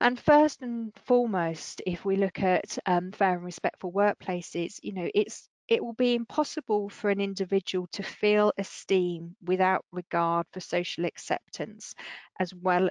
And 0.02 0.20
first 0.20 0.62
and 0.62 0.94
foremost, 1.06 1.82
if 1.88 2.04
we 2.04 2.18
look 2.18 2.44
at 2.44 2.78
um, 2.86 3.12
fair 3.12 3.36
and 3.36 3.46
respectful 3.46 3.92
workplaces, 3.92 4.80
you 4.84 4.94
know, 4.94 5.10
it's 5.16 5.48
it 5.68 5.84
will 5.84 5.94
be 5.94 6.16
impossible 6.16 6.90
for 6.90 7.10
an 7.10 7.20
individual 7.22 7.88
to 7.94 8.04
feel 8.04 8.52
esteem 8.58 9.36
without 9.44 9.86
regard 9.92 10.46
for 10.52 10.60
social 10.60 11.06
acceptance, 11.06 11.94
as 12.40 12.54
well 12.54 12.90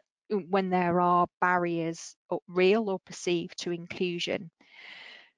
when 0.48 0.70
there 0.70 1.00
are 1.00 1.26
barriers, 1.40 2.16
or 2.30 2.40
real 2.48 2.90
or 2.90 2.98
perceived, 3.00 3.58
to 3.58 3.70
inclusion. 3.70 4.50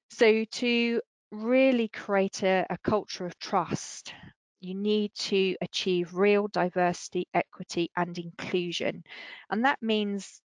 So 0.09 0.45
to 0.45 1.01
really 1.31 1.89
create 1.89 2.43
a, 2.43 2.65
a 2.69 2.77
culture 2.83 3.25
of 3.25 3.37
trust 3.39 4.13
you 4.59 4.73
need 4.73 5.13
to 5.13 5.55
achieve 5.61 6.15
real 6.15 6.47
diversity, 6.47 7.27
equity, 7.33 7.91
and 7.95 8.17
inclusion. 8.17 9.03
And 9.49 9.65
that 9.65 9.77
means 9.81 10.41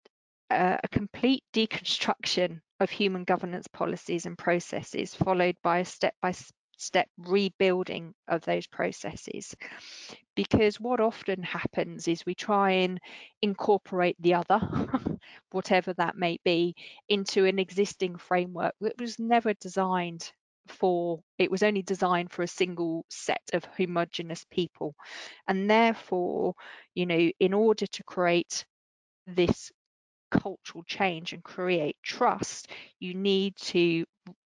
uh, 0.50 0.76
a 0.82 0.88
complete 0.88 1.42
deconstruction 1.52 2.60
of 2.78 2.90
human 2.90 3.24
governance 3.24 3.66
policies 3.72 4.26
and 4.26 4.38
processes, 4.38 5.14
followed 5.14 5.56
by 5.62 5.78
a 5.78 5.84
step 5.84 6.14
by 6.22 6.32
step 6.76 7.08
rebuilding 7.18 8.14
of 8.28 8.42
those 8.44 8.66
processes. 8.66 9.54
Because 10.34 10.78
what 10.80 11.00
often 11.00 11.42
happens 11.42 12.08
is 12.08 12.24
we 12.26 12.34
try 12.34 12.70
and 12.72 13.00
incorporate 13.42 14.16
the 14.20 14.34
other, 14.34 14.60
whatever 15.50 15.92
that 15.94 16.16
may 16.16 16.38
be, 16.44 16.74
into 17.08 17.44
an 17.46 17.58
existing 17.58 18.16
framework 18.18 18.74
that 18.80 19.00
was 19.00 19.18
never 19.18 19.54
designed 19.54 20.32
for 20.68 21.22
it 21.38 21.48
was 21.50 21.62
only 21.62 21.82
designed 21.82 22.32
for 22.32 22.42
a 22.42 22.48
single 22.48 23.04
set 23.08 23.40
of 23.52 23.64
homogenous 23.76 24.44
people 24.50 24.96
and 25.46 25.70
therefore 25.70 26.54
you 26.94 27.06
know 27.06 27.30
in 27.38 27.54
order 27.54 27.86
to 27.86 28.02
create 28.04 28.64
this 29.26 29.72
cultural 30.30 30.84
change 30.84 31.32
and 31.32 31.44
create 31.44 31.96
trust 32.02 32.70
you 33.00 33.14
need 33.14 33.56
to 33.56 34.04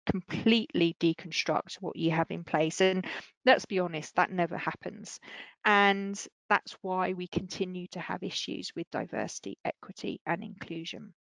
completely 0.10 0.96
deconstruct 1.00 1.76
what 1.82 1.96
you 1.96 2.12
have 2.12 2.32
in 2.32 2.44
place 2.44 2.82
and 2.82 3.06
let's 3.46 3.66
be 3.66 3.80
honest 3.80 4.16
that 4.16 4.32
never 4.32 4.58
happens 4.58 5.20
and 5.66 6.28
that's 6.50 6.76
why 6.82 7.14
we 7.14 7.28
continue 7.28 7.88
to 7.88 8.00
have 8.00 8.24
issues 8.24 8.72
with 8.76 8.90
diversity 8.92 9.58
equity 9.66 10.20
and 10.26 10.44
inclusion 10.44 11.14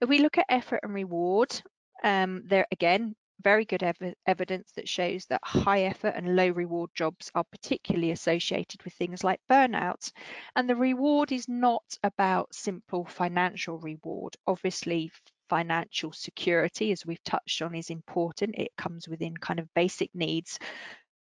if 0.00 0.08
we 0.08 0.18
look 0.18 0.38
at 0.38 0.46
effort 0.48 0.80
and 0.82 0.92
reward 0.92 1.62
um, 2.02 2.42
there 2.46 2.66
again, 2.70 3.14
very 3.42 3.64
good 3.64 3.82
ev 3.82 3.96
evidence 4.26 4.70
that 4.72 4.88
shows 4.88 5.26
that 5.26 5.40
high 5.42 5.82
effort 5.82 6.14
and 6.16 6.36
low 6.36 6.48
reward 6.50 6.90
jobs 6.94 7.30
are 7.34 7.44
particularly 7.44 8.10
associated 8.10 8.82
with 8.84 8.92
things 8.94 9.24
like 9.24 9.40
burnout. 9.50 10.10
And 10.54 10.68
the 10.68 10.76
reward 10.76 11.32
is 11.32 11.48
not 11.48 11.84
about 12.02 12.54
simple 12.54 13.04
financial 13.06 13.78
reward. 13.78 14.36
Obviously, 14.46 15.10
financial 15.54 16.10
security, 16.10 16.90
as 16.90 17.06
we've 17.06 17.22
touched 17.22 17.62
on, 17.62 17.76
is 17.76 17.88
important. 17.88 18.56
It 18.58 18.72
comes 18.76 19.06
within 19.06 19.36
kind 19.36 19.60
of 19.60 19.72
basic 19.72 20.10
needs. 20.12 20.58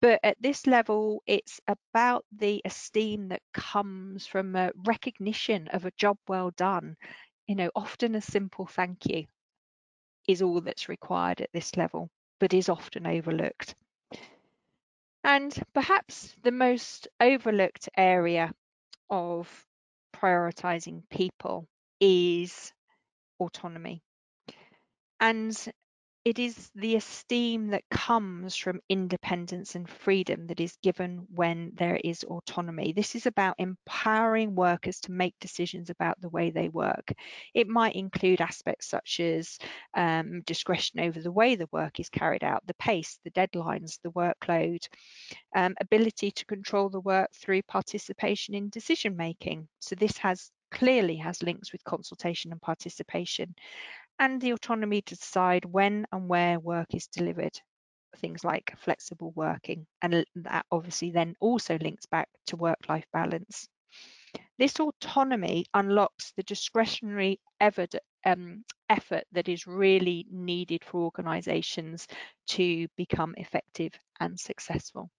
But 0.01 0.19
at 0.21 0.35
this 0.41 0.67
level, 0.67 1.23
it's 1.25 1.61
about 1.65 2.25
the 2.37 2.61
esteem 2.65 3.29
that 3.29 3.41
comes 3.53 4.27
from 4.27 4.53
a 4.57 4.73
recognition 4.85 5.69
of 5.69 5.85
a 5.85 5.91
job 5.91 6.17
well 6.27 6.51
done. 6.57 6.97
You 7.47 7.55
know, 7.55 7.71
often 7.73 8.15
a 8.15 8.21
simple 8.21 8.65
thank 8.65 9.05
you 9.05 9.23
is 10.27 10.41
all 10.41 10.59
that's 10.59 10.89
required 10.89 11.39
at 11.39 11.49
this 11.53 11.77
level, 11.77 12.09
but 12.41 12.53
is 12.53 12.67
often 12.67 13.07
overlooked. 13.07 13.75
And 15.23 15.57
perhaps 15.73 16.35
the 16.43 16.51
most 16.51 17.07
overlooked 17.21 17.87
area 17.95 18.51
of 19.09 19.65
prioritizing 20.13 21.03
people 21.09 21.65
is 22.01 22.73
autonomy. 23.39 24.03
And 25.19 25.71
it 26.27 26.39
is 26.39 26.69
the 26.75 26.97
esteem 26.97 27.67
that 27.67 27.89
comes 27.89 28.57
from 28.57 28.81
independence 28.89 29.75
and 29.75 29.89
freedom 29.89 30.47
that 30.47 30.59
is 30.59 30.75
given 30.83 31.25
when 31.33 31.71
there 31.75 32.01
is 32.03 32.25
autonomy. 32.25 32.91
This 32.91 33.15
is 33.15 33.27
about 33.27 33.55
empowering 33.59 34.53
workers 34.53 34.99
to 35.01 35.13
make 35.13 35.35
decisions 35.39 35.89
about 35.89 36.19
the 36.19 36.27
way 36.27 36.49
they 36.49 36.67
work. 36.67 37.13
It 37.53 37.69
might 37.69 37.95
include 37.95 38.41
aspects 38.41 38.89
such 38.89 39.21
as 39.21 39.57
um, 39.93 40.41
discretion 40.41 40.99
over 40.99 41.21
the 41.21 41.31
way 41.31 41.55
the 41.55 41.69
work 41.71 41.97
is 42.01 42.09
carried 42.09 42.43
out, 42.43 42.67
the 42.67 42.73
pace, 42.73 43.19
the 43.23 43.31
deadlines, 43.31 43.97
the 44.03 44.11
workload, 44.11 44.85
um, 45.55 45.75
ability 45.79 46.31
to 46.31 46.45
control 46.45 46.89
the 46.89 46.99
work 46.99 47.29
through 47.35 47.61
participation 47.69 48.53
in 48.53 48.67
decision 48.67 49.15
making. 49.15 49.69
So 49.79 49.95
this 49.95 50.17
has 50.17 50.51
clearly 50.71 51.15
has 51.15 51.41
links 51.41 51.71
with 51.71 51.83
consultation 51.85 52.51
and 52.51 52.61
participation 52.61 53.55
and 54.19 54.41
the 54.41 54.51
autonomy 54.51 55.01
to 55.01 55.15
decide 55.15 55.65
when 55.65 56.05
and 56.11 56.27
where 56.27 56.59
work 56.59 56.87
is 56.93 57.07
delivered 57.07 57.59
things 58.17 58.43
like 58.43 58.73
flexible 58.77 59.31
working 59.35 59.85
and 60.01 60.25
that 60.35 60.65
obviously 60.71 61.11
then 61.11 61.35
also 61.39 61.77
links 61.79 62.05
back 62.07 62.29
to 62.47 62.55
work-life 62.55 63.05
balance 63.13 63.67
this 64.57 64.79
autonomy 64.79 65.65
unlocks 65.73 66.33
the 66.35 66.43
discretionary 66.43 67.39
um, 68.25 68.65
effort 68.89 69.23
that 69.31 69.47
is 69.47 69.67
really 69.67 70.25
needed 70.31 70.83
for 70.83 71.01
organisations 71.01 72.07
to 72.47 72.87
become 72.97 73.35
effective 73.37 73.93
and 74.19 74.39
successful. 74.39 75.09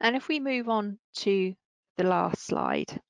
And 0.00 0.16
if 0.16 0.28
we 0.28 0.40
move 0.40 0.68
on 0.68 0.98
to 1.16 1.54
the 1.96 2.04
last 2.04 2.46
slide, 2.46 3.00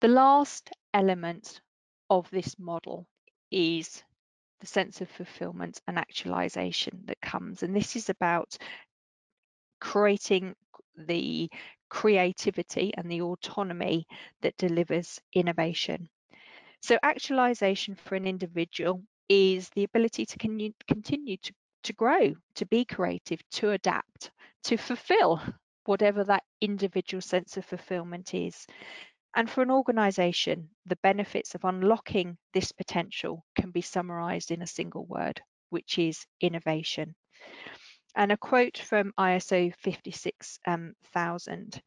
the 0.00 0.08
last 0.08 0.70
element 0.94 1.60
of 2.08 2.30
this 2.30 2.58
model 2.58 3.06
is 3.50 4.02
the 4.60 4.66
sense 4.66 5.00
of 5.00 5.08
fulfillment 5.08 5.80
and 5.86 5.98
actualization 5.98 7.02
that 7.06 7.20
comes. 7.20 7.62
And 7.62 7.74
this 7.74 7.96
is 7.96 8.08
about 8.10 8.56
creating 9.80 10.54
the 10.96 11.48
creativity 11.88 12.92
and 12.96 13.10
the 13.10 13.22
autonomy 13.22 14.06
that 14.42 14.56
delivers 14.56 15.20
innovation. 15.32 16.08
So 16.82 16.98
actualization 17.02 17.94
for 17.94 18.14
an 18.14 18.26
individual 18.26 19.02
is 19.28 19.68
the 19.70 19.84
ability 19.84 20.26
to 20.26 20.38
con 20.38 20.74
continue 20.86 21.36
to, 21.38 21.52
to 21.84 21.92
grow, 21.92 22.34
to 22.54 22.66
be 22.66 22.84
creative, 22.84 23.40
to 23.52 23.70
adapt, 23.70 24.30
to 24.64 24.76
fulfill 24.76 25.40
whatever 25.84 26.24
that 26.24 26.44
individual 26.60 27.20
sense 27.20 27.56
of 27.56 27.64
fulfillment 27.64 28.34
is. 28.34 28.66
And 29.34 29.48
for 29.48 29.62
an 29.62 29.70
organisation, 29.70 30.70
the 30.86 30.98
benefits 31.02 31.54
of 31.54 31.64
unlocking 31.64 32.38
this 32.54 32.72
potential 32.72 33.44
can 33.54 33.70
be 33.70 33.82
summarised 33.82 34.50
in 34.50 34.62
a 34.62 34.66
single 34.66 35.04
word, 35.04 35.40
which 35.70 35.98
is 35.98 36.26
innovation. 36.40 37.14
And 38.14 38.32
a 38.32 38.36
quote 38.36 38.78
from 38.78 39.12
ISO 39.18 39.72
56000 39.76 41.74
um, 41.74 41.82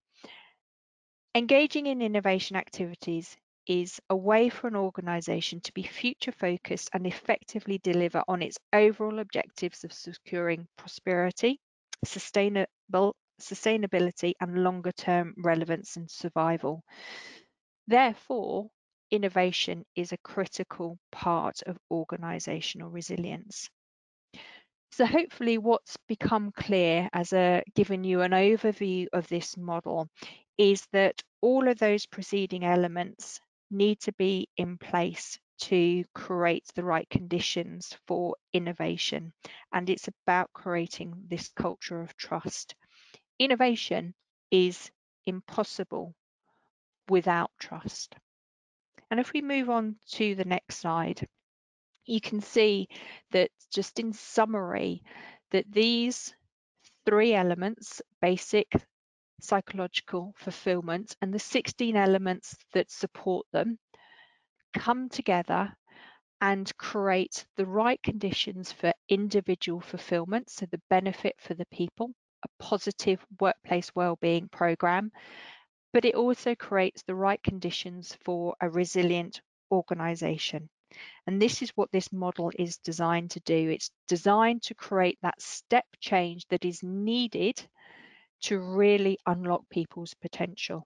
Engaging 1.34 1.88
in 1.88 2.02
innovation 2.02 2.56
activities 2.58 3.36
is 3.68 4.00
a 4.10 4.16
way 4.16 4.50
for 4.50 4.68
an 4.68 4.76
organisation 4.76 5.62
to 5.62 5.74
be 5.74 5.84
future 5.84 6.32
focused 6.32 6.90
and 6.94 7.08
effectively 7.08 7.78
deliver 7.78 8.24
on 8.28 8.42
its 8.42 8.58
overall 8.74 9.20
objectives 9.20 9.84
of 9.84 9.94
securing 9.94 10.68
prosperity, 10.78 11.60
sustainable 12.04 13.16
sustainability 13.42 14.34
and 14.40 14.64
longer 14.64 14.92
term 14.92 15.34
relevance 15.38 15.98
and 15.98 16.10
survival. 16.10 16.84
Therefore, 17.86 18.72
innovation 19.12 19.86
is 19.96 20.12
a 20.12 20.18
critical 20.18 20.98
part 21.12 21.62
of 21.68 21.78
organisational 21.92 22.92
resilience. 22.92 23.70
So 24.92 25.06
hopefully 25.06 25.58
what's 25.58 25.98
become 26.08 26.52
clear 26.52 27.10
as 27.14 27.34
a 27.34 27.64
given 27.74 28.04
you 28.04 28.22
an 28.22 28.32
overview 28.32 29.08
of 29.12 29.28
this 29.28 29.58
model 29.58 30.08
is 30.58 30.86
that 30.92 31.24
all 31.42 31.68
of 31.68 31.80
those 31.80 32.06
preceding 32.06 32.64
elements 32.64 33.40
need 33.72 34.00
to 34.02 34.14
be 34.14 34.50
in 34.58 34.78
place 34.78 35.40
to 35.62 36.04
create 36.14 36.68
the 36.76 36.84
right 36.84 37.10
conditions 37.10 37.98
for 38.06 38.36
innovation. 38.54 39.34
And 39.74 39.90
it's 39.90 40.08
about 40.08 40.54
creating 40.54 41.26
this 41.28 41.50
culture 41.50 42.02
of 42.02 42.16
trust. 42.16 42.76
Innovation 43.42 44.14
is 44.52 44.92
impossible 45.26 46.14
without 47.10 47.50
trust. 47.58 48.16
And 49.10 49.20
if 49.20 49.34
we 49.34 49.42
move 49.42 49.68
on 49.68 49.96
to 50.12 50.36
the 50.36 50.46
next 50.46 50.78
slide, 50.78 51.28
you 52.06 52.22
can 52.22 52.40
see 52.40 52.88
that 53.32 53.50
just 53.74 54.00
in 54.00 54.14
summary, 54.14 55.02
that 55.50 55.66
these 55.72 56.36
three 57.04 57.34
elements, 57.34 58.00
basic, 58.22 58.72
psychological 59.42 60.36
fulfillment, 60.38 61.16
and 61.24 61.34
the 61.34 61.40
16 61.40 61.96
elements 61.96 62.56
that 62.74 62.92
support 62.92 63.48
them 63.52 63.80
come 64.76 65.10
together 65.10 65.76
and 66.42 66.78
create 66.78 67.48
the 67.58 67.66
right 67.66 68.04
conditions 68.04 68.72
for 68.72 68.94
individual 69.10 69.82
fulfillment, 69.82 70.48
so 70.52 70.68
the 70.68 70.82
benefit 70.92 71.36
for 71.40 71.56
the 71.56 71.66
people, 71.72 72.14
a 72.44 72.64
positive 72.64 73.26
workplace 73.40 73.92
wellbeing 73.96 74.50
program, 74.50 75.12
but 75.94 76.06
it 76.06 76.16
also 76.16 76.56
creates 76.56 77.04
the 77.04 77.16
right 77.16 77.42
conditions 77.44 78.18
for 78.24 78.56
a 78.62 78.70
resilient 78.70 79.42
organisation. 79.72 80.70
And 81.26 81.42
this 81.42 81.62
is 81.62 81.72
what 81.76 81.92
this 81.92 82.12
model 82.12 82.52
is 82.58 82.78
designed 82.78 83.32
to 83.32 83.40
do. 83.42 83.70
It's 83.70 83.92
designed 84.08 84.64
to 84.64 84.76
create 84.76 85.18
that 85.22 85.42
step 85.42 85.86
change 86.00 86.46
that 86.50 86.66
is 86.66 86.84
needed 86.84 87.62
to 88.42 88.60
really 88.60 89.18
unlock 89.26 89.70
people's 89.70 90.14
potential. 90.16 90.86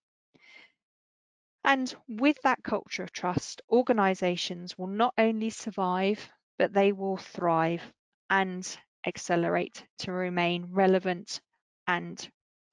And 1.64 1.94
with 2.08 2.40
that 2.44 2.64
culture 2.64 3.02
of 3.02 3.12
trust, 3.12 3.64
organizations 3.72 4.78
will 4.78 4.88
not 4.88 5.16
only 5.18 5.50
survive, 5.50 6.30
but 6.60 6.74
they 6.74 6.92
will 6.92 7.18
thrive 7.18 7.82
and 8.30 8.78
accelerate 9.08 9.84
to 10.00 10.12
remain 10.12 10.68
relevant 10.70 11.42
and 11.88 12.28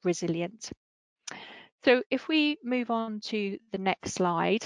resilient. 0.05 0.71
So 1.85 2.03
if 2.11 2.29
we 2.29 2.59
move 2.63 2.91
on 2.91 3.21
to 3.27 3.59
the 3.73 3.79
next 3.79 4.13
slide, 4.13 4.65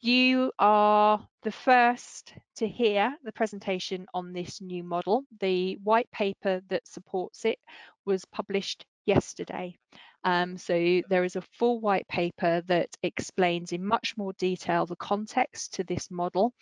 you 0.00 0.52
are 0.58 1.26
the 1.42 1.52
first 1.52 2.34
to 2.56 2.68
hear 2.68 3.14
the 3.24 3.32
presentation 3.32 4.06
on 4.14 4.32
this 4.32 4.60
new 4.60 4.84
model. 4.84 5.24
The 5.40 5.78
white 5.82 6.10
paper 6.12 6.62
that 6.68 6.86
supports 6.86 7.44
it 7.44 7.58
was 8.04 8.24
published 8.26 8.84
yesterday. 9.04 9.76
Um, 10.24 10.58
so 10.58 11.02
there 11.08 11.24
is 11.24 11.36
a 11.36 11.44
full 11.58 11.80
white 11.80 12.08
paper 12.08 12.60
that 12.66 12.88
explains 13.02 13.72
in 13.72 13.86
much 13.86 14.14
more 14.16 14.32
detail 14.38 14.84
the 14.84 14.96
context 14.96 15.74
to 15.74 15.84
this 15.84 16.10
model 16.10 16.52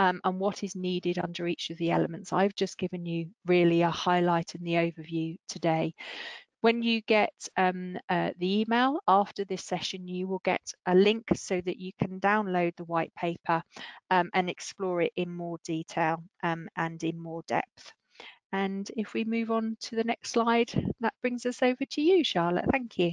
um, 0.00 0.20
and 0.24 0.40
what 0.40 0.64
is 0.64 0.74
needed 0.74 1.18
under 1.18 1.46
each 1.46 1.70
of 1.70 1.78
the 1.78 1.92
elements. 1.92 2.32
I've 2.32 2.54
just 2.54 2.78
given 2.78 3.06
you 3.06 3.28
really 3.46 3.82
a 3.82 3.90
highlight 3.90 4.56
in 4.56 4.64
the 4.64 4.74
overview 4.74 5.36
today. 5.48 5.94
When 6.62 6.82
you 6.82 7.00
get 7.02 7.34
um, 7.56 7.98
uh, 8.08 8.30
the 8.38 8.60
email 8.60 9.00
after 9.06 9.44
this 9.44 9.64
session, 9.64 10.08
you 10.08 10.28
will 10.28 10.40
get 10.44 10.62
a 10.86 10.94
link 10.94 11.24
so 11.34 11.60
that 11.60 11.78
you 11.78 11.90
can 11.98 12.20
download 12.20 12.76
the 12.76 12.84
white 12.84 13.12
paper 13.14 13.62
um, 14.10 14.30
and 14.32 14.48
explore 14.48 15.02
it 15.02 15.12
in 15.16 15.28
more 15.28 15.58
detail 15.64 16.22
um, 16.42 16.68
and 16.76 17.02
in 17.02 17.18
more 17.18 17.42
depth. 17.48 17.92
And 18.52 18.88
if 18.96 19.12
we 19.12 19.24
move 19.24 19.50
on 19.50 19.76
to 19.82 19.96
the 19.96 20.04
next 20.04 20.30
slide, 20.30 20.70
that 21.00 21.14
brings 21.20 21.46
us 21.46 21.62
over 21.62 21.84
to 21.84 22.00
you, 22.00 22.22
Charlotte. 22.22 22.66
Thank 22.70 22.96
you. 22.96 23.12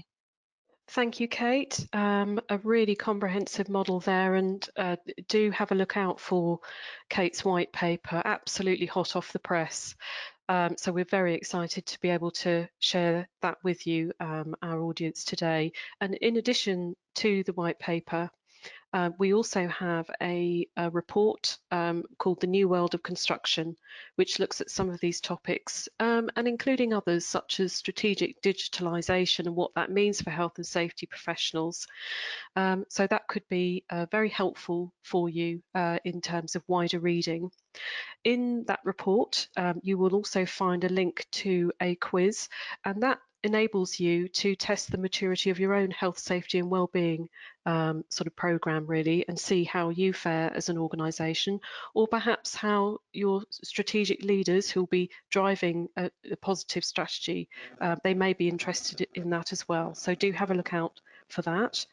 Thank 0.89 1.20
you, 1.20 1.28
Kate. 1.28 1.86
Um, 1.93 2.39
a 2.50 2.58
really 2.60 2.95
comprehensive 2.95 3.70
model 3.70 4.00
there, 4.00 4.36
and 4.36 4.68
uh, 4.76 4.95
do 5.28 5.52
have 5.52 5.72
a 5.72 5.76
look 5.76 5.97
out 5.97 6.20
for 6.20 6.60
Kate's 7.10 7.45
white 7.45 7.72
paper, 7.72 8.22
absolutely 8.26 8.88
hot 8.88 9.16
off 9.16 9.32
the 9.32 9.39
press. 9.39 9.95
Um, 10.50 10.76
so 10.78 10.91
we're 10.91 11.06
very 11.06 11.36
excited 11.36 11.86
to 11.86 12.00
be 12.02 12.10
able 12.10 12.32
to 12.32 12.68
share 12.80 13.30
that 13.43 13.60
with 13.64 13.86
you, 13.86 14.12
um, 14.20 14.56
our 14.64 14.82
audience 14.82 15.24
today. 15.24 15.72
And 16.02 16.16
in 16.16 16.38
addition 16.38 16.95
to 17.16 17.43
the 17.43 17.54
white 17.54 17.78
paper, 17.78 18.32
uh, 18.93 19.11
we 19.19 19.33
also 19.33 19.67
have 19.67 20.09
a, 20.21 20.67
a 20.77 20.89
report 20.89 21.57
um, 21.71 22.03
called 22.17 22.41
The 22.41 22.47
New 22.47 22.67
World 22.67 22.95
of 22.95 23.03
Construction, 23.03 23.75
which 24.15 24.39
looks 24.39 24.61
at 24.61 24.71
some 24.71 24.89
of 24.89 24.99
these 24.99 25.21
topics 25.21 25.87
um, 25.99 26.29
and 26.35 26.47
including 26.47 26.93
others 26.93 27.25
such 27.25 27.59
as 27.59 27.73
strategic 27.73 28.41
digitalisation 28.41 29.45
and 29.45 29.55
what 29.55 29.73
that 29.75 29.91
means 29.91 30.21
for 30.21 30.31
health 30.31 30.53
and 30.57 30.65
safety 30.65 31.05
professionals. 31.05 31.87
Um, 32.55 32.85
so 32.89 33.05
that 33.07 33.27
could 33.27 33.47
be 33.49 33.83
uh, 33.89 34.07
very 34.11 34.29
helpful 34.29 34.91
for 35.03 35.29
you 35.29 35.61
uh, 35.75 35.99
in 36.03 36.19
terms 36.21 36.55
of 36.55 36.63
wider 36.67 36.99
reading. 36.99 37.51
In 38.23 38.63
that 38.67 38.79
report, 38.83 39.47
um, 39.55 39.79
you 39.83 39.97
will 39.97 40.15
also 40.15 40.45
find 40.45 40.83
a 40.83 40.89
link 40.89 41.27
to 41.31 41.71
a 41.81 41.95
quiz, 41.95 42.49
and 42.83 43.03
that 43.03 43.19
enables 43.43 43.99
you 43.99 44.27
to 44.27 44.55
test 44.55 44.91
the 44.91 44.97
maturity 44.97 45.49
of 45.49 45.59
your 45.59 45.73
own 45.73 45.91
health, 45.91 46.19
safety 46.19 46.59
and 46.59 46.69
well-being 46.69 47.29
um, 47.65 48.03
sort 48.09 48.27
of 48.27 48.35
program 48.35 48.85
really 48.85 49.25
and 49.27 49.39
see 49.39 49.63
how 49.63 49.89
you 49.89 50.11
fare 50.11 50.51
as 50.55 50.69
an 50.69 50.77
organization 50.77 51.59
or 51.93 52.07
perhaps 52.07 52.53
how 52.53 52.97
your 53.13 53.43
strategic 53.51 54.23
leaders 54.23 54.69
who'll 54.69 54.87
be 54.87 55.09
driving 55.29 55.87
a, 55.97 56.11
a 56.31 56.35
positive 56.37 56.83
strategy 56.83 57.47
uh, 57.81 57.95
they 58.03 58.13
may 58.13 58.33
be 58.33 58.49
interested 58.49 59.07
in 59.13 59.29
that 59.29 59.53
as 59.53 59.67
well. 59.67 59.93
So 59.95 60.15
do 60.15 60.31
have 60.31 60.51
a 60.51 60.55
look 60.55 60.73
out 60.73 60.99
for 61.27 61.41
that. 61.43 61.85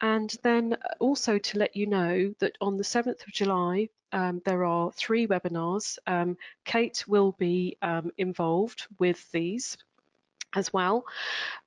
And 0.00 0.34
then 0.42 0.76
also 1.00 1.38
to 1.38 1.58
let 1.58 1.74
you 1.74 1.86
know 1.86 2.34
that 2.40 2.56
on 2.60 2.76
the 2.76 2.84
7th 2.84 3.26
of 3.26 3.32
July, 3.32 3.88
um, 4.12 4.42
there 4.44 4.64
are 4.64 4.92
three 4.92 5.26
webinars. 5.26 5.98
Um, 6.06 6.36
Kate 6.64 7.02
will 7.08 7.32
be 7.32 7.76
um, 7.82 8.10
involved 8.18 8.86
with 8.98 9.30
these 9.32 9.76
as 10.56 10.72
well. 10.72 11.04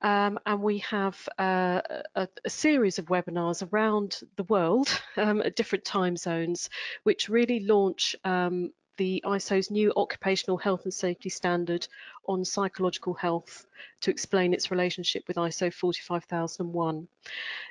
Um, 0.02 0.38
and 0.44 0.60
we 0.60 0.78
have 0.78 1.16
uh, 1.38 1.80
a, 2.16 2.28
a, 2.44 2.50
series 2.50 2.98
of 2.98 3.06
webinars 3.06 3.66
around 3.72 4.20
the 4.36 4.44
world 4.44 4.88
um, 5.16 5.40
at 5.40 5.56
different 5.56 5.84
time 5.84 6.16
zones, 6.16 6.68
which 7.04 7.28
really 7.28 7.60
launch 7.60 8.16
um, 8.24 8.72
the 8.96 9.22
ISO's 9.24 9.70
new 9.70 9.90
occupational 9.96 10.58
health 10.58 10.84
and 10.84 10.92
safety 10.92 11.30
standard 11.30 11.86
on 12.26 12.44
psychological 12.44 13.14
health 13.14 13.64
to 14.02 14.10
explain 14.10 14.52
its 14.52 14.70
relationship 14.70 15.22
with 15.26 15.38
ISO 15.38 15.72
45001. 15.72 17.08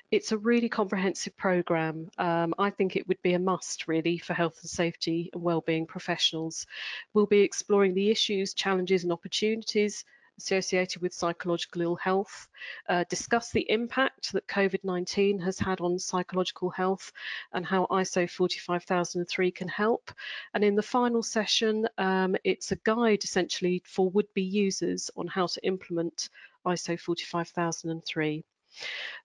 It's 0.10 0.32
a 0.32 0.38
really 0.40 0.70
comprehensive 0.70 1.38
program. 1.38 2.10
Um, 2.18 2.56
I 2.58 2.72
think 2.72 2.96
it 2.96 3.08
would 3.08 3.22
be 3.22 3.34
a 3.34 3.40
must 3.40 3.88
really 3.88 4.18
for 4.18 4.34
health 4.34 4.58
and 4.62 4.70
safety 4.70 5.30
and 5.34 5.44
wellbeing 5.44 5.86
professionals. 5.86 6.66
We'll 7.14 7.28
be 7.28 7.42
exploring 7.42 7.94
the 7.94 8.10
issues, 8.10 8.56
challenges 8.56 9.04
and 9.04 9.14
opportunities 9.14 10.06
associated 10.40 11.02
with 11.02 11.14
psychological 11.14 11.82
ill 11.82 11.96
health, 11.96 12.48
uh, 12.88 13.04
discuss 13.10 13.52
the 13.52 13.70
impact 13.70 14.32
that 14.34 14.48
COVID-19 14.48 15.44
has 15.44 15.60
had 15.60 15.82
on 15.82 16.00
psychological 16.00 16.70
health 16.70 17.12
and 17.54 17.66
how 17.66 17.86
ISO 17.92 18.30
45003 18.30 19.52
can 19.52 19.68
help. 19.68 20.12
And 20.54 20.64
in 20.64 20.76
the 20.76 20.82
final 20.82 21.22
session, 21.22 21.88
um, 21.98 22.36
it's 22.44 22.72
a 22.72 22.78
guide 22.78 23.24
essentially 23.24 23.84
for 23.86 24.10
would-be 24.12 24.42
users 24.42 25.12
on 25.16 25.28
how 25.28 25.48
to 25.48 25.66
implement 25.66 26.30
ISO 26.66 27.00
45003. 27.00 28.44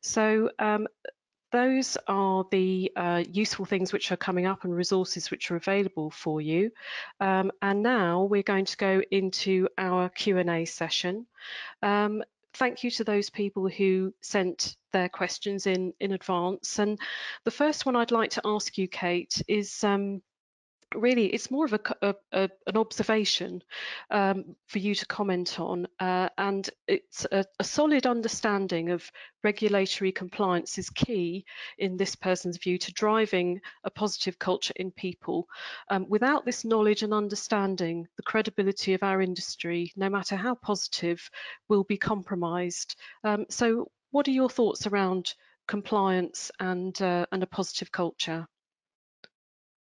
So 0.00 0.50
um, 0.58 0.88
those 1.54 1.96
are 2.08 2.44
the 2.50 2.90
uh, 2.96 3.22
useful 3.30 3.64
things 3.64 3.92
which 3.92 4.10
are 4.10 4.16
coming 4.16 4.44
up 4.44 4.64
and 4.64 4.74
resources 4.74 5.30
which 5.30 5.52
are 5.52 5.56
available 5.56 6.10
for 6.10 6.40
you. 6.40 6.72
Um, 7.20 7.52
and 7.62 7.80
now 7.80 8.24
we're 8.24 8.42
going 8.42 8.64
to 8.64 8.76
go 8.76 9.00
into 9.12 9.68
our 9.78 10.08
Q&A 10.08 10.64
session. 10.64 11.26
Um, 11.80 12.24
thank 12.54 12.82
you 12.82 12.90
to 12.90 13.04
those 13.04 13.30
people 13.30 13.68
who 13.68 14.12
sent 14.20 14.76
their 14.92 15.08
questions 15.08 15.68
in 15.68 15.92
in 16.00 16.10
advance. 16.12 16.80
And 16.80 16.98
the 17.44 17.52
first 17.52 17.86
one 17.86 17.94
I'd 17.94 18.10
like 18.10 18.30
to 18.30 18.42
ask 18.44 18.76
you, 18.76 18.88
Kate, 18.88 19.40
is 19.46 19.84
um, 19.84 20.22
really 20.94 21.26
it's 21.26 21.50
more 21.50 21.64
of 21.64 21.72
a, 21.72 21.80
a, 22.02 22.14
a 22.32 22.50
an 22.66 22.76
observation 22.76 23.62
um, 24.10 24.56
for 24.66 24.78
you 24.78 24.94
to 24.94 25.06
comment 25.06 25.58
on 25.60 25.86
uh, 26.00 26.28
and 26.38 26.70
it's 26.86 27.26
a, 27.32 27.44
solid 27.62 28.06
understanding 28.06 28.90
of 28.90 29.10
regulatory 29.42 30.12
compliance 30.12 30.78
is 30.78 30.90
key 30.90 31.44
in 31.78 31.96
this 31.96 32.14
person's 32.14 32.58
view 32.58 32.78
to 32.78 32.92
driving 32.92 33.60
a 33.84 33.90
positive 33.90 34.38
culture 34.38 34.74
in 34.76 34.90
people. 34.90 35.46
Um, 35.90 36.06
without 36.08 36.44
this 36.44 36.64
knowledge 36.64 37.02
and 37.02 37.12
understanding 37.12 38.06
the 38.16 38.22
credibility 38.22 38.94
of 38.94 39.02
our 39.02 39.20
industry 39.20 39.92
no 39.96 40.08
matter 40.08 40.36
how 40.36 40.54
positive 40.54 41.30
will 41.68 41.84
be 41.84 41.96
compromised. 41.96 42.96
Um, 43.24 43.46
so 43.48 43.90
what 44.10 44.28
are 44.28 44.32
your 44.32 44.50
thoughts 44.50 44.86
around 44.86 45.34
compliance 45.66 46.50
and 46.60 47.00
uh, 47.00 47.26
and 47.32 47.42
a 47.42 47.46
positive 47.46 47.90
culture 47.90 48.46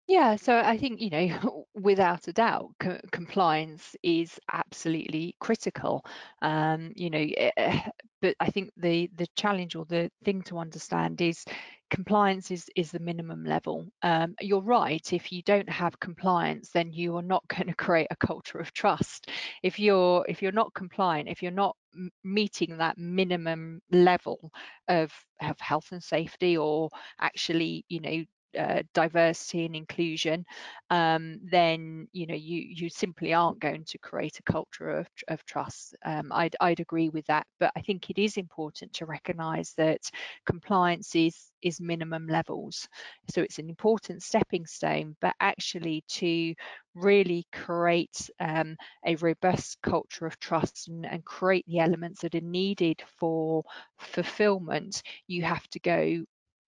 yeah, 0.07 0.35
so 0.35 0.57
I 0.59 0.77
think, 0.77 0.99
you 0.99 1.09
know, 1.09 1.65
without 1.73 2.27
a 2.27 2.33
doubt, 2.33 2.71
co 2.79 2.99
compliance 3.11 3.95
is 4.03 4.37
absolutely 4.51 5.35
critical. 5.39 6.05
Um, 6.41 6.91
you 6.95 7.09
know, 7.09 7.19
eh, 7.37 7.51
eh, 7.57 7.81
but 8.21 8.35
I 8.39 8.49
think 8.49 8.71
the 8.77 9.09
the 9.15 9.27
challenge 9.37 9.75
or 9.75 9.85
the 9.85 10.11
thing 10.25 10.41
to 10.43 10.57
understand 10.59 11.21
is 11.21 11.45
compliance 11.89 12.51
is 12.51 12.69
is 12.75 12.91
the 12.91 12.99
minimum 12.99 13.45
level. 13.45 13.87
Um, 14.01 14.35
you're 14.41 14.61
right. 14.61 15.13
If 15.13 15.31
you 15.31 15.41
don't 15.43 15.69
have 15.69 15.99
compliance, 16.01 16.69
then 16.71 16.91
you 16.91 17.15
are 17.15 17.21
not 17.21 17.47
going 17.55 17.67
to 17.67 17.75
create 17.75 18.07
a 18.11 18.15
culture 18.17 18.59
of 18.59 18.73
trust. 18.73 19.29
If 19.63 19.79
you're 19.79 20.25
if 20.27 20.41
you're 20.41 20.51
not 20.51 20.73
compliant, 20.73 21.29
if 21.29 21.41
you're 21.41 21.51
not 21.51 21.77
meeting 22.23 22.77
that 22.77 22.97
minimum 22.97 23.81
level 23.91 24.51
of 24.89 25.13
of 25.41 25.59
health 25.61 25.91
and 25.93 26.03
safety, 26.03 26.57
or 26.57 26.89
actually, 27.21 27.85
you 27.87 28.01
know, 28.01 28.23
uh, 28.57 28.83
diversity 28.93 29.65
and 29.65 29.75
inclusion, 29.75 30.45
um, 30.89 31.39
then 31.43 32.07
you 32.11 32.27
know 32.27 32.35
you 32.35 32.61
you 32.61 32.89
simply 32.89 33.33
aren't 33.33 33.59
going 33.59 33.83
to 33.85 33.97
create 33.97 34.39
a 34.39 34.51
culture 34.51 34.89
of, 34.89 35.07
of 35.27 35.45
trust. 35.45 35.95
Um, 36.05 36.31
I'd 36.31 36.55
I'd 36.61 36.79
agree 36.79 37.09
with 37.09 37.25
that, 37.27 37.45
but 37.59 37.71
I 37.75 37.81
think 37.81 38.09
it 38.09 38.19
is 38.19 38.37
important 38.37 38.93
to 38.93 39.05
recognise 39.05 39.73
that 39.77 40.01
compliance 40.45 41.15
is 41.15 41.51
is 41.61 41.79
minimum 41.79 42.27
levels. 42.27 42.87
So 43.29 43.41
it's 43.41 43.59
an 43.59 43.69
important 43.69 44.21
stepping 44.23 44.65
stone, 44.65 45.15
but 45.21 45.33
actually 45.39 46.03
to 46.09 46.53
really 46.95 47.45
create 47.51 48.29
um, 48.39 48.75
a 49.05 49.15
robust 49.15 49.77
culture 49.81 50.25
of 50.25 50.39
trust 50.39 50.87
and, 50.87 51.05
and 51.05 51.23
create 51.25 51.65
the 51.67 51.79
elements 51.79 52.21
that 52.21 52.35
are 52.35 52.41
needed 52.41 53.01
for 53.17 53.63
fulfillment, 53.97 55.01
you 55.27 55.43
have 55.43 55.67
to 55.69 55.79
go 55.79 56.23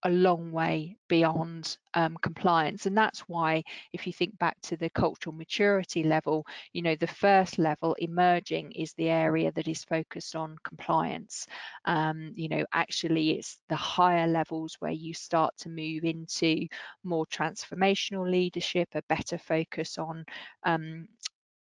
a 0.06 0.10
long 0.10 0.52
way 0.52 0.96
beyond 1.08 1.78
um, 1.96 2.16
compliance. 2.22 2.86
And 2.86 2.96
that's 2.96 3.22
why, 3.22 3.64
if 3.92 4.06
you 4.06 4.14
think 4.14 4.38
back 4.38 4.56
to 4.62 4.78
the 4.78 4.90
cultural 4.92 5.36
maturity 5.36 6.04
level, 6.04 6.46
you 6.74 6.84
know, 6.84 6.96
the 6.96 7.08
first 7.08 7.58
level, 7.58 7.96
emerging, 7.98 8.72
is 8.74 8.94
the 8.94 9.10
area 9.10 9.52
that 9.54 9.68
is 9.68 9.84
focused 9.84 10.36
on 10.36 10.58
compliance. 10.64 11.48
Um, 11.86 12.34
you 12.36 12.48
know, 12.50 12.64
actually, 12.72 13.32
it's 13.32 13.58
the 13.68 13.76
higher 13.76 14.28
levels 14.28 14.76
where 14.80 14.92
you 14.92 15.16
start 15.16 15.58
to 15.60 15.70
move 15.70 16.04
into 16.04 16.68
more 17.04 17.26
transformational 17.26 18.30
leadership, 18.30 18.90
a 18.94 19.02
better 19.10 19.40
focus 19.40 19.98
on 19.98 20.24
um, 20.64 21.08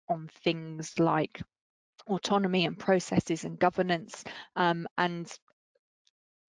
on 0.09 0.29
things 0.43 0.99
like 0.99 1.41
autonomy 2.09 2.67
and 2.67 2.77
processes 2.77 3.45
and 3.45 3.59
governance 3.61 4.25
um, 4.57 4.87
and 4.99 5.39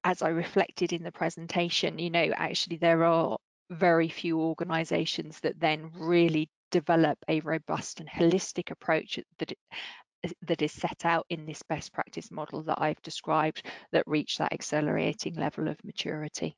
as 0.03 0.21
I 0.21 0.29
reflected 0.29 0.93
in 0.93 1.03
the 1.03 1.11
presentation, 1.11 1.99
you 1.99 2.09
know, 2.09 2.31
actually 2.35 2.77
there 2.77 3.03
are 3.03 3.37
very 3.69 4.09
few 4.09 4.39
organizations 4.39 5.39
that 5.41 5.59
then 5.59 5.91
really 5.97 6.49
develop 6.71 7.17
a 7.27 7.39
robust 7.41 7.99
and 7.99 8.09
holistic 8.09 8.71
approach 8.71 9.19
that 9.39 9.53
that 10.47 10.61
is 10.61 10.71
set 10.71 11.05
out 11.05 11.25
in 11.29 11.45
this 11.45 11.61
best 11.63 11.91
practice 11.91 12.31
model 12.31 12.63
that 12.63 12.81
I've 12.81 13.01
described 13.01 13.65
that 13.91 14.03
reach 14.07 14.37
that 14.37 14.53
accelerating 14.53 15.35
level 15.35 15.67
of 15.67 15.83
maturity. 15.83 16.55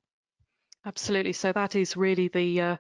Absolutely. 0.86 1.34
So 1.34 1.52
that 1.52 1.76
is 1.76 1.98
really 1.98 2.28
the, 2.28 2.62
uh, 2.62 2.78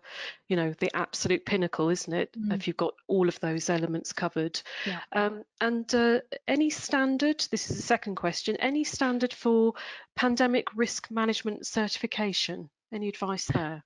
you 0.47 0.55
know, 0.55 0.73
the 0.79 0.95
absolute 0.95 1.45
pinnacle, 1.45 1.89
isn't 1.89 2.13
it? 2.13 2.29
Mm. 2.37 2.53
If 2.53 2.67
you've 2.67 2.77
got 2.77 2.93
all 3.07 3.27
of 3.27 3.39
those 3.39 3.69
elements 3.69 4.13
covered. 4.13 4.61
Yeah. 4.85 4.99
Um, 5.13 5.43
and 5.59 5.93
uh, 5.93 6.19
any 6.47 6.69
standard, 6.69 7.43
this 7.49 7.69
is 7.69 7.77
the 7.77 7.83
second 7.83 8.15
question, 8.15 8.55
any 8.57 8.83
standard 8.83 9.33
for 9.33 9.73
pandemic 10.15 10.67
risk 10.75 11.09
management 11.09 11.65
certification? 11.65 12.69
Any 12.93 13.09
advice 13.09 13.45
there? 13.45 13.83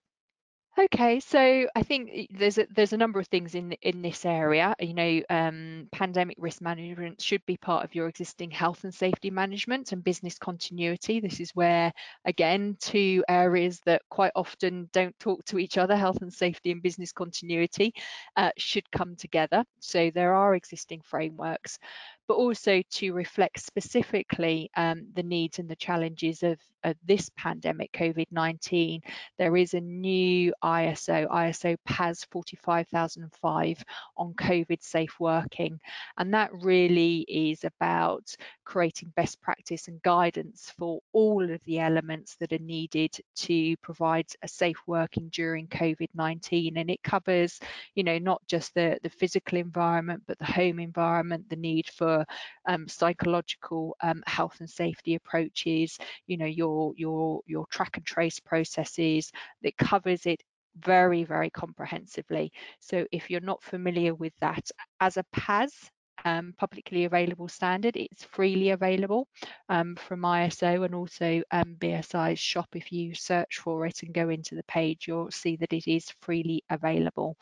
Okay, 0.80 1.20
so 1.20 1.68
I 1.76 1.84
think 1.84 2.30
there's 2.32 2.58
a, 2.58 2.66
there's 2.74 2.94
a 2.94 2.98
number 2.98 3.20
of 3.20 3.28
things 3.28 3.54
in 3.54 3.74
in 3.82 4.02
this 4.02 4.26
area. 4.26 4.74
You 4.80 4.94
know, 4.94 5.22
um, 5.30 5.90
pandemic 5.92 6.38
risk 6.40 6.62
management 6.62 7.22
should 7.22 7.46
be 7.46 7.58
part 7.58 7.84
of 7.84 7.94
your 7.94 8.08
existing 8.08 8.50
health 8.50 8.86
and 8.86 8.94
safety 8.94 9.30
management 9.30 9.92
and 9.92 10.02
business 10.02 10.38
continuity. 10.38 11.20
This 11.20 11.42
is 11.42 11.52
where, 11.54 11.92
again, 12.24 12.78
two 12.80 13.26
areas 13.28 13.82
that 13.86 14.04
quite 14.10 14.32
often 14.36 14.90
don't 14.94 15.20
talk 15.20 15.44
to 15.46 15.60
each 15.60 15.78
other, 15.78 15.98
health 15.98 16.22
and 16.22 16.32
safety 16.32 16.72
and 16.72 16.82
business 16.82 17.12
continuity, 17.12 17.94
uh, 18.38 18.52
should 18.58 18.90
come 18.92 19.18
together. 19.18 19.66
So 19.82 20.12
there 20.12 20.34
are 20.34 20.56
existing 20.56 21.02
frameworks, 21.04 21.78
but 22.26 22.36
also 22.36 22.82
to 22.92 23.12
reflect 23.12 23.60
specifically 23.60 24.72
um, 24.78 25.08
the 25.14 25.24
needs 25.24 25.60
and 25.60 25.68
the 25.68 25.76
challenges 25.76 26.42
of, 26.42 26.58
of 26.84 26.96
this 27.04 27.30
pandemic, 27.38 27.92
COVID-19. 27.94 29.02
There 29.38 29.58
is 29.58 29.74
a 29.74 29.82
new 29.82 30.54
ISO, 30.64 31.28
ISO 31.28 31.76
PAS 31.86 32.26
45005 32.32 33.84
on 34.18 34.34
COVID 34.34 34.82
safe 34.82 35.20
working, 35.20 35.80
and 36.18 36.34
that 36.34 36.52
really 36.54 37.26
is 37.28 37.64
about 37.64 38.36
creating 38.64 39.12
best 39.16 39.42
practice 39.42 39.88
and 39.88 40.02
guidance 40.02 40.72
for 40.78 41.00
all 41.14 41.50
of 41.50 41.60
the 41.66 41.80
elements 41.80 42.36
that 42.40 42.54
are 42.54 42.60
needed 42.60 43.12
to 43.36 43.76
provide 43.78 44.28
a 44.44 44.48
safe 44.48 44.78
working 44.88 45.30
during 45.34 45.68
COVID-19, 45.68 46.78
and 46.78 46.90
it 46.90 47.04
covers, 47.04 47.60
you 47.96 48.04
know, 48.04 48.18
not 48.18 48.42
just 48.48 48.74
the, 48.74 48.98
the 49.04 49.10
physical 49.10 49.58
environment, 49.58 50.24
but 50.28 50.38
the 50.40 50.46
home 50.46 50.80
environment, 50.80 51.50
the 51.50 51.56
need 51.56 51.88
for 51.88 52.26
um, 52.68 52.88
psychological 52.88 53.96
um, 54.02 54.24
health 54.28 54.58
and 54.60 54.70
safety 54.70 55.16
approaches, 55.16 55.98
you 56.28 56.38
know, 56.38 56.46
your 56.46 56.69
your 56.96 57.42
your 57.46 57.66
track 57.68 57.98
and 57.98 58.06
trace 58.06 58.40
processes 58.40 59.32
that 59.64 59.78
covers 59.78 60.26
it 60.26 60.42
very, 60.78 61.24
very 61.24 61.50
comprehensively. 61.50 62.52
So 62.80 63.06
if 63.12 63.30
you're 63.30 63.42
not 63.42 63.64
familiar 63.64 64.14
with 64.16 64.34
that 64.40 64.70
as 65.00 65.18
a 65.18 65.26
PAS, 65.34 65.92
um, 66.26 66.54
publicly 66.58 67.06
available 67.06 67.48
standard. 67.48 67.96
It's 67.96 68.24
freely 68.24 68.72
available 68.72 69.28
um, 69.70 69.96
from 69.96 70.22
ISO 70.22 70.86
and 70.86 70.96
also 70.96 71.42
um, 71.52 71.76
BSI's 71.80 72.40
shop. 72.40 72.68
If 72.74 72.92
you 72.92 73.14
search 73.14 73.60
for 73.60 73.86
it 73.86 74.04
and 74.04 74.14
go 74.14 74.30
into 74.30 74.56
the 74.56 74.64
page, 74.64 75.08
you'll 75.08 75.32
see 75.32 75.56
that 75.58 75.74
it 75.74 75.88
is 75.88 76.12
freely 76.22 76.64
available. 76.70 77.38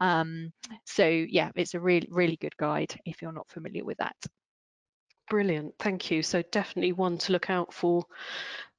Um, 0.00 0.52
so 0.84 1.06
yeah, 1.06 1.50
it's 1.54 1.74
a 1.74 1.80
really, 1.80 2.08
really 2.10 2.36
good 2.36 2.56
guide 2.56 2.94
if 3.04 3.22
you're 3.22 3.32
not 3.32 3.50
familiar 3.50 3.84
with 3.84 3.98
that. 3.98 4.16
Brilliant, 5.30 5.74
thank 5.78 6.10
you. 6.10 6.22
So 6.22 6.42
definitely 6.52 6.92
one 6.92 7.16
to 7.18 7.32
look 7.32 7.48
out 7.48 7.72
for. 7.72 8.04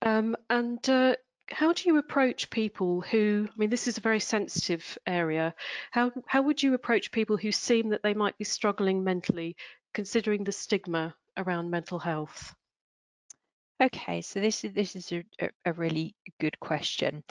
Um, 0.03 0.35
and 0.49 0.87
uh, 0.89 1.15
how 1.49 1.71
do 1.73 1.83
you 1.87 1.97
approach 1.97 2.49
people 2.49 3.01
who, 3.01 3.47
I 3.49 3.53
mean, 3.57 3.69
this 3.69 3.87
is 3.87 3.97
a 3.97 4.01
very 4.01 4.19
sensitive 4.19 4.97
area. 5.07 5.55
How, 5.91 6.11
how 6.27 6.41
would 6.41 6.61
you 6.61 6.73
approach 6.73 7.11
people 7.11 7.37
who 7.37 7.51
seem 7.51 7.89
that 7.89 8.03
they 8.03 8.13
might 8.13 8.37
be 8.37 8.43
struggling 8.43 9.03
mentally, 9.03 9.55
considering 9.93 10.43
the 10.43 10.51
stigma 10.51 11.15
around 11.37 11.69
mental 11.69 11.99
health? 11.99 12.53
Okay, 13.81 14.21
so 14.21 14.39
this 14.39 14.63
is 14.63 14.73
this 14.73 14.95
is 14.95 15.11
a, 15.11 15.49
a 15.65 15.73
really 15.73 16.15
good 16.39 16.57
question. 16.59 17.23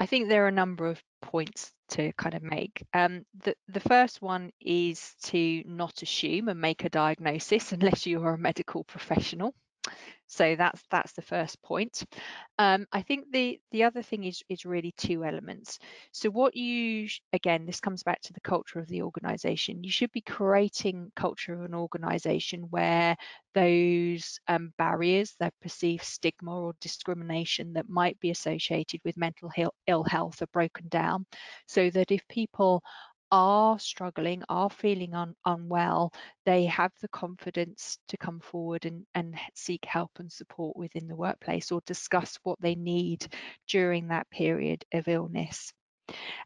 I 0.00 0.06
think 0.06 0.28
there 0.28 0.44
are 0.44 0.48
a 0.48 0.52
number 0.52 0.86
of 0.86 1.00
points 1.20 1.72
to 1.90 2.12
kind 2.14 2.34
of 2.34 2.42
make. 2.42 2.82
Um, 2.94 3.24
the, 3.44 3.54
the 3.68 3.80
first 3.80 4.22
one 4.22 4.50
is 4.60 5.14
to 5.24 5.62
not 5.66 6.02
assume 6.02 6.48
and 6.48 6.60
make 6.60 6.84
a 6.84 6.88
diagnosis 6.88 7.72
unless 7.72 8.06
you 8.06 8.22
are 8.22 8.34
a 8.34 8.38
medical 8.38 8.82
professional. 8.84 9.54
So 10.26 10.54
that's 10.54 10.80
that's 10.92 11.12
the 11.12 11.22
first 11.22 11.60
point. 11.60 12.04
Um, 12.56 12.86
I 12.92 13.02
think 13.02 13.32
the 13.32 13.60
the 13.72 13.82
other 13.82 14.00
thing 14.00 14.22
is 14.22 14.42
is 14.48 14.64
really 14.64 14.94
two 14.96 15.24
elements. 15.24 15.80
So 16.12 16.30
what 16.30 16.54
you 16.54 17.08
again, 17.32 17.66
this 17.66 17.80
comes 17.80 18.04
back 18.04 18.20
to 18.22 18.32
the 18.32 18.40
culture 18.40 18.78
of 18.78 18.86
the 18.86 19.02
organisation. 19.02 19.82
You 19.82 19.90
should 19.90 20.12
be 20.12 20.20
creating 20.20 21.10
culture 21.16 21.54
of 21.54 21.62
an 21.62 21.74
organisation 21.74 22.62
where 22.70 23.16
those 23.54 24.38
um, 24.46 24.72
barriers, 24.78 25.34
that 25.40 25.52
perceived 25.60 26.04
stigma 26.04 26.56
or 26.56 26.74
discrimination 26.80 27.72
that 27.72 27.88
might 27.88 28.18
be 28.20 28.30
associated 28.30 29.00
with 29.04 29.16
mental 29.16 29.50
ill 29.88 30.04
health, 30.04 30.42
are 30.42 30.46
broken 30.52 30.86
down, 30.88 31.26
so 31.66 31.90
that 31.90 32.12
if 32.12 32.26
people 32.28 32.84
are 33.32 33.78
struggling, 33.78 34.42
are 34.48 34.70
feeling 34.70 35.14
un 35.14 35.34
unwell, 35.44 36.12
they 36.44 36.64
have 36.66 36.92
the 37.00 37.08
confidence 37.08 37.98
to 38.08 38.16
come 38.16 38.40
forward 38.40 38.84
and, 38.86 39.06
and 39.14 39.36
seek 39.54 39.84
help 39.84 40.10
and 40.18 40.30
support 40.30 40.76
within 40.76 41.06
the 41.08 41.16
workplace 41.16 41.70
or 41.72 41.80
discuss 41.86 42.38
what 42.42 42.60
they 42.60 42.74
need 42.74 43.26
during 43.68 44.08
that 44.08 44.28
period 44.30 44.84
of 44.92 45.08
illness. 45.08 45.72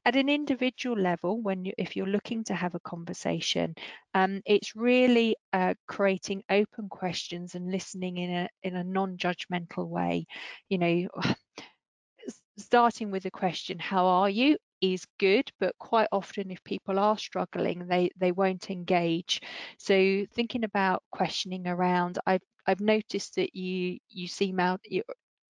At 0.05 0.16
an 0.16 0.28
individual 0.28 0.99
level, 0.99 1.41
when 1.41 1.64
you, 1.64 1.72
if 1.78 1.97
you're 1.97 2.07
looking 2.07 2.45
to 2.45 2.55
have 2.55 2.74
a 2.74 2.80
conversation, 2.80 3.74
um, 4.12 4.43
it's 4.45 4.76
really 4.76 5.37
uh, 5.53 5.74
creating 5.89 6.43
open 6.51 6.89
questions 6.91 7.55
and 7.55 7.70
listening 7.70 8.18
in 8.18 8.30
a 8.30 8.49
in 8.62 8.76
a 8.76 8.85
non-judgmental 8.85 9.89
way. 9.89 10.26
You 10.68 10.78
know, 10.78 11.09
starting 12.59 13.11
with 13.11 13.24
a 13.24 13.30
question, 13.30 13.78
"How 13.78 14.07
are 14.07 14.30
you?" 14.30 14.59
Is 14.93 15.07
good, 15.18 15.51
but 15.61 15.76
quite 15.78 16.09
often 16.12 16.51
if 16.51 16.62
people 16.64 16.99
are 16.99 17.18
struggling, 17.18 17.87
they 17.87 18.11
they 18.16 18.32
won't 18.32 18.70
engage. 18.70 19.41
So 19.78 20.26
thinking 20.35 20.64
about 20.64 21.03
questioning 21.12 21.66
around, 21.66 22.18
I've 22.26 22.43
I've 22.66 22.80
noticed 22.80 23.37
that 23.37 23.55
you 23.55 23.99
you 24.09 24.28
seem 24.28 24.61
out 24.61 24.80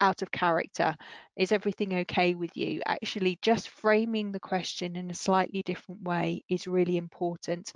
out 0.00 0.22
of 0.22 0.30
character. 0.30 0.94
Is 1.36 1.52
everything 1.52 1.94
okay 2.00 2.34
with 2.34 2.56
you? 2.56 2.80
Actually, 2.86 3.38
just 3.42 3.68
framing 3.68 4.32
the 4.32 4.40
question 4.40 4.96
in 4.96 5.10
a 5.10 5.14
slightly 5.14 5.62
different 5.62 6.02
way 6.02 6.42
is 6.48 6.66
really 6.66 6.96
important. 6.96 7.72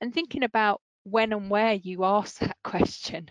And 0.00 0.12
thinking 0.12 0.42
about 0.44 0.80
when 1.08 1.32
and 1.32 1.48
where 1.48 1.74
you 1.74 2.04
ask 2.04 2.40
that 2.40 2.56
question. 2.64 3.28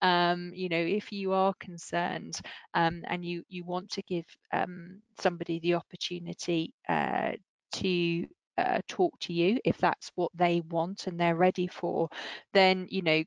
Um, 0.00 0.52
you 0.54 0.68
know, 0.68 0.78
if 0.78 1.10
you 1.10 1.32
are 1.32 1.54
concerned 1.58 2.40
um, 2.74 3.02
and 3.08 3.24
you 3.24 3.42
you 3.48 3.64
want 3.64 3.90
to 3.90 4.02
give 4.02 4.26
um, 4.52 5.02
somebody 5.18 5.58
the 5.58 5.74
opportunity 5.74 6.72
uh, 6.88 7.32
to 7.72 8.26
uh, 8.58 8.80
talk 8.88 9.18
to 9.20 9.32
you, 9.32 9.58
if 9.64 9.78
that's 9.78 10.12
what 10.14 10.30
they 10.34 10.62
want 10.70 11.08
and 11.08 11.18
they're 11.18 11.36
ready 11.36 11.66
for, 11.66 12.08
then 12.54 12.86
you 12.90 13.02
know 13.02 13.22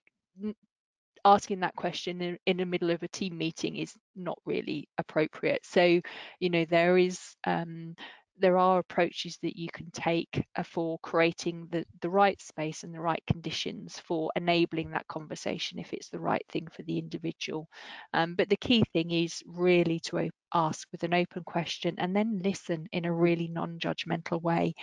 asking 1.25 1.59
that 1.59 1.75
question 1.75 2.21
in, 2.21 2.37
in, 2.45 2.57
the 2.57 2.65
middle 2.65 2.91
of 2.91 3.03
a 3.03 3.07
team 3.09 3.37
meeting 3.37 3.75
is 3.75 3.93
not 4.15 4.39
really 4.45 4.87
appropriate. 4.97 5.59
So, 5.65 5.99
you 6.39 6.49
know, 6.49 6.65
there 6.69 6.97
is 6.97 7.19
um, 7.45 7.95
there 8.39 8.57
are 8.57 8.79
approaches 8.79 9.37
that 9.41 9.57
you 9.57 9.69
can 9.73 9.89
take 9.91 10.45
uh, 10.55 10.63
for 10.63 10.99
creating 10.99 11.67
the, 11.71 11.85
the 12.01 12.09
right 12.09 12.41
space 12.41 12.83
and 12.83 12.93
the 12.93 12.99
right 12.99 13.23
conditions 13.27 13.99
for 13.99 14.31
enabling 14.35 14.91
that 14.91 15.07
conversation 15.07 15.79
if 15.79 15.93
it's 15.93 16.09
the 16.09 16.19
right 16.19 16.45
thing 16.49 16.67
for 16.71 16.83
the 16.83 16.97
individual. 16.97 17.67
Um, 18.13 18.35
but 18.35 18.49
the 18.49 18.57
key 18.57 18.83
thing 18.93 19.11
is 19.11 19.41
really 19.45 19.99
to 20.05 20.29
ask 20.53 20.87
with 20.91 21.03
an 21.03 21.13
open 21.13 21.43
question 21.43 21.95
and 21.99 22.15
then 22.15 22.41
listen 22.43 22.87
in 22.91 23.05
a 23.05 23.13
really 23.13 23.47
non-judgmental 23.47 24.41
way 24.41 24.73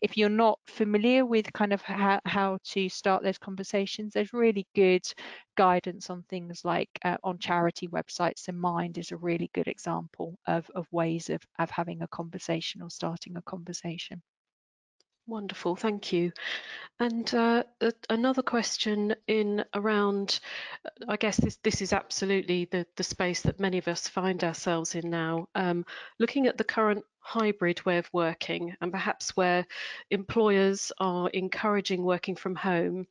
if 0.00 0.16
you're 0.16 0.28
not 0.28 0.58
familiar 0.66 1.24
with 1.24 1.52
kind 1.52 1.72
of 1.72 1.82
how, 1.82 2.20
how 2.24 2.58
to 2.64 2.88
start 2.88 3.22
those 3.22 3.38
conversations 3.38 4.12
there's 4.12 4.32
really 4.32 4.66
good 4.74 5.02
guidance 5.56 6.08
on 6.10 6.22
things 6.28 6.64
like 6.64 6.88
uh, 7.04 7.16
on 7.24 7.38
charity 7.38 7.88
websites 7.88 8.48
and 8.48 8.58
mind 8.58 8.96
is 8.98 9.12
a 9.12 9.16
really 9.16 9.50
good 9.54 9.68
example 9.68 10.38
of, 10.46 10.70
of 10.74 10.86
ways 10.92 11.28
of, 11.28 11.42
of 11.58 11.70
having 11.70 12.02
a 12.02 12.08
conversation 12.08 12.80
or 12.82 12.90
starting 12.92 13.36
a 13.36 13.42
conversation 13.42 14.22
Wonderful, 15.28 15.76
thank 15.76 16.12
you. 16.12 16.32
And 16.98 17.32
uh, 17.32 17.62
another 18.10 18.42
question 18.42 19.14
in 19.28 19.64
around, 19.74 20.40
I 21.08 21.16
guess 21.16 21.36
this, 21.36 21.58
this 21.62 21.80
is 21.80 21.92
absolutely 21.92 22.64
the, 22.66 22.84
the 22.96 23.04
space 23.04 23.40
that 23.42 23.60
many 23.60 23.78
of 23.78 23.86
us 23.86 24.08
find 24.08 24.42
ourselves 24.42 24.96
in 24.96 25.10
now. 25.10 25.46
Um, 25.54 25.86
looking 26.18 26.48
at 26.48 26.58
the 26.58 26.64
current 26.64 27.04
hybrid 27.20 27.84
way 27.86 27.98
of 27.98 28.10
working 28.12 28.74
and 28.80 28.90
perhaps 28.90 29.36
where 29.36 29.64
employers 30.10 30.90
are 30.98 31.28
encouraging 31.30 32.02
working 32.02 32.34
from 32.34 32.56
home, 32.56 33.06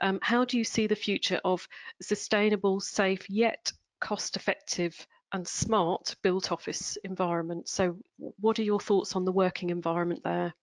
um, 0.00 0.18
how 0.20 0.44
do 0.44 0.58
you 0.58 0.64
see 0.64 0.88
the 0.88 0.96
future 0.96 1.40
of 1.44 1.66
sustainable, 2.00 2.80
safe, 2.80 3.30
yet 3.30 3.72
cost 4.00 4.34
effective 4.34 5.06
and 5.32 5.46
smart 5.46 6.16
built 6.22 6.52
office 6.52 6.96
environment? 7.04 7.68
So 7.68 7.96
what 8.18 8.58
are 8.58 8.64
your 8.64 8.80
thoughts 8.80 9.16
on 9.16 9.24
the 9.24 9.32
working 9.32 9.70
environment 9.70 10.22
there? 10.24 10.54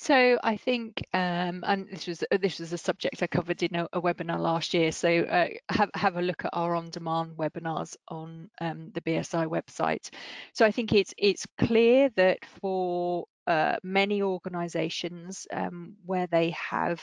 So 0.00 0.38
I 0.44 0.56
think, 0.56 1.02
um, 1.12 1.64
and 1.66 1.88
this 1.90 2.06
was 2.06 2.22
this 2.40 2.60
was 2.60 2.72
a 2.72 2.78
subject 2.78 3.20
I 3.20 3.26
covered 3.26 3.64
in 3.64 3.74
a, 3.74 3.88
a 3.92 4.00
webinar 4.00 4.38
last 4.38 4.72
year. 4.72 4.92
So 4.92 5.22
uh, 5.22 5.48
have 5.70 5.90
have 5.94 6.16
a 6.16 6.22
look 6.22 6.44
at 6.44 6.52
our 6.52 6.76
on-demand 6.76 7.36
webinars 7.36 7.96
on 8.06 8.48
um, 8.60 8.92
the 8.94 9.00
BSI 9.00 9.48
website. 9.48 10.10
So 10.54 10.64
I 10.64 10.70
think 10.70 10.92
it's 10.92 11.12
it's 11.18 11.46
clear 11.58 12.10
that 12.10 12.38
for 12.60 13.26
uh, 13.48 13.76
many 13.82 14.20
organisations 14.20 15.46
um, 15.54 15.94
where 16.04 16.26
they 16.26 16.50
have 16.50 17.00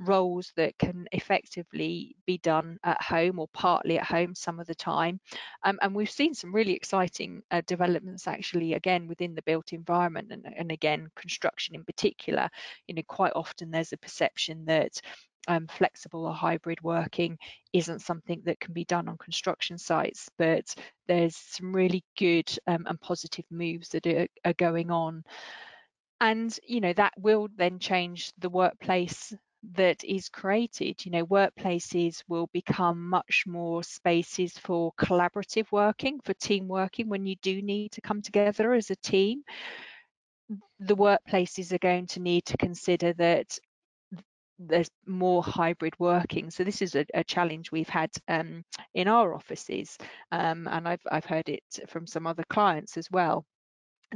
roles 0.00 0.52
that 0.56 0.76
can 0.76 1.06
effectively 1.12 2.16
be 2.26 2.36
done 2.38 2.76
at 2.82 3.00
home 3.00 3.38
or 3.38 3.46
partly 3.54 3.96
at 3.96 4.04
home 4.04 4.34
some 4.34 4.58
of 4.58 4.66
the 4.66 4.74
time. 4.74 5.20
Um, 5.62 5.78
and 5.82 5.94
we've 5.94 6.10
seen 6.10 6.34
some 6.34 6.52
really 6.52 6.72
exciting 6.72 7.42
uh, 7.52 7.62
developments 7.68 8.26
actually 8.26 8.74
again 8.74 9.06
within 9.06 9.36
the 9.36 9.42
built 9.42 9.72
environment 9.72 10.32
and, 10.32 10.44
and 10.56 10.72
again 10.72 11.06
construction 11.14 11.76
in 11.76 11.84
particular. 11.84 12.48
You 12.88 12.96
know, 12.96 13.02
quite 13.06 13.32
often 13.36 13.70
there's 13.70 13.92
a 13.92 13.96
perception 13.96 14.64
that 14.64 15.00
um, 15.46 15.68
flexible 15.68 16.26
or 16.26 16.34
hybrid 16.34 16.82
working 16.82 17.38
isn't 17.72 18.00
something 18.00 18.42
that 18.46 18.58
can 18.58 18.74
be 18.74 18.84
done 18.84 19.08
on 19.08 19.18
construction 19.18 19.78
sites, 19.78 20.28
but 20.38 20.74
there's 21.06 21.36
some 21.36 21.72
really 21.72 22.02
good 22.18 22.50
um, 22.66 22.84
and 22.88 23.00
positive 23.00 23.44
moves 23.50 23.90
that 23.90 24.06
are, 24.08 24.26
are 24.44 24.54
going 24.54 24.90
on 24.90 25.22
and 26.24 26.58
you 26.66 26.80
know 26.80 26.94
that 26.94 27.12
will 27.18 27.48
then 27.54 27.78
change 27.78 28.32
the 28.38 28.48
workplace 28.48 29.34
that 29.74 30.02
is 30.04 30.30
created. 30.30 31.04
You 31.04 31.12
know 31.12 31.26
workplaces 31.26 32.22
will 32.28 32.48
become 32.52 33.10
much 33.10 33.44
more 33.46 33.82
spaces 33.82 34.52
for 34.56 34.92
collaborative 34.98 35.66
working 35.70 36.20
for 36.24 36.32
team 36.34 36.66
working 36.66 37.10
when 37.10 37.26
you 37.26 37.36
do 37.42 37.60
need 37.60 37.92
to 37.92 38.00
come 38.00 38.22
together 38.22 38.72
as 38.72 38.90
a 38.90 38.96
team. 38.96 39.42
The 40.80 40.96
workplaces 40.96 41.72
are 41.72 41.78
going 41.90 42.06
to 42.08 42.20
need 42.20 42.46
to 42.46 42.56
consider 42.56 43.12
that 43.14 43.58
there's 44.58 44.90
more 45.06 45.42
hybrid 45.42 45.94
working. 45.98 46.50
So 46.50 46.64
this 46.64 46.80
is 46.80 46.94
a, 46.94 47.04
a 47.12 47.24
challenge 47.24 47.70
we've 47.70 47.88
had 47.88 48.10
um, 48.28 48.64
in 48.94 49.08
our 49.08 49.34
offices, 49.34 49.98
um, 50.32 50.68
and 50.68 50.88
I've 50.88 51.06
I've 51.12 51.26
heard 51.26 51.50
it 51.50 51.64
from 51.88 52.06
some 52.06 52.26
other 52.26 52.44
clients 52.48 52.96
as 52.96 53.10
well 53.10 53.44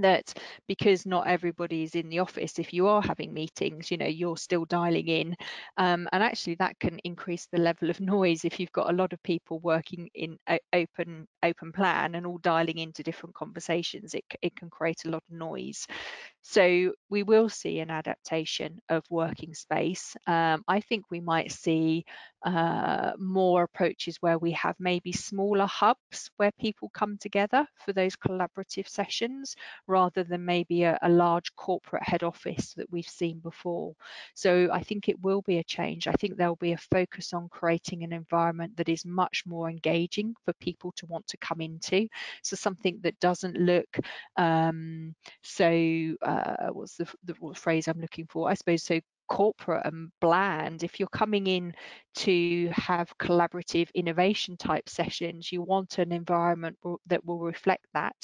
that 0.03 0.33
because 0.67 1.07
not 1.07 1.27
everybody 1.27 1.83
is 1.83 1.95
in 1.95 2.09
the 2.09 2.19
office 2.19 2.59
if 2.59 2.73
you 2.73 2.87
are 2.87 3.03
having 3.03 3.33
meetings 3.33 3.91
you 3.91 3.97
know 3.97 4.07
you're 4.07 4.37
still 4.37 4.65
dialing 4.65 5.09
in. 5.09 5.35
Um, 5.77 6.09
and 6.13 6.23
actually 6.23 6.57
that 6.57 6.79
can 6.81 6.99
increase 7.05 7.47
the 7.51 7.59
level 7.59 7.91
of 7.91 8.01
noise 8.01 8.45
if 8.45 8.59
you've 8.61 8.73
got 8.73 8.91
a 8.91 8.97
lot 8.97 9.13
of 9.13 9.23
people 9.23 9.59
working 9.61 10.09
in 10.15 10.39
open 10.73 11.27
open 11.43 11.73
plan 11.73 12.15
and 12.15 12.27
all 12.27 12.39
dialing 12.39 12.79
into 12.79 13.03
different 13.03 13.35
conversations 13.35 14.15
it, 14.15 14.25
it 14.43 14.55
can 14.57 14.71
create 14.71 15.05
a 15.05 15.11
lot 15.11 15.23
of 15.31 15.37
noise 15.37 15.87
so 16.51 16.93
we 17.11 17.25
will 17.25 17.51
see 17.51 17.81
an 17.81 17.91
adaptation 17.91 18.81
of 18.89 19.05
working 19.11 19.53
space. 19.53 20.17
Um, 20.27 20.65
I 20.67 20.81
think 20.81 21.05
we 21.11 21.21
might 21.21 21.53
see 21.53 22.07
uh, 22.43 23.13
more 23.19 23.65
approaches 23.65 24.17
where 24.21 24.39
we 24.39 24.53
have 24.53 24.75
maybe 24.79 25.13
smaller 25.13 25.67
hubs 25.67 26.31
where 26.39 26.53
people 26.59 26.89
come 26.95 27.19
together 27.19 27.67
for 27.85 27.93
those 27.93 28.17
collaborative 28.17 28.89
sessions 28.89 29.57
rather 29.87 30.25
than 30.25 30.43
maybe 30.43 30.85
a, 30.85 30.99
a 31.03 31.11
large 31.11 31.55
corporate 31.55 32.03
head 32.03 32.23
office 32.23 32.73
that 32.75 32.91
we've 32.91 33.09
seen 33.09 33.41
before. 33.41 33.93
So 34.35 34.71
I 34.73 34.83
think 34.83 35.11
it 35.11 35.21
will 35.21 35.43
be 35.43 35.59
a 35.59 35.65
change. 35.65 36.09
I 36.09 36.13
think 36.13 36.37
there 36.37 36.49
will 36.49 36.57
be 36.57 36.73
a 36.73 36.79
focus 36.79 37.35
on 37.35 37.51
creating 37.51 38.05
an 38.05 38.13
environment 38.15 38.75
that 38.79 38.89
is 38.89 39.05
much 39.05 39.43
more 39.45 39.69
engaging 39.69 40.35
for 40.47 40.55
people 40.55 40.93
to 40.97 41.07
want 41.07 41.27
to 41.27 41.37
come 41.37 41.61
into. 41.61 42.09
So 42.43 42.57
something 42.57 43.01
that 43.03 43.21
doesn't 43.21 43.57
look 43.57 43.99
um, 44.37 45.15
so 45.43 45.67
uh, 46.23 46.38
Uh, 46.39 46.69
what's 46.73 46.97
the, 46.97 47.07
the 47.25 47.35
phrase 47.55 47.89
I'm 47.89 48.01
looking 48.01 48.27
for? 48.27 48.49
I 48.51 48.55
suppose 48.55 48.83
so 48.85 49.01
corporate 49.29 49.87
and 49.87 50.11
bland. 50.21 50.83
If 50.83 50.99
you're 50.99 51.09
coming 51.09 51.47
in 51.47 51.75
to 52.17 52.69
have 52.73 53.17
collaborative 53.19 53.89
innovation 53.95 54.57
type 54.57 54.89
sessions, 54.89 55.53
you 55.53 55.63
want 55.63 55.99
an 55.99 56.13
environment 56.13 56.79
that 57.07 57.25
will 57.25 57.41
reflect 57.41 57.87
that. 57.95 58.17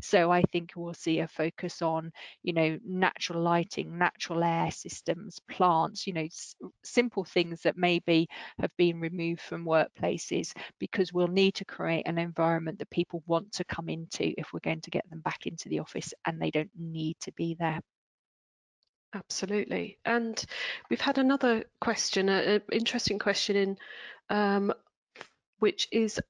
So 0.00 0.30
I 0.30 0.42
think 0.42 0.72
we'll 0.76 0.94
see 0.94 1.20
a 1.20 1.28
focus 1.28 1.82
on, 1.82 2.12
you 2.42 2.52
know, 2.52 2.78
natural 2.84 3.42
lighting, 3.42 3.98
natural 3.98 4.42
air 4.44 4.70
systems, 4.70 5.38
plants, 5.50 6.06
you 6.06 6.12
know, 6.14 6.28
simple 6.84 7.24
things 7.24 7.62
that 7.62 7.76
maybe 7.76 8.28
have 8.58 8.70
been 8.76 9.00
removed 9.00 9.40
from 9.40 9.64
workplaces 9.64 10.52
because 10.78 11.12
we'll 11.12 11.28
need 11.28 11.54
to 11.56 11.64
create 11.64 12.06
an 12.06 12.18
environment 12.18 12.78
that 12.78 12.90
people 12.90 13.22
want 13.26 13.52
to 13.52 13.64
come 13.64 13.88
into 13.88 14.32
if 14.38 14.52
we're 14.52 14.60
going 14.60 14.80
to 14.80 14.90
get 14.90 15.08
them 15.10 15.20
back 15.20 15.46
into 15.46 15.68
the 15.68 15.78
office 15.80 16.12
and 16.24 16.40
they 16.40 16.50
don't 16.50 16.70
need 16.76 17.16
to 17.20 17.32
be 17.32 17.54
there. 17.58 17.80
Absolutely. 19.14 19.98
And 20.04 20.42
we've 20.88 21.00
had 21.00 21.18
another 21.18 21.64
question, 21.80 22.28
an 22.28 22.62
interesting 22.72 23.18
question 23.18 23.56
in 23.56 23.78
um, 24.30 24.72
which 25.58 25.88
is 25.92 26.20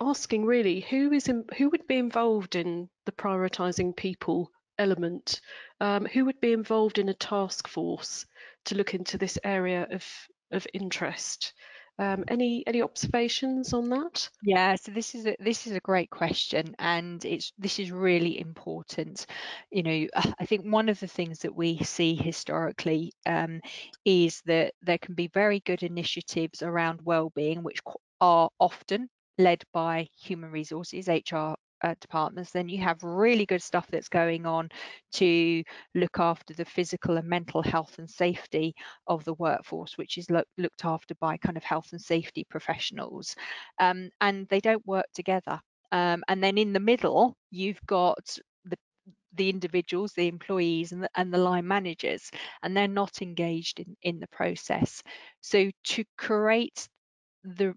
asking 0.00 0.44
really 0.46 0.80
who 0.80 1.12
is 1.12 1.28
in, 1.28 1.44
who 1.58 1.70
would 1.70 1.86
be 1.86 1.96
involved 1.98 2.56
in 2.56 2.88
the 3.06 3.12
prioritizing 3.12 3.96
people 3.96 4.50
element? 4.78 5.40
Um, 5.80 6.06
who 6.06 6.24
would 6.26 6.40
be 6.40 6.52
involved 6.52 6.98
in 6.98 7.08
a 7.08 7.14
task 7.14 7.68
force 7.68 8.26
to 8.66 8.74
look 8.76 8.94
into 8.94 9.18
this 9.18 9.38
area 9.44 9.86
of 9.90 10.04
of 10.52 10.66
interest? 10.74 11.54
Um, 11.98 12.24
any 12.28 12.66
any 12.66 12.82
observations 12.82 13.72
on 13.72 13.88
that? 13.90 14.30
Yeah, 14.42 14.76
so 14.76 14.92
this 14.92 15.14
is 15.14 15.26
a 15.26 15.34
this 15.40 15.66
is 15.66 15.72
a 15.72 15.80
great 15.80 16.10
question, 16.10 16.74
and 16.78 17.24
it's 17.24 17.52
this 17.58 17.78
is 17.78 17.90
really 17.90 18.38
important. 18.38 19.26
You 19.70 19.82
know, 19.82 20.06
I 20.38 20.44
think 20.46 20.64
one 20.66 20.88
of 20.88 21.00
the 21.00 21.06
things 21.08 21.40
that 21.40 21.54
we 21.54 21.78
see 21.78 22.14
historically 22.14 23.12
um, 23.26 23.60
is 24.04 24.42
that 24.46 24.74
there 24.82 24.98
can 24.98 25.14
be 25.14 25.28
very 25.28 25.60
good 25.60 25.82
initiatives 25.82 26.62
around 26.62 27.00
well-being, 27.02 27.62
which 27.62 27.80
are 28.20 28.50
often 28.60 29.08
led 29.38 29.64
by 29.72 30.08
human 30.18 30.50
resources, 30.50 31.08
HR 31.08 31.56
uh, 31.82 31.94
departments, 32.00 32.50
then 32.50 32.68
you 32.68 32.80
have 32.82 33.02
really 33.02 33.46
good 33.46 33.62
stuff 33.62 33.86
that's 33.90 34.08
going 34.08 34.46
on 34.46 34.68
to 35.12 35.62
look 35.94 36.18
after 36.18 36.54
the 36.54 36.64
physical 36.64 37.16
and 37.16 37.28
mental 37.28 37.62
health 37.62 37.98
and 37.98 38.08
safety 38.08 38.74
of 39.06 39.24
the 39.24 39.34
workforce, 39.34 39.96
which 39.98 40.18
is 40.18 40.30
look, 40.30 40.46
looked 40.58 40.84
after 40.84 41.14
by 41.20 41.36
kind 41.36 41.56
of 41.56 41.64
health 41.64 41.88
and 41.92 42.00
safety 42.00 42.44
professionals. 42.48 43.34
Um, 43.78 44.10
and 44.20 44.46
they 44.48 44.60
don't 44.60 44.86
work 44.86 45.06
together. 45.14 45.60
Um, 45.92 46.24
and 46.28 46.42
then 46.42 46.58
in 46.58 46.72
the 46.72 46.80
middle, 46.80 47.36
you've 47.50 47.80
got 47.86 48.36
the 48.64 48.76
the 49.34 49.50
individuals, 49.50 50.12
the 50.12 50.28
employees 50.28 50.92
and 50.92 51.02
the, 51.02 51.10
and 51.14 51.32
the 51.32 51.38
line 51.38 51.66
managers, 51.66 52.30
and 52.62 52.76
they're 52.76 52.88
not 52.88 53.22
engaged 53.22 53.80
in, 53.80 53.96
in 54.02 54.18
the 54.18 54.28
process. 54.28 55.02
So 55.42 55.70
to 55.84 56.04
create 56.16 56.88
the 57.44 57.74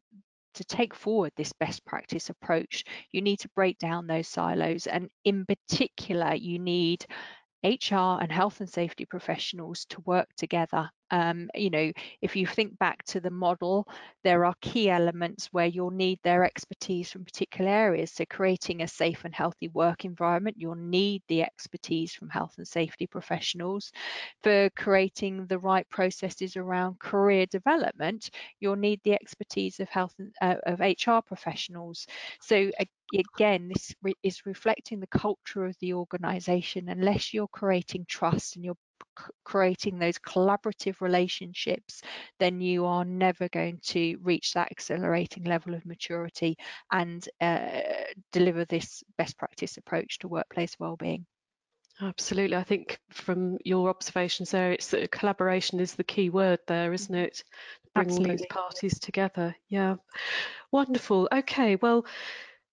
to 0.59 0.65
take 0.65 0.93
forward 0.93 1.31
this 1.35 1.53
best 1.53 1.85
practice 1.85 2.29
approach, 2.29 2.83
you 3.11 3.21
need 3.21 3.39
to 3.39 3.49
break 3.55 3.79
down 3.79 4.07
those 4.07 4.27
silos. 4.27 4.87
And 4.87 5.09
in 5.25 5.45
particular, 5.45 6.35
you 6.35 6.59
need 6.59 7.05
HR 7.63 8.19
and 8.21 8.31
health 8.31 8.59
and 8.61 8.69
safety 8.69 9.05
professionals 9.05 9.85
to 9.85 10.01
work 10.01 10.29
together 10.35 10.89
um, 11.11 11.49
you 11.55 11.69
know, 11.69 11.91
if 12.21 12.35
you 12.35 12.45
think 12.45 12.77
back 12.77 13.03
to 13.05 13.19
the 13.19 13.31
model, 13.31 13.87
there 14.23 14.45
are 14.45 14.53
key 14.61 14.89
elements 14.89 15.47
where 15.51 15.65
you'll 15.65 15.89
need 15.89 16.19
their 16.23 16.43
expertise 16.43 17.11
from 17.11 17.25
particular 17.25 17.69
areas. 17.71 18.11
So 18.11 18.25
creating 18.29 18.81
a 18.81 18.87
safe 18.87 19.25
and 19.25 19.33
healthy 19.33 19.69
work 19.69 20.05
environment, 20.05 20.57
you'll 20.59 20.75
need 20.75 21.23
the 21.27 21.41
expertise 21.41 22.13
from 22.13 22.29
health 22.29 22.55
and 22.57 22.67
safety 22.67 23.07
professionals. 23.07 23.91
For 24.43 24.69
creating 24.75 25.47
the 25.47 25.59
right 25.59 25.87
processes 25.89 26.55
around 26.55 26.99
career 26.99 27.45
development, 27.45 28.29
you'll 28.59 28.75
need 28.75 29.01
the 29.03 29.13
expertise 29.13 29.79
of 29.79 29.89
health 29.89 30.13
and, 30.19 30.33
uh, 30.41 30.57
of 30.65 30.81
HR 30.81 31.21
professionals. 31.21 32.05
So 32.41 32.71
again, 33.13 33.69
this 33.69 33.93
re 34.01 34.13
is 34.23 34.45
reflecting 34.45 34.99
the 34.99 35.07
culture 35.07 35.65
of 35.65 35.75
the 35.79 35.93
organization. 35.93 36.89
Unless 36.89 37.33
you're 37.33 37.47
creating 37.47 38.05
trust 38.07 38.55
and 38.55 38.65
you're 38.65 38.77
creating 39.45 39.97
those 39.97 40.17
collaborative 40.17 41.01
relationships, 41.01 42.01
then 42.39 42.61
you 42.61 42.85
are 42.85 43.05
never 43.05 43.47
going 43.49 43.79
to 43.83 44.17
reach 44.21 44.53
that 44.53 44.71
accelerating 44.71 45.43
level 45.43 45.73
of 45.73 45.85
maturity 45.85 46.57
and 46.91 47.27
uh, 47.41 47.81
deliver 48.31 48.65
this 48.65 49.03
best 49.17 49.37
practice 49.37 49.77
approach 49.77 50.19
to 50.19 50.27
workplace 50.27 50.75
well-being. 50.79 51.25
Absolutely. 52.01 52.55
I 52.55 52.63
think 52.63 52.97
from 53.11 53.57
your 53.65 53.89
observations 53.89 54.51
there, 54.51 54.71
it's 54.71 54.87
that 54.91 55.11
collaboration 55.11 55.81
is 55.81 55.95
the 55.95 56.03
key 56.03 56.29
word 56.29 56.59
there, 56.65 56.93
isn't 56.93 57.13
it? 57.13 57.43
Bringing 57.93 58.11
Absolutely. 58.11 58.37
those 58.37 58.45
parties 58.49 58.99
together. 58.99 59.55
Yeah. 59.67 59.95
Wonderful. 60.71 61.27
Okay. 61.33 61.75
Well, 61.75 62.05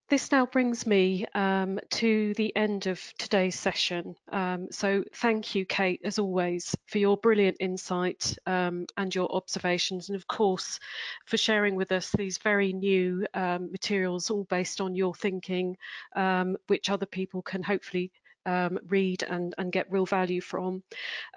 this 0.09 0.31
now 0.31 0.47
brings 0.47 0.87
me 0.87 1.27
um, 1.35 1.81
to 1.91 2.33
the 2.35 2.55
end 2.55 2.87
of 2.87 3.01
today's 3.19 3.59
session. 3.59 4.15
Um, 4.31 4.69
so 4.71 5.03
thank 5.15 5.55
you, 5.55 5.65
Kate, 5.67 6.01
as 6.05 6.19
always, 6.19 6.77
for 6.87 6.99
your 6.99 7.17
brilliant 7.17 7.57
insight 7.59 8.37
um, 8.47 8.87
and 8.97 9.13
your 9.15 9.31
observations, 9.35 10.09
and 10.09 10.17
of 10.17 10.29
course, 10.29 10.79
for 11.25 11.37
sharing 11.37 11.75
with 11.75 11.91
us 11.91 12.11
these 12.13 12.39
very 12.39 12.73
new 12.73 13.27
um, 13.35 13.71
materials, 13.73 14.31
all 14.31 14.45
based 14.45 14.81
on 14.81 14.95
your 14.95 15.15
thinking, 15.15 15.77
um, 16.15 16.57
which 16.69 16.89
other 16.89 17.07
people 17.07 17.43
can 17.43 17.63
hopefully 17.63 18.13
um, 18.47 18.79
read 18.89 19.23
and, 19.23 19.55
and 19.59 19.73
get 19.73 19.91
real 19.91 20.07
value 20.07 20.41
from. 20.41 20.83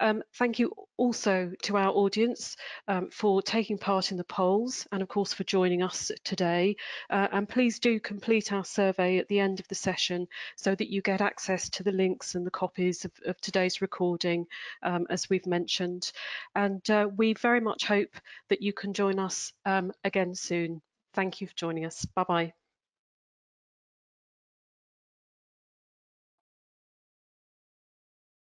Um, 0.00 0.22
thank 0.36 0.58
you 0.58 0.72
also 0.96 1.52
to 1.62 1.76
our 1.76 1.90
audience 1.90 2.56
um, 2.88 3.10
for 3.10 3.42
taking 3.42 3.78
part 3.78 4.10
in 4.10 4.16
the 4.16 4.24
polls 4.24 4.86
and 4.92 5.02
of 5.02 5.08
course 5.08 5.32
for 5.32 5.44
joining 5.44 5.82
us 5.82 6.10
today. 6.24 6.76
Uh, 7.10 7.28
and 7.32 7.48
please 7.48 7.78
do 7.78 8.00
complete 8.00 8.52
our 8.52 8.64
survey 8.64 9.18
at 9.18 9.28
the 9.28 9.40
end 9.40 9.60
of 9.60 9.68
the 9.68 9.74
session 9.74 10.26
so 10.56 10.74
that 10.74 10.90
you 10.90 11.02
get 11.02 11.20
access 11.20 11.68
to 11.70 11.82
the 11.82 11.92
links 11.92 12.34
and 12.34 12.46
the 12.46 12.50
copies 12.50 13.04
of, 13.04 13.12
of 13.26 13.40
today's 13.40 13.82
recording 13.82 14.46
um, 14.82 15.06
as 15.10 15.28
we've 15.28 15.46
mentioned. 15.46 16.12
And 16.54 16.88
uh, 16.90 17.08
we 17.16 17.34
very 17.34 17.60
much 17.60 17.86
hope 17.86 18.14
that 18.48 18.62
you 18.62 18.72
can 18.72 18.94
join 18.94 19.18
us 19.18 19.52
um, 19.66 19.92
again 20.04 20.34
soon. 20.34 20.80
Thank 21.14 21.40
you 21.40 21.46
for 21.48 21.54
joining 21.54 21.84
us. 21.86 22.04
Bye 22.04 22.24
bye. 22.24 22.59